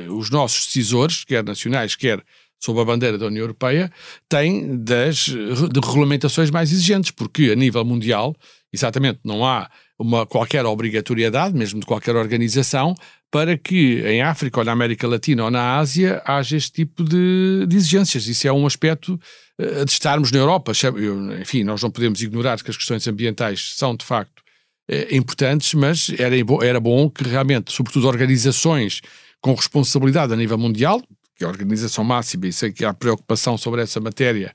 uh, 0.08 0.14
os 0.18 0.30
nossos 0.30 0.66
decisores, 0.68 1.24
quer 1.24 1.44
nacionais, 1.44 1.96
quer 1.96 2.24
sob 2.60 2.80
a 2.80 2.86
bandeira 2.86 3.18
da 3.18 3.26
União 3.26 3.44
Europeia, 3.44 3.92
têm 4.30 4.78
das 4.78 5.26
de 5.26 5.80
regulamentações 5.84 6.50
mais 6.50 6.72
exigentes, 6.72 7.12
porque 7.12 7.52
a 7.52 7.56
nível 7.56 7.84
mundial, 7.84 8.34
exatamente, 8.72 9.20
não 9.24 9.46
há 9.46 9.70
uma 10.00 10.26
qualquer 10.26 10.66
obrigatoriedade, 10.66 11.54
mesmo 11.54 11.82
de 11.82 11.86
qualquer 11.86 12.16
organização, 12.16 12.96
para 13.34 13.58
que 13.58 14.00
em 14.06 14.22
África 14.22 14.60
ou 14.60 14.64
na 14.64 14.74
América 14.74 15.08
Latina 15.08 15.46
ou 15.46 15.50
na 15.50 15.78
Ásia 15.80 16.22
haja 16.24 16.56
este 16.56 16.72
tipo 16.72 17.04
de, 17.04 17.66
de 17.68 17.76
exigências. 17.76 18.28
Isso 18.28 18.48
é 18.48 18.54
um 18.54 18.68
aspecto 18.68 19.20
uh, 19.60 19.84
de 19.84 19.92
estarmos 19.92 20.32
na 20.32 20.38
Europa. 20.38 20.72
Eu, 20.96 21.42
enfim, 21.42 21.64
nós 21.64 21.82
não 21.82 21.90
podemos 21.90 22.22
ignorar 22.22 22.62
que 22.62 22.70
as 22.70 22.78
questões 22.78 23.08
ambientais 23.08 23.74
são, 23.76 23.96
de 23.96 24.06
facto, 24.06 24.40
uh, 24.88 25.16
importantes, 25.16 25.74
mas 25.74 26.12
era, 26.20 26.36
era 26.62 26.80
bom 26.80 27.10
que 27.10 27.24
realmente, 27.24 27.74
sobretudo 27.74 28.08
organizações 28.08 29.02
com 29.42 29.56
responsabilidade 29.56 30.32
a 30.32 30.36
nível 30.36 30.60
mundial, 30.60 31.02
que 31.36 31.44
é 31.44 31.48
a 31.48 31.50
organização 31.50 32.04
máxima, 32.04 32.48
e 32.48 32.54
sei 32.54 32.72
que 32.72 32.86
há 32.86 32.94
preocupação 32.94 33.58
sobre 33.58 33.82
essa 33.82 34.00
matéria, 34.00 34.54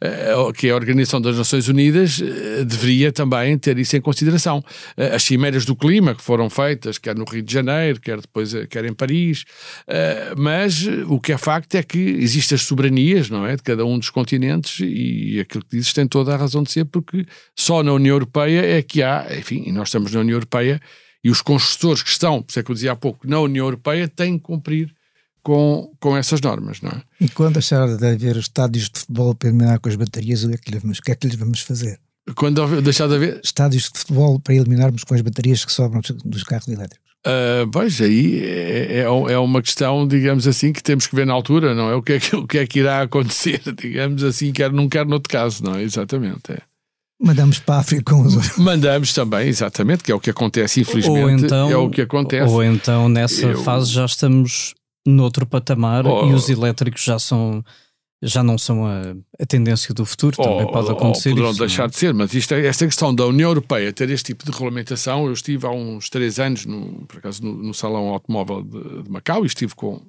eh, 0.00 0.34
que 0.56 0.68
é 0.68 0.70
a 0.72 0.74
Organização 0.74 1.20
das 1.20 1.36
Nações 1.36 1.68
Unidas, 1.68 2.20
eh, 2.20 2.64
deveria 2.64 3.12
também 3.12 3.56
ter 3.56 3.78
isso 3.78 3.96
em 3.96 4.00
consideração. 4.00 4.62
Eh, 4.96 5.14
as 5.14 5.22
cimeiras 5.22 5.64
do 5.64 5.76
clima 5.76 6.14
que 6.14 6.22
foram 6.22 6.50
feitas, 6.50 6.98
quer 6.98 7.16
no 7.16 7.24
Rio 7.24 7.42
de 7.42 7.52
Janeiro, 7.52 8.00
quer 8.00 8.20
depois 8.20 8.52
quer 8.68 8.84
em 8.84 8.94
Paris, 8.94 9.44
mas 10.36 10.86
o 11.06 11.20
que 11.20 11.32
é 11.32 11.38
facto 11.38 11.74
é 11.74 11.82
que 11.82 11.98
existem 11.98 12.56
as 12.56 12.62
soberanias, 12.62 13.30
não 13.30 13.46
é, 13.46 13.56
de 13.56 13.62
cada 13.62 13.84
um 13.84 13.98
dos 13.98 14.10
continentes 14.10 14.78
e 14.80 15.38
aquilo 15.40 15.64
que 15.64 15.76
dizes 15.76 15.92
tem 15.92 16.06
toda 16.06 16.34
a 16.34 16.36
razão 16.36 16.62
de 16.62 16.70
ser, 16.70 16.84
porque 16.86 17.26
só 17.54 17.82
na 17.82 17.92
União 17.92 18.14
Europeia 18.14 18.78
é 18.78 18.82
que 18.82 19.02
há, 19.02 19.26
enfim, 19.36 19.64
e 19.66 19.72
nós 19.72 19.88
estamos 19.88 20.12
na 20.12 20.20
União 20.20 20.34
Europeia 20.36 20.80
e 21.22 21.30
os 21.30 21.42
construtores 21.42 22.02
que 22.02 22.10
estão, 22.10 22.42
por 22.42 22.50
isso 22.50 22.60
é 22.60 22.62
que 22.62 22.70
eu 22.70 22.74
dizia 22.74 22.92
há 22.92 22.96
pouco, 22.96 23.28
na 23.28 23.40
União 23.40 23.66
Europeia 23.66 24.08
têm 24.08 24.38
que 24.38 24.44
cumprir 24.44 24.95
com, 25.46 25.92
com 26.00 26.16
essas 26.16 26.40
normas, 26.40 26.80
não 26.82 26.90
é? 26.90 27.02
E 27.20 27.28
quando 27.28 27.52
deixar 27.52 27.86
de 27.86 28.04
haver 28.04 28.36
estádios 28.36 28.90
de 28.90 28.98
futebol 28.98 29.32
para 29.32 29.48
eliminar 29.48 29.78
com 29.78 29.88
as 29.88 29.94
baterias, 29.94 30.42
o 30.42 30.48
que 30.48 30.54
é 30.54 30.58
que 30.58 30.72
lhes 30.72 30.82
vamos, 30.82 30.98
que 30.98 31.12
é 31.12 31.14
que 31.14 31.28
lhes 31.28 31.36
vamos 31.36 31.60
fazer? 31.60 32.00
Quando 32.34 32.82
deixar 32.82 33.06
de 33.06 33.14
haver... 33.14 33.40
Estádios 33.44 33.84
de 33.84 33.96
futebol 33.96 34.40
para 34.40 34.54
eliminarmos 34.54 35.04
com 35.04 35.14
as 35.14 35.20
baterias 35.20 35.64
que 35.64 35.70
sobram 35.70 36.00
dos 36.24 36.42
carros 36.42 36.66
elétricos. 36.66 37.06
Uh, 37.24 37.70
pois, 37.70 38.00
aí 38.00 38.42
é, 38.42 38.98
é, 38.98 39.00
é, 39.02 39.38
uma 39.38 39.62
questão, 39.62 40.04
digamos 40.08 40.48
assim, 40.48 40.72
que 40.72 40.82
temos 40.82 41.06
que 41.06 41.14
ver 41.14 41.26
na 41.26 41.32
altura, 41.32 41.76
não 41.76 41.90
é? 41.90 41.94
O 41.94 42.02
que 42.02 42.14
é 42.14 42.18
que, 42.18 42.34
o 42.34 42.44
que, 42.44 42.58
é 42.58 42.66
que 42.66 42.80
irá 42.80 43.02
acontecer, 43.02 43.62
digamos 43.80 44.24
assim, 44.24 44.52
quer 44.52 44.72
num, 44.72 44.88
quer 44.88 45.06
noutro 45.06 45.30
caso, 45.30 45.62
não 45.62 45.76
é? 45.76 45.82
Exatamente, 45.84 46.50
é. 46.50 46.58
Mandamos 47.22 47.60
para 47.60 47.76
a 47.76 47.78
África 47.78 48.02
com 48.02 48.20
os 48.22 48.58
Mandamos 48.58 49.14
também, 49.14 49.46
exatamente, 49.46 50.02
que 50.02 50.10
é 50.10 50.14
o 50.14 50.20
que 50.20 50.30
acontece, 50.30 50.80
infelizmente. 50.80 51.44
Então, 51.44 51.70
é 51.70 51.76
o 51.76 51.88
que 51.88 52.00
acontece. 52.00 52.52
Ou 52.52 52.64
então, 52.64 53.08
nessa 53.08 53.46
Eu... 53.46 53.62
fase, 53.62 53.92
já 53.92 54.04
estamos 54.04 54.74
noutro 55.06 55.46
patamar 55.46 56.06
oh, 56.06 56.28
e 56.28 56.34
os 56.34 56.48
elétricos 56.48 57.02
já 57.02 57.18
são 57.18 57.64
já 58.22 58.42
não 58.42 58.56
são 58.56 58.86
a, 58.86 59.14
a 59.38 59.46
tendência 59.46 59.92
do 59.92 60.04
futuro, 60.06 60.36
oh, 60.38 60.42
também 60.42 60.66
pode 60.72 60.90
acontecer. 60.90 61.28
Oh, 61.28 61.32
poderão 61.32 61.50
isso, 61.50 61.58
deixar 61.58 61.88
de 61.88 61.96
ser, 61.96 62.14
mas 62.14 62.32
isto, 62.32 62.54
é, 62.54 62.66
esta 62.66 62.86
questão 62.86 63.14
da 63.14 63.26
União 63.26 63.50
Europeia 63.50 63.92
ter 63.92 64.10
este 64.10 64.26
tipo 64.26 64.44
de 64.44 64.50
regulamentação, 64.50 65.26
eu 65.26 65.32
estive 65.32 65.66
há 65.66 65.70
uns 65.70 66.08
três 66.08 66.38
anos, 66.38 66.64
no, 66.64 67.04
por 67.06 67.18
acaso, 67.18 67.44
no, 67.44 67.52
no 67.52 67.74
Salão 67.74 68.08
Automóvel 68.08 68.62
de, 68.62 69.02
de 69.02 69.10
Macau 69.10 69.44
e 69.44 69.46
estive 69.46 69.74
com 69.74 70.02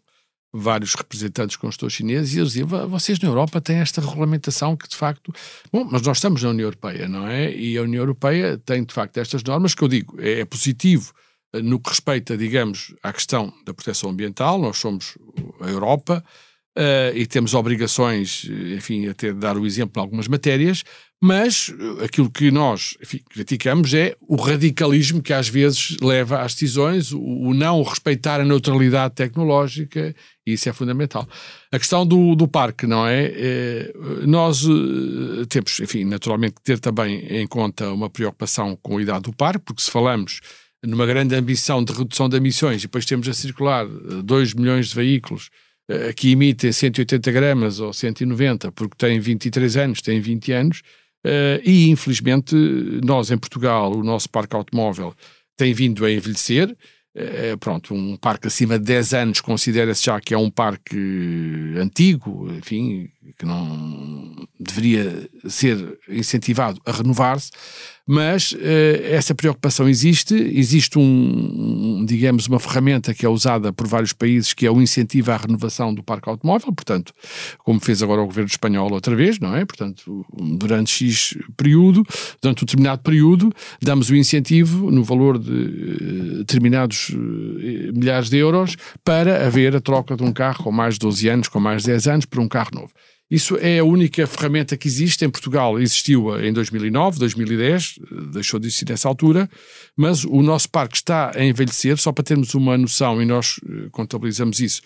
vários 0.53 0.95
representantes 0.95 1.57
construtores 1.57 1.95
chineses 1.95 2.33
e 2.33 2.39
eles 2.39 2.53
diziam, 2.53 2.87
vocês 2.87 3.19
na 3.19 3.27
Europa 3.27 3.59
têm 3.59 3.77
esta 3.77 3.99
regulamentação 3.99 4.77
que 4.77 4.87
de 4.87 4.95
facto, 4.95 5.33
bom, 5.71 5.87
mas 5.91 6.01
nós 6.01 6.17
estamos 6.17 6.41
na 6.41 6.49
União 6.49 6.65
Europeia, 6.65 7.07
não 7.07 7.27
é? 7.27 7.53
E 7.53 7.77
a 7.77 7.81
União 7.81 8.01
Europeia 8.01 8.57
tem 8.57 8.83
de 8.85 8.93
facto 8.93 9.17
estas 9.17 9.43
normas 9.43 9.75
que 9.75 9.83
eu 9.83 9.87
digo, 9.87 10.15
é, 10.19 10.39
é 10.39 10.45
positivo 10.45 11.13
no 11.61 11.79
que 11.79 11.89
respeita, 11.89 12.37
digamos, 12.37 12.93
à 13.03 13.11
questão 13.13 13.53
da 13.65 13.73
proteção 13.73 14.09
ambiental, 14.09 14.59
nós 14.59 14.77
somos 14.77 15.17
a 15.61 15.69
Europa, 15.69 16.23
uh, 16.77 17.15
e 17.15 17.25
temos 17.25 17.53
obrigações, 17.53 18.45
enfim, 18.75 19.07
até 19.07 19.33
de 19.33 19.39
dar 19.39 19.57
o 19.57 19.65
exemplo 19.65 19.99
em 19.99 20.03
algumas 20.03 20.27
matérias, 20.27 20.83
mas 21.19 21.73
eh, 21.73 22.05
aquilo 22.05 22.29
que 22.29 22.51
nós 22.51 22.95
enfim, 23.01 23.19
criticamos 23.27 23.91
é 23.95 24.15
o 24.21 24.35
radicalismo 24.35 25.19
que 25.19 25.33
às 25.33 25.49
vezes 25.49 25.97
leva 25.99 26.41
às 26.43 26.53
decisões, 26.53 27.11
o, 27.11 27.19
o 27.19 27.55
não 27.55 27.81
respeitar 27.81 28.39
a 28.39 28.45
neutralidade 28.45 29.15
tecnológica, 29.15 30.15
e 30.45 30.53
isso 30.53 30.69
é 30.69 30.73
fundamental. 30.73 31.27
A 31.71 31.79
questão 31.79 32.05
do, 32.05 32.35
do 32.35 32.47
parque, 32.47 32.85
não 32.85 33.07
é? 33.07 33.33
é 33.35 33.93
nós 34.27 34.63
temos, 35.49 35.79
enfim, 35.79 36.05
naturalmente 36.05 36.57
ter 36.63 36.77
também 36.77 37.25
em 37.25 37.47
conta 37.47 37.91
uma 37.91 38.11
preocupação 38.11 38.77
com 38.79 38.99
a 38.99 39.01
idade 39.01 39.23
do 39.23 39.33
parque, 39.33 39.65
porque 39.65 39.81
se 39.81 39.89
falamos 39.89 40.39
numa 40.85 41.05
grande 41.05 41.35
ambição 41.35 41.83
de 41.83 41.91
redução 41.93 42.29
de 42.29 42.37
emissões 42.37 42.81
e 42.81 42.87
depois 42.87 43.05
temos 43.05 43.27
a 43.27 43.33
circular 43.33 43.85
2 43.87 44.53
milhões 44.53 44.89
de 44.89 44.95
veículos 44.95 45.49
eh, 45.89 46.13
que 46.13 46.31
emitem 46.31 46.71
180 46.71 47.31
gramas 47.31 47.79
ou 47.79 47.93
190 47.93 48.71
porque 48.73 48.95
têm 48.97 49.19
23 49.19 49.77
anos, 49.77 50.01
têm 50.01 50.19
20 50.19 50.51
anos, 50.51 50.79
uh, 51.25 51.61
e 51.63 51.89
infelizmente 51.89 52.55
nós 53.03 53.31
em 53.31 53.37
Portugal, 53.37 53.93
o 53.95 54.03
nosso 54.03 54.29
parque 54.29 54.55
automóvel 54.55 55.13
tem 55.55 55.73
vindo 55.73 56.05
a 56.05 56.11
envelhecer, 56.11 56.75
pronto, 57.59 57.95
um 57.95 58.15
parque 58.15 58.45
acima 58.45 58.77
de 58.77 58.85
10 58.85 59.13
anos 59.13 59.41
considera-se 59.41 60.05
já 60.05 60.21
que 60.21 60.35
é 60.35 60.37
um 60.37 60.51
parque 60.51 60.95
antigo, 61.81 62.47
enfim, 62.53 63.09
que 63.39 63.43
não 63.43 64.35
deveria 64.59 65.27
ser 65.49 65.97
incentivado 66.07 66.79
a 66.85 66.91
renovar-se, 66.91 67.49
mas 68.07 68.53
uh, 68.53 68.57
essa 69.03 69.35
preocupação 69.35 69.89
existe, 69.89 70.33
existe 70.33 70.97
um, 70.97 72.05
digamos, 72.05 72.47
uma 72.47 72.57
ferramenta 72.57 73.13
que 73.13 73.25
é 73.25 73.29
usada 73.29 73.73
por 73.73 73.85
vários 73.85 74.13
países 74.13 74.53
que 74.53 74.65
é 74.65 74.71
o 74.71 74.81
incentivo 74.81 75.29
à 75.31 75.35
renovação 75.35 75.93
do 75.93 76.01
parque 76.01 76.29
automóvel, 76.29 76.71
portanto, 76.71 77.13
como 77.59 77.81
fez 77.81 78.01
agora 78.01 78.21
o 78.21 78.25
governo 78.25 78.47
espanhol 78.47 78.93
outra 78.93 79.13
vez, 79.13 79.39
não 79.39 79.53
é? 79.53 79.65
Portanto, 79.65 80.25
durante 80.33 80.89
X 80.89 81.37
período, 81.57 82.05
durante 82.41 82.63
um 82.63 82.65
determinado 82.65 83.01
período, 83.01 83.51
damos 83.81 84.09
o 84.09 84.15
incentivo 84.15 84.89
no 84.89 85.03
valor 85.03 85.37
de 85.37 85.51
uh, 85.51 86.37
determinados 86.37 87.09
uh, 87.09 87.17
milhares 87.93 88.29
de 88.29 88.37
euros 88.37 88.77
para 89.03 89.45
haver 89.45 89.75
a 89.75 89.81
troca 89.81 90.15
de 90.15 90.23
um 90.23 90.31
carro 90.31 90.63
com 90.63 90.71
mais 90.71 90.93
de 90.93 91.01
12 91.01 91.27
anos, 91.27 91.47
com 91.49 91.59
mais 91.59 91.83
de 91.83 91.89
10 91.89 92.07
anos, 92.07 92.25
por 92.25 92.39
um 92.39 92.47
carro 92.47 92.69
novo. 92.73 92.93
Isso 93.29 93.57
é 93.57 93.79
a 93.79 93.83
única 93.83 94.25
ferramenta 94.25 94.77
que 94.77 94.87
existe 94.87 95.25
em 95.25 95.29
Portugal. 95.29 95.77
Existiu 95.79 96.39
em 96.39 96.53
2009, 96.53 97.19
2010, 97.19 97.99
deixou 98.31 98.57
de 98.59 98.67
existir 98.67 98.89
nessa 98.89 99.07
altura, 99.07 99.49
mas 99.97 100.23
o 100.23 100.41
nosso 100.41 100.69
parque 100.69 100.95
está 100.95 101.31
a 101.35 101.43
envelhecer, 101.43 101.97
só 101.97 102.13
para 102.13 102.23
termos 102.23 102.53
uma 102.53 102.77
noção, 102.77 103.21
e 103.21 103.25
nós 103.25 103.59
eh, 103.67 103.89
contabilizamos 103.91 104.61
isso. 104.61 104.81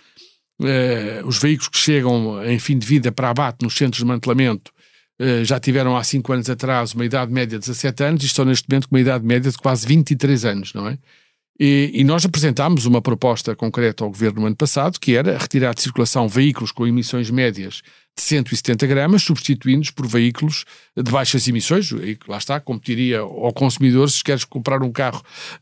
Eh, 0.64 1.22
os 1.24 1.38
veículos 1.38 1.70
que 1.70 1.78
chegam 1.78 2.44
em 2.44 2.58
fim 2.58 2.80
de 2.80 2.88
vida 2.88 3.12
para 3.12 3.30
abate 3.30 3.64
nos 3.64 3.76
centros 3.76 4.00
de 4.00 4.06
mantelamento 4.06 4.72
eh, 5.20 5.44
já 5.44 5.60
tiveram 5.60 5.96
há 5.96 6.04
5 6.04 6.34
anos 6.34 6.50
atrás 6.50 6.94
uma 6.96 7.06
idade 7.06 7.32
média 7.32 7.60
de 7.60 7.68
17 7.68 8.04
anos 8.04 8.24
e 8.24 8.26
estão 8.26 8.44
neste 8.44 8.68
momento 8.68 8.90
com 8.90 8.96
uma 8.96 9.02
idade 9.02 9.24
média 9.24 9.52
de 9.52 9.58
quase 9.58 9.86
23 9.86 10.46
anos, 10.46 10.74
não 10.74 10.88
é? 10.88 10.98
E, 11.60 11.92
e, 11.94 12.04
nós 12.04 12.26
apresentámos 12.26 12.88
uma 12.88 13.04
proposta 13.04 13.56
concreta 13.56 14.04
ao 14.04 14.10
Governo 14.10 14.42
no 14.42 14.48
ano 14.48 14.56
passado, 14.56 15.00
que 15.00 15.16
era 15.16 15.38
retirar 15.38 15.76
de 15.76 15.82
circulação 15.84 16.28
veículos 16.28 16.72
com 16.72 16.88
emissões 16.88 17.30
médias 17.30 17.84
de 18.18 18.24
170 18.24 18.86
gramas, 18.88 19.24
substituindo-os 19.24 19.90
por 19.90 20.06
veículos 20.06 20.66
de 20.96 21.12
baixas 21.12 21.48
emissões. 21.48 21.92
E 21.92 22.18
lá 22.28 22.38
está, 22.38 22.60
competiria 22.60 23.20
ao 23.20 23.54
consumidor 23.54 24.10
se 24.10 24.24
queres 24.24 24.44
comprar 24.44 24.84
um 24.84 24.92
carro 24.92 25.22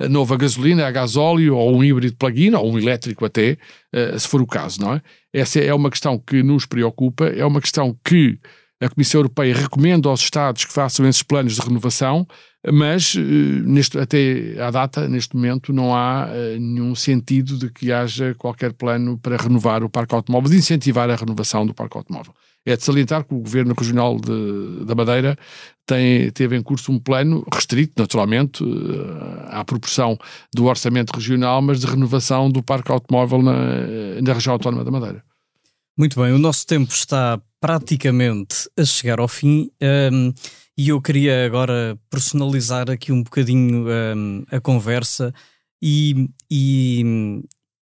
novo 0.10 0.34
a 0.34 0.38
gasolina, 0.38 0.88
a 0.88 0.91
gasóleo, 0.91 1.56
ou 1.56 1.78
um 1.78 1.84
híbrido 1.84 2.16
plug-in, 2.16 2.54
ou 2.54 2.72
um 2.72 2.78
elétrico 2.78 3.26
até, 3.26 3.58
eh, 3.93 4.18
se 4.18 4.28
for 4.28 4.41
o 4.41 4.47
caso, 4.47 4.82
não 4.82 4.93
é? 4.93 5.02
Essa 5.32 5.60
é 5.60 5.74
uma 5.74 5.89
questão 5.89 6.18
que 6.18 6.41
nos 6.41 6.66
preocupa, 6.66 7.26
é 7.28 7.45
uma 7.45 7.62
questão 7.62 7.95
que 8.04 8.39
a 8.82 8.90
Comissão 8.90 9.20
Europeia 9.20 9.56
recomenda 9.56 10.08
aos 10.08 10.22
Estados 10.22 10.64
que 10.64 10.72
façam 10.72 11.06
esses 11.08 11.22
planos 11.22 11.56
de 11.56 11.62
renovação, 11.62 12.26
mas 12.72 13.16
eh, 13.16 13.20
neste, 13.20 13.98
até 13.98 14.56
à 14.62 14.72
data, 14.72 15.08
neste 15.08 15.36
momento, 15.36 15.74
não 15.74 15.96
há 15.96 16.28
uh, 16.28 16.60
nenhum 16.60 16.96
sentido 16.96 17.58
de 17.58 17.70
que 17.70 17.92
haja 17.92 18.34
qualquer 18.36 18.74
plano 18.74 19.18
para 19.18 19.38
renovar 19.38 19.84
o 19.84 19.90
parque 19.90 20.16
automóvel, 20.16 20.50
de 20.50 20.58
incentivar 20.58 21.10
a 21.10 21.16
renovação 21.16 21.66
do 21.66 21.74
parque 21.74 21.98
automóvel. 21.98 22.34
É 22.66 22.76
de 22.76 22.84
salientar 22.84 23.24
que 23.24 23.34
o 23.34 23.40
Governo 23.40 23.74
Regional 23.78 24.18
de, 24.18 24.86
da 24.86 24.94
Madeira 24.94 25.38
tem, 25.86 26.30
teve 26.32 26.58
em 26.58 26.62
curso 26.62 26.92
um 26.92 27.00
plano 27.00 27.46
restrito, 27.54 27.94
naturalmente, 27.98 28.64
uh, 28.64 29.48
à 29.50 29.64
proporção 29.66 30.18
do 30.54 30.66
orçamento 30.66 31.12
regional, 31.12 31.62
mas 31.62 31.80
de 31.80 31.88
renovação 31.88 32.50
do 32.50 32.62
parque 32.62 32.92
automóvel 32.92 33.42
na, 33.42 34.22
na 34.22 34.34
região 34.34 34.54
autónoma 34.54 34.84
da 34.84 34.92
Madeira. 34.92 35.29
Muito 36.00 36.18
bem, 36.18 36.32
o 36.32 36.39
nosso 36.39 36.66
tempo 36.66 36.93
está 36.93 37.41
praticamente 37.60 38.70
a 38.80 38.86
chegar 38.86 39.20
ao 39.20 39.28
fim. 39.28 39.70
Um, 40.14 40.34
e 40.78 40.88
eu 40.88 41.02
queria 41.02 41.45
agora 41.45 42.00
personalizar 42.10 42.89
aqui 42.89 43.12
um 43.12 43.22
bocadinho 43.22 43.86
um, 43.86 44.45
a 44.50 44.62
conversa 44.62 45.34
e, 45.82 46.30
e, 46.50 47.43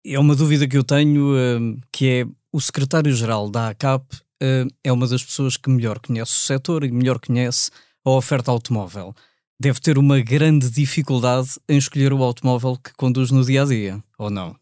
é 0.05 0.19
uma 0.19 0.35
dúvida 0.35 0.67
que 0.67 0.77
eu 0.77 0.83
tenho, 0.83 1.37
um, 1.37 1.79
que 1.89 2.05
é 2.05 2.25
o 2.51 2.59
secretário-geral 2.59 3.49
da 3.49 3.69
ACAP 3.69 4.03
um, 4.43 4.67
é 4.83 4.91
uma 4.91 5.07
das 5.07 5.23
pessoas 5.23 5.55
que 5.55 5.69
melhor 5.69 5.97
conhece 5.97 6.33
o 6.33 6.47
setor 6.47 6.83
e 6.83 6.91
melhor 6.91 7.17
conhece 7.17 7.71
a 8.03 8.09
oferta 8.09 8.51
automóvel. 8.51 9.15
Deve 9.57 9.79
ter 9.79 9.97
uma 9.97 10.19
grande 10.19 10.69
dificuldade 10.69 11.51
em 11.69 11.77
escolher 11.77 12.11
o 12.11 12.21
automóvel 12.21 12.75
que 12.75 12.91
conduz 12.91 13.31
no 13.31 13.45
dia 13.45 13.61
a 13.61 13.65
dia, 13.65 14.03
ou 14.17 14.29
não? 14.29 14.60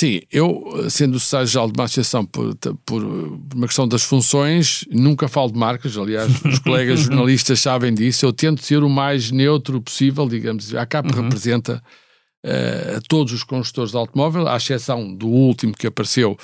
Sim, 0.00 0.22
eu, 0.32 0.86
sendo 0.88 1.16
o 1.16 1.20
secretário-geral 1.20 1.66
de 1.70 1.78
uma 1.78 1.84
associação 1.84 2.24
por, 2.24 2.56
por, 2.86 3.04
uma 3.54 3.66
questão 3.66 3.86
das 3.86 4.02
funções, 4.02 4.82
nunca 4.90 5.28
falo 5.28 5.52
de 5.52 5.58
marcas, 5.58 5.94
aliás, 5.98 6.42
os 6.42 6.58
colegas 6.64 7.00
jornalistas 7.00 7.60
sabem 7.60 7.92
disso, 7.92 8.24
eu 8.24 8.32
tento 8.32 8.64
ser 8.64 8.82
o 8.82 8.88
mais 8.88 9.30
neutro 9.30 9.78
possível, 9.78 10.26
digamos, 10.26 10.74
a 10.74 10.86
CAP 10.86 11.10
uhum. 11.10 11.24
representa 11.24 11.82
uh, 12.46 13.00
todos 13.10 13.34
os 13.34 13.44
construtores 13.44 13.90
de 13.90 13.98
automóvel, 13.98 14.48
à 14.48 14.56
exceção 14.56 15.14
do 15.14 15.28
último 15.28 15.74
que 15.74 15.86
apareceu, 15.86 16.34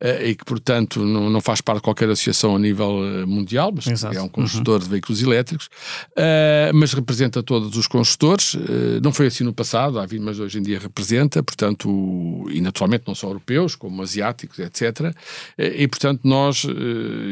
e 0.00 0.34
que, 0.34 0.44
portanto, 0.44 1.00
não, 1.04 1.30
não 1.30 1.40
faz 1.40 1.62
parte 1.62 1.78
de 1.78 1.84
qualquer 1.84 2.10
associação 2.10 2.54
a 2.54 2.58
nível 2.58 3.02
eh, 3.02 3.24
mundial, 3.24 3.72
mas 3.74 3.86
Exato. 3.86 4.16
é 4.16 4.20
um 4.20 4.28
construtor 4.28 4.74
uhum. 4.74 4.80
de 4.80 4.88
veículos 4.90 5.22
elétricos, 5.22 5.66
uh, 6.12 6.74
mas 6.74 6.92
representa 6.92 7.42
todos 7.42 7.76
os 7.76 7.86
construtores. 7.86 8.54
Uh, 8.54 9.00
não 9.02 9.12
foi 9.12 9.26
assim 9.26 9.44
no 9.44 9.54
passado, 9.54 9.98
há 9.98 10.06
mas 10.20 10.38
hoje 10.38 10.58
em 10.58 10.62
dia 10.62 10.78
representa, 10.78 11.42
portanto, 11.42 12.46
e 12.50 12.60
naturalmente 12.60 13.04
não 13.06 13.14
só 13.14 13.28
europeus, 13.28 13.74
como 13.74 14.02
asiáticos, 14.02 14.58
etc. 14.58 15.00
Uh, 15.00 15.12
e, 15.56 15.88
portanto, 15.88 16.20
nós, 16.24 16.64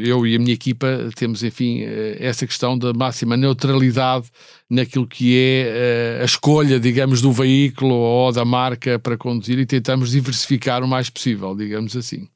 eu 0.03 0.27
e 0.27 0.35
a 0.35 0.39
minha 0.39 0.55
equipa, 0.55 1.11
temos, 1.17 1.43
enfim, 1.43 1.83
essa 2.19 2.47
questão 2.47 2.79
da 2.79 2.93
máxima 2.93 3.37
neutralidade 3.37 4.27
naquilo 4.69 5.07
que 5.07 5.37
é 5.37 6.21
a 6.23 6.25
escolha, 6.25 6.81
digamos, 6.81 7.21
do 7.21 7.31
veículo 7.31 7.95
ou 7.95 8.33
da 8.33 8.45
marca 8.45 8.99
para 8.99 9.17
conduzir 9.17 9.59
e 9.59 9.67
tentamos 9.67 10.13
diversificar 10.13 10.83
o 10.83 10.89
mais 10.89 11.11
possível, 11.11 11.55
digamos 11.55 11.97
assim. 11.97 12.27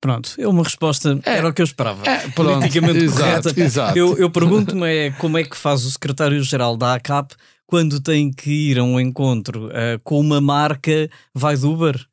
Pronto, 0.00 0.34
é 0.38 0.46
uma 0.46 0.62
resposta, 0.62 1.18
é, 1.24 1.38
era 1.38 1.48
o 1.48 1.52
que 1.52 1.60
eu 1.60 1.64
esperava. 1.64 2.08
É, 2.08 2.28
pronto, 2.28 2.60
politicamente 2.60 2.98
exato, 3.04 3.42
correta. 3.42 3.60
Exato. 3.60 3.98
Eu, 3.98 4.16
eu 4.16 4.30
pergunto-me 4.30 4.86
é 4.86 5.10
como 5.10 5.36
é 5.36 5.44
que 5.44 5.56
faz 5.56 5.84
o 5.84 5.90
secretário-geral 5.90 6.76
da 6.76 6.94
ACAP 6.94 7.34
quando 7.66 8.00
tem 8.00 8.32
que 8.32 8.70
ir 8.70 8.78
a 8.78 8.84
um 8.84 8.98
encontro 8.98 9.66
uh, 9.66 9.98
com 10.02 10.18
uma 10.20 10.40
marca, 10.40 11.10
vai 11.34 11.56
do 11.56 11.72
Uber? 11.72 12.06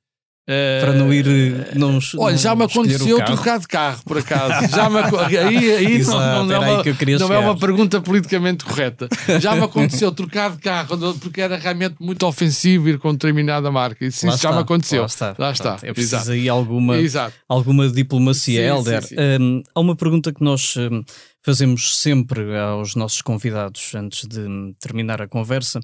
Para 0.45 0.93
não 0.93 1.11
ir. 1.11 1.25
Eh, 1.27 1.73
não, 1.75 1.97
Olha, 2.17 2.37
já 2.37 2.55
me 2.55 2.63
aconteceu 2.65 3.17
trocar 3.25 3.59
de 3.59 3.67
carro, 3.67 4.01
por 4.05 4.19
acaso. 4.19 4.69
Já 4.69 4.89
me, 4.89 4.99
aí 4.99 5.71
aí 5.71 5.95
Exato, 5.95 6.19
não, 6.19 6.45
não, 6.45 6.55
é 6.55 6.59
uma, 6.59 6.83
não 7.19 7.33
é 7.33 7.39
uma 7.39 7.57
pergunta 7.57 7.99
politicamente 7.99 8.63
correta. 8.63 9.09
Já 9.39 9.55
me 9.55 9.63
aconteceu 9.63 10.11
trocar 10.13 10.51
de 10.51 10.59
carro 10.59 11.15
porque 11.15 11.41
era 11.41 11.57
realmente 11.57 11.95
muito 11.99 12.25
ofensivo 12.27 12.89
ir 12.89 12.99
com 12.99 13.11
determinada 13.11 13.71
marca. 13.71 14.05
Isso, 14.05 14.27
isso 14.27 14.37
já 14.37 14.51
me 14.51 14.59
aconteceu. 14.59 15.01
Lá 15.01 15.07
está. 15.07 15.35
Lá 15.37 15.51
está. 15.51 15.77
É 15.81 15.91
preciso 15.91 16.15
Exato. 16.15 16.31
aí 16.31 16.47
alguma, 16.47 16.97
Exato. 16.97 17.33
alguma 17.49 17.89
diplomacia. 17.89 18.61
Sim, 18.61 18.67
Helder, 18.67 19.01
sim, 19.03 19.15
sim. 19.15 19.15
Um, 19.41 19.63
há 19.73 19.79
uma 19.79 19.95
pergunta 19.95 20.31
que 20.31 20.43
nós 20.43 20.75
um, 20.77 21.03
fazemos 21.43 21.97
sempre 21.97 22.55
aos 22.55 22.95
nossos 22.95 23.21
convidados 23.21 23.93
antes 23.95 24.27
de 24.27 24.45
terminar 24.79 25.21
a 25.21 25.27
conversa. 25.27 25.79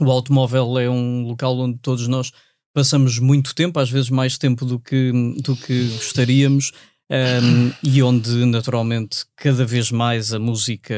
O 0.00 0.10
automóvel 0.10 0.78
é 0.78 0.88
um 0.88 1.22
local 1.22 1.58
onde 1.58 1.78
todos 1.78 2.06
nós 2.08 2.32
passamos 2.76 3.18
muito 3.18 3.54
tempo, 3.54 3.80
às 3.80 3.90
vezes 3.90 4.10
mais 4.10 4.36
tempo 4.36 4.66
do 4.66 4.78
que, 4.78 5.10
do 5.42 5.56
que 5.56 5.84
gostaríamos, 5.94 6.72
um, 7.10 7.72
e 7.82 8.02
onde 8.02 8.44
naturalmente 8.44 9.24
cada 9.34 9.64
vez 9.64 9.90
mais 9.90 10.34
a 10.34 10.38
música 10.38 10.94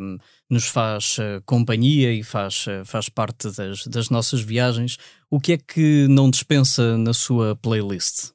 um, 0.00 0.18
nos 0.48 0.66
faz 0.68 1.18
uh, 1.18 1.42
companhia 1.44 2.12
e 2.12 2.22
faz, 2.22 2.64
uh, 2.68 2.84
faz 2.84 3.08
parte 3.08 3.50
das, 3.50 3.88
das 3.88 4.08
nossas 4.08 4.40
viagens. 4.40 4.98
O 5.28 5.40
que 5.40 5.54
é 5.54 5.58
que 5.58 6.06
não 6.08 6.30
dispensa 6.30 6.96
na 6.96 7.12
sua 7.12 7.56
playlist? 7.56 8.30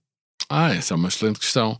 Ah, 0.49 0.75
essa 0.75 0.95
é 0.95 0.97
uma 0.97 1.07
excelente 1.07 1.39
questão. 1.39 1.79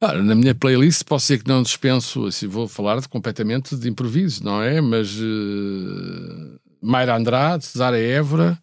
Ah, 0.00 0.14
na 0.14 0.34
minha 0.34 0.54
playlist 0.54 1.04
posso 1.04 1.26
dizer 1.26 1.44
que 1.44 1.48
não 1.48 1.62
dispenso, 1.62 2.26
assim, 2.26 2.48
vou 2.48 2.66
falar 2.66 2.98
de, 3.00 3.08
completamente 3.08 3.76
de 3.76 3.88
improviso, 3.88 4.42
não 4.42 4.60
é? 4.60 4.80
Mas 4.80 5.14
uh, 5.14 6.58
Mayra 6.82 7.16
Andrade, 7.16 7.66
Zara 7.66 8.00
Évora, 8.00 8.60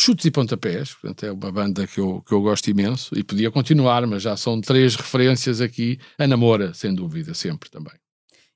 Chutes 0.00 0.24
e 0.24 0.30
Pontapés, 0.30 0.94
portanto 0.94 1.26
é 1.26 1.30
uma 1.30 1.52
banda 1.52 1.86
que 1.86 2.00
eu, 2.00 2.22
que 2.26 2.32
eu 2.32 2.40
gosto 2.40 2.70
imenso 2.70 3.14
e 3.14 3.22
podia 3.22 3.50
continuar, 3.50 4.06
mas 4.06 4.22
já 4.22 4.34
são 4.34 4.58
três 4.58 4.96
referências 4.96 5.60
aqui. 5.60 5.98
A 6.18 6.26
Namora, 6.26 6.72
sem 6.72 6.94
dúvida, 6.94 7.34
sempre 7.34 7.68
também. 7.68 7.92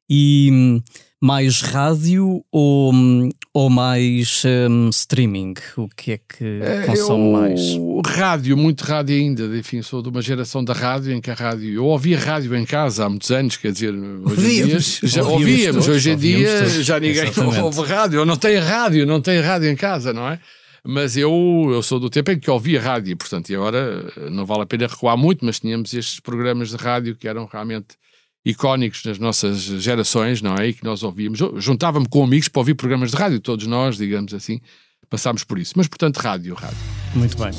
E 0.09 0.49
hum, 0.51 0.83
mais 1.21 1.61
rádio 1.61 2.43
ou, 2.51 2.95
hum, 2.95 3.29
ou 3.53 3.69
mais 3.69 4.43
um, 4.71 4.89
streaming? 4.89 5.55
O 5.77 5.87
que 5.89 6.13
é 6.13 6.19
que 6.19 6.61
é, 6.63 6.87
consome 6.87 7.33
mais? 7.33 7.61
Rádio, 8.07 8.57
muito 8.57 8.83
rádio 8.83 9.15
ainda. 9.15 9.45
Enfim, 9.57 9.83
sou 9.83 10.01
de 10.01 10.09
uma 10.09 10.23
geração 10.23 10.65
da 10.65 10.73
rádio 10.73 11.13
em 11.13 11.21
que 11.21 11.31
a 11.31 11.35
rádio. 11.35 11.75
Eu 11.75 11.85
ouvia 11.85 12.19
rádio 12.19 12.57
em 12.57 12.65
casa 12.65 13.05
há 13.05 13.09
muitos 13.09 13.31
anos, 13.31 13.59
quer 13.59 13.73
dizer, 13.73 13.95
hoje 13.95 14.61
em 14.61 14.67
dia. 14.67 14.79
Já 14.81 15.23
ouvíamos, 15.23 15.89
hoje 15.89 16.11
em 16.11 16.17
dia 16.17 16.59
todos. 16.59 16.85
já 16.85 16.99
ninguém 16.99 17.23
Exatamente. 17.23 17.61
ouve 17.61 17.83
rádio. 17.83 18.21
Eu 18.21 18.27
não 18.27 18.37
tenho 18.37 18.63
rádio, 18.63 19.07
não 19.07 19.21
tenho 19.21 19.43
rádio 19.43 19.71
em 19.71 19.77
casa, 19.77 20.13
não 20.13 20.27
é? 20.27 20.39
Mas 20.87 21.17
eu, 21.17 21.71
eu 21.73 21.83
sou 21.83 21.99
do 21.99 22.11
tempo 22.11 22.31
em 22.31 22.39
que 22.39 22.51
ouvia 22.51 22.79
rádio, 22.79 23.17
portanto, 23.17 23.49
e 23.49 23.55
agora 23.55 24.13
não 24.31 24.45
vale 24.45 24.65
a 24.65 24.67
pena 24.67 24.87
recuar 24.87 25.17
muito, 25.17 25.43
mas 25.43 25.59
tínhamos 25.59 25.95
estes 25.95 26.21
programas 26.21 26.69
de 26.69 26.77
rádio 26.77 27.17
que 27.17 27.27
eram 27.27 27.49
realmente 27.51 27.97
icónicos 28.45 29.03
nas 29.05 29.19
nossas 29.19 29.63
gerações, 29.63 30.43
não 30.43 30.55
é? 30.57 30.69
E 30.69 30.75
que 30.75 30.85
nós 30.85 31.03
ouvíamos. 31.03 31.39
Juntava-me 31.57 32.07
com 32.07 32.23
amigos 32.23 32.49
para 32.49 32.61
ouvir 32.61 32.75
programas 32.75 33.13
de 33.13 33.17
rádio, 33.17 33.41
todos 33.41 33.67
nós, 33.67 33.97
digamos 33.97 34.35
assim, 34.35 34.61
passámos 35.09 35.43
por 35.43 35.59
isso. 35.59 35.73
Mas, 35.75 35.89
portanto, 35.89 36.19
rádio, 36.19 36.55
rádio. 36.55 36.77
Muito 37.15 37.39
bem. 37.39 37.53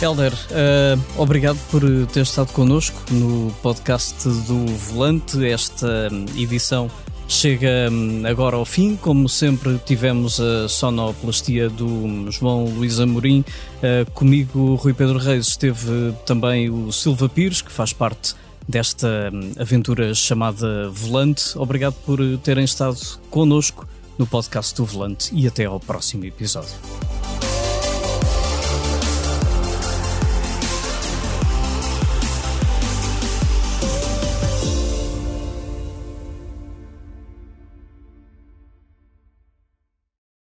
Helder, 0.00 0.32
uh, 0.32 1.20
obrigado 1.20 1.58
por 1.72 1.82
ter 2.12 2.20
estado 2.20 2.52
connosco 2.52 2.96
no 3.12 3.50
podcast 3.54 4.28
do 4.28 4.66
Volante, 4.68 5.44
esta 5.44 6.08
edição 6.36 6.88
chega 7.28 7.88
hum, 7.92 8.22
agora 8.26 8.56
ao 8.56 8.64
fim. 8.64 8.96
Como 8.96 9.28
sempre, 9.28 9.78
tivemos 9.84 10.40
a 10.40 10.68
sonoplastia 10.68 11.68
do 11.68 12.30
João 12.30 12.64
Luís 12.64 12.98
Amorim. 12.98 13.44
Uh, 13.76 14.10
comigo, 14.12 14.74
Rui 14.76 14.94
Pedro 14.94 15.18
Reis, 15.18 15.48
esteve 15.48 16.14
também 16.24 16.70
o 16.70 16.90
Silva 16.90 17.28
Pires, 17.28 17.60
que 17.62 17.70
faz 17.70 17.92
parte 17.92 18.34
desta 18.66 19.30
hum, 19.32 19.52
aventura 19.58 20.14
chamada 20.14 20.88
Volante. 20.90 21.56
Obrigado 21.56 21.94
por 22.04 22.18
terem 22.38 22.64
estado 22.64 22.98
connosco 23.30 23.86
no 24.18 24.26
podcast 24.26 24.74
do 24.74 24.84
Volante 24.84 25.30
e 25.32 25.46
até 25.46 25.66
ao 25.66 25.78
próximo 25.78 26.24
episódio. 26.24 26.74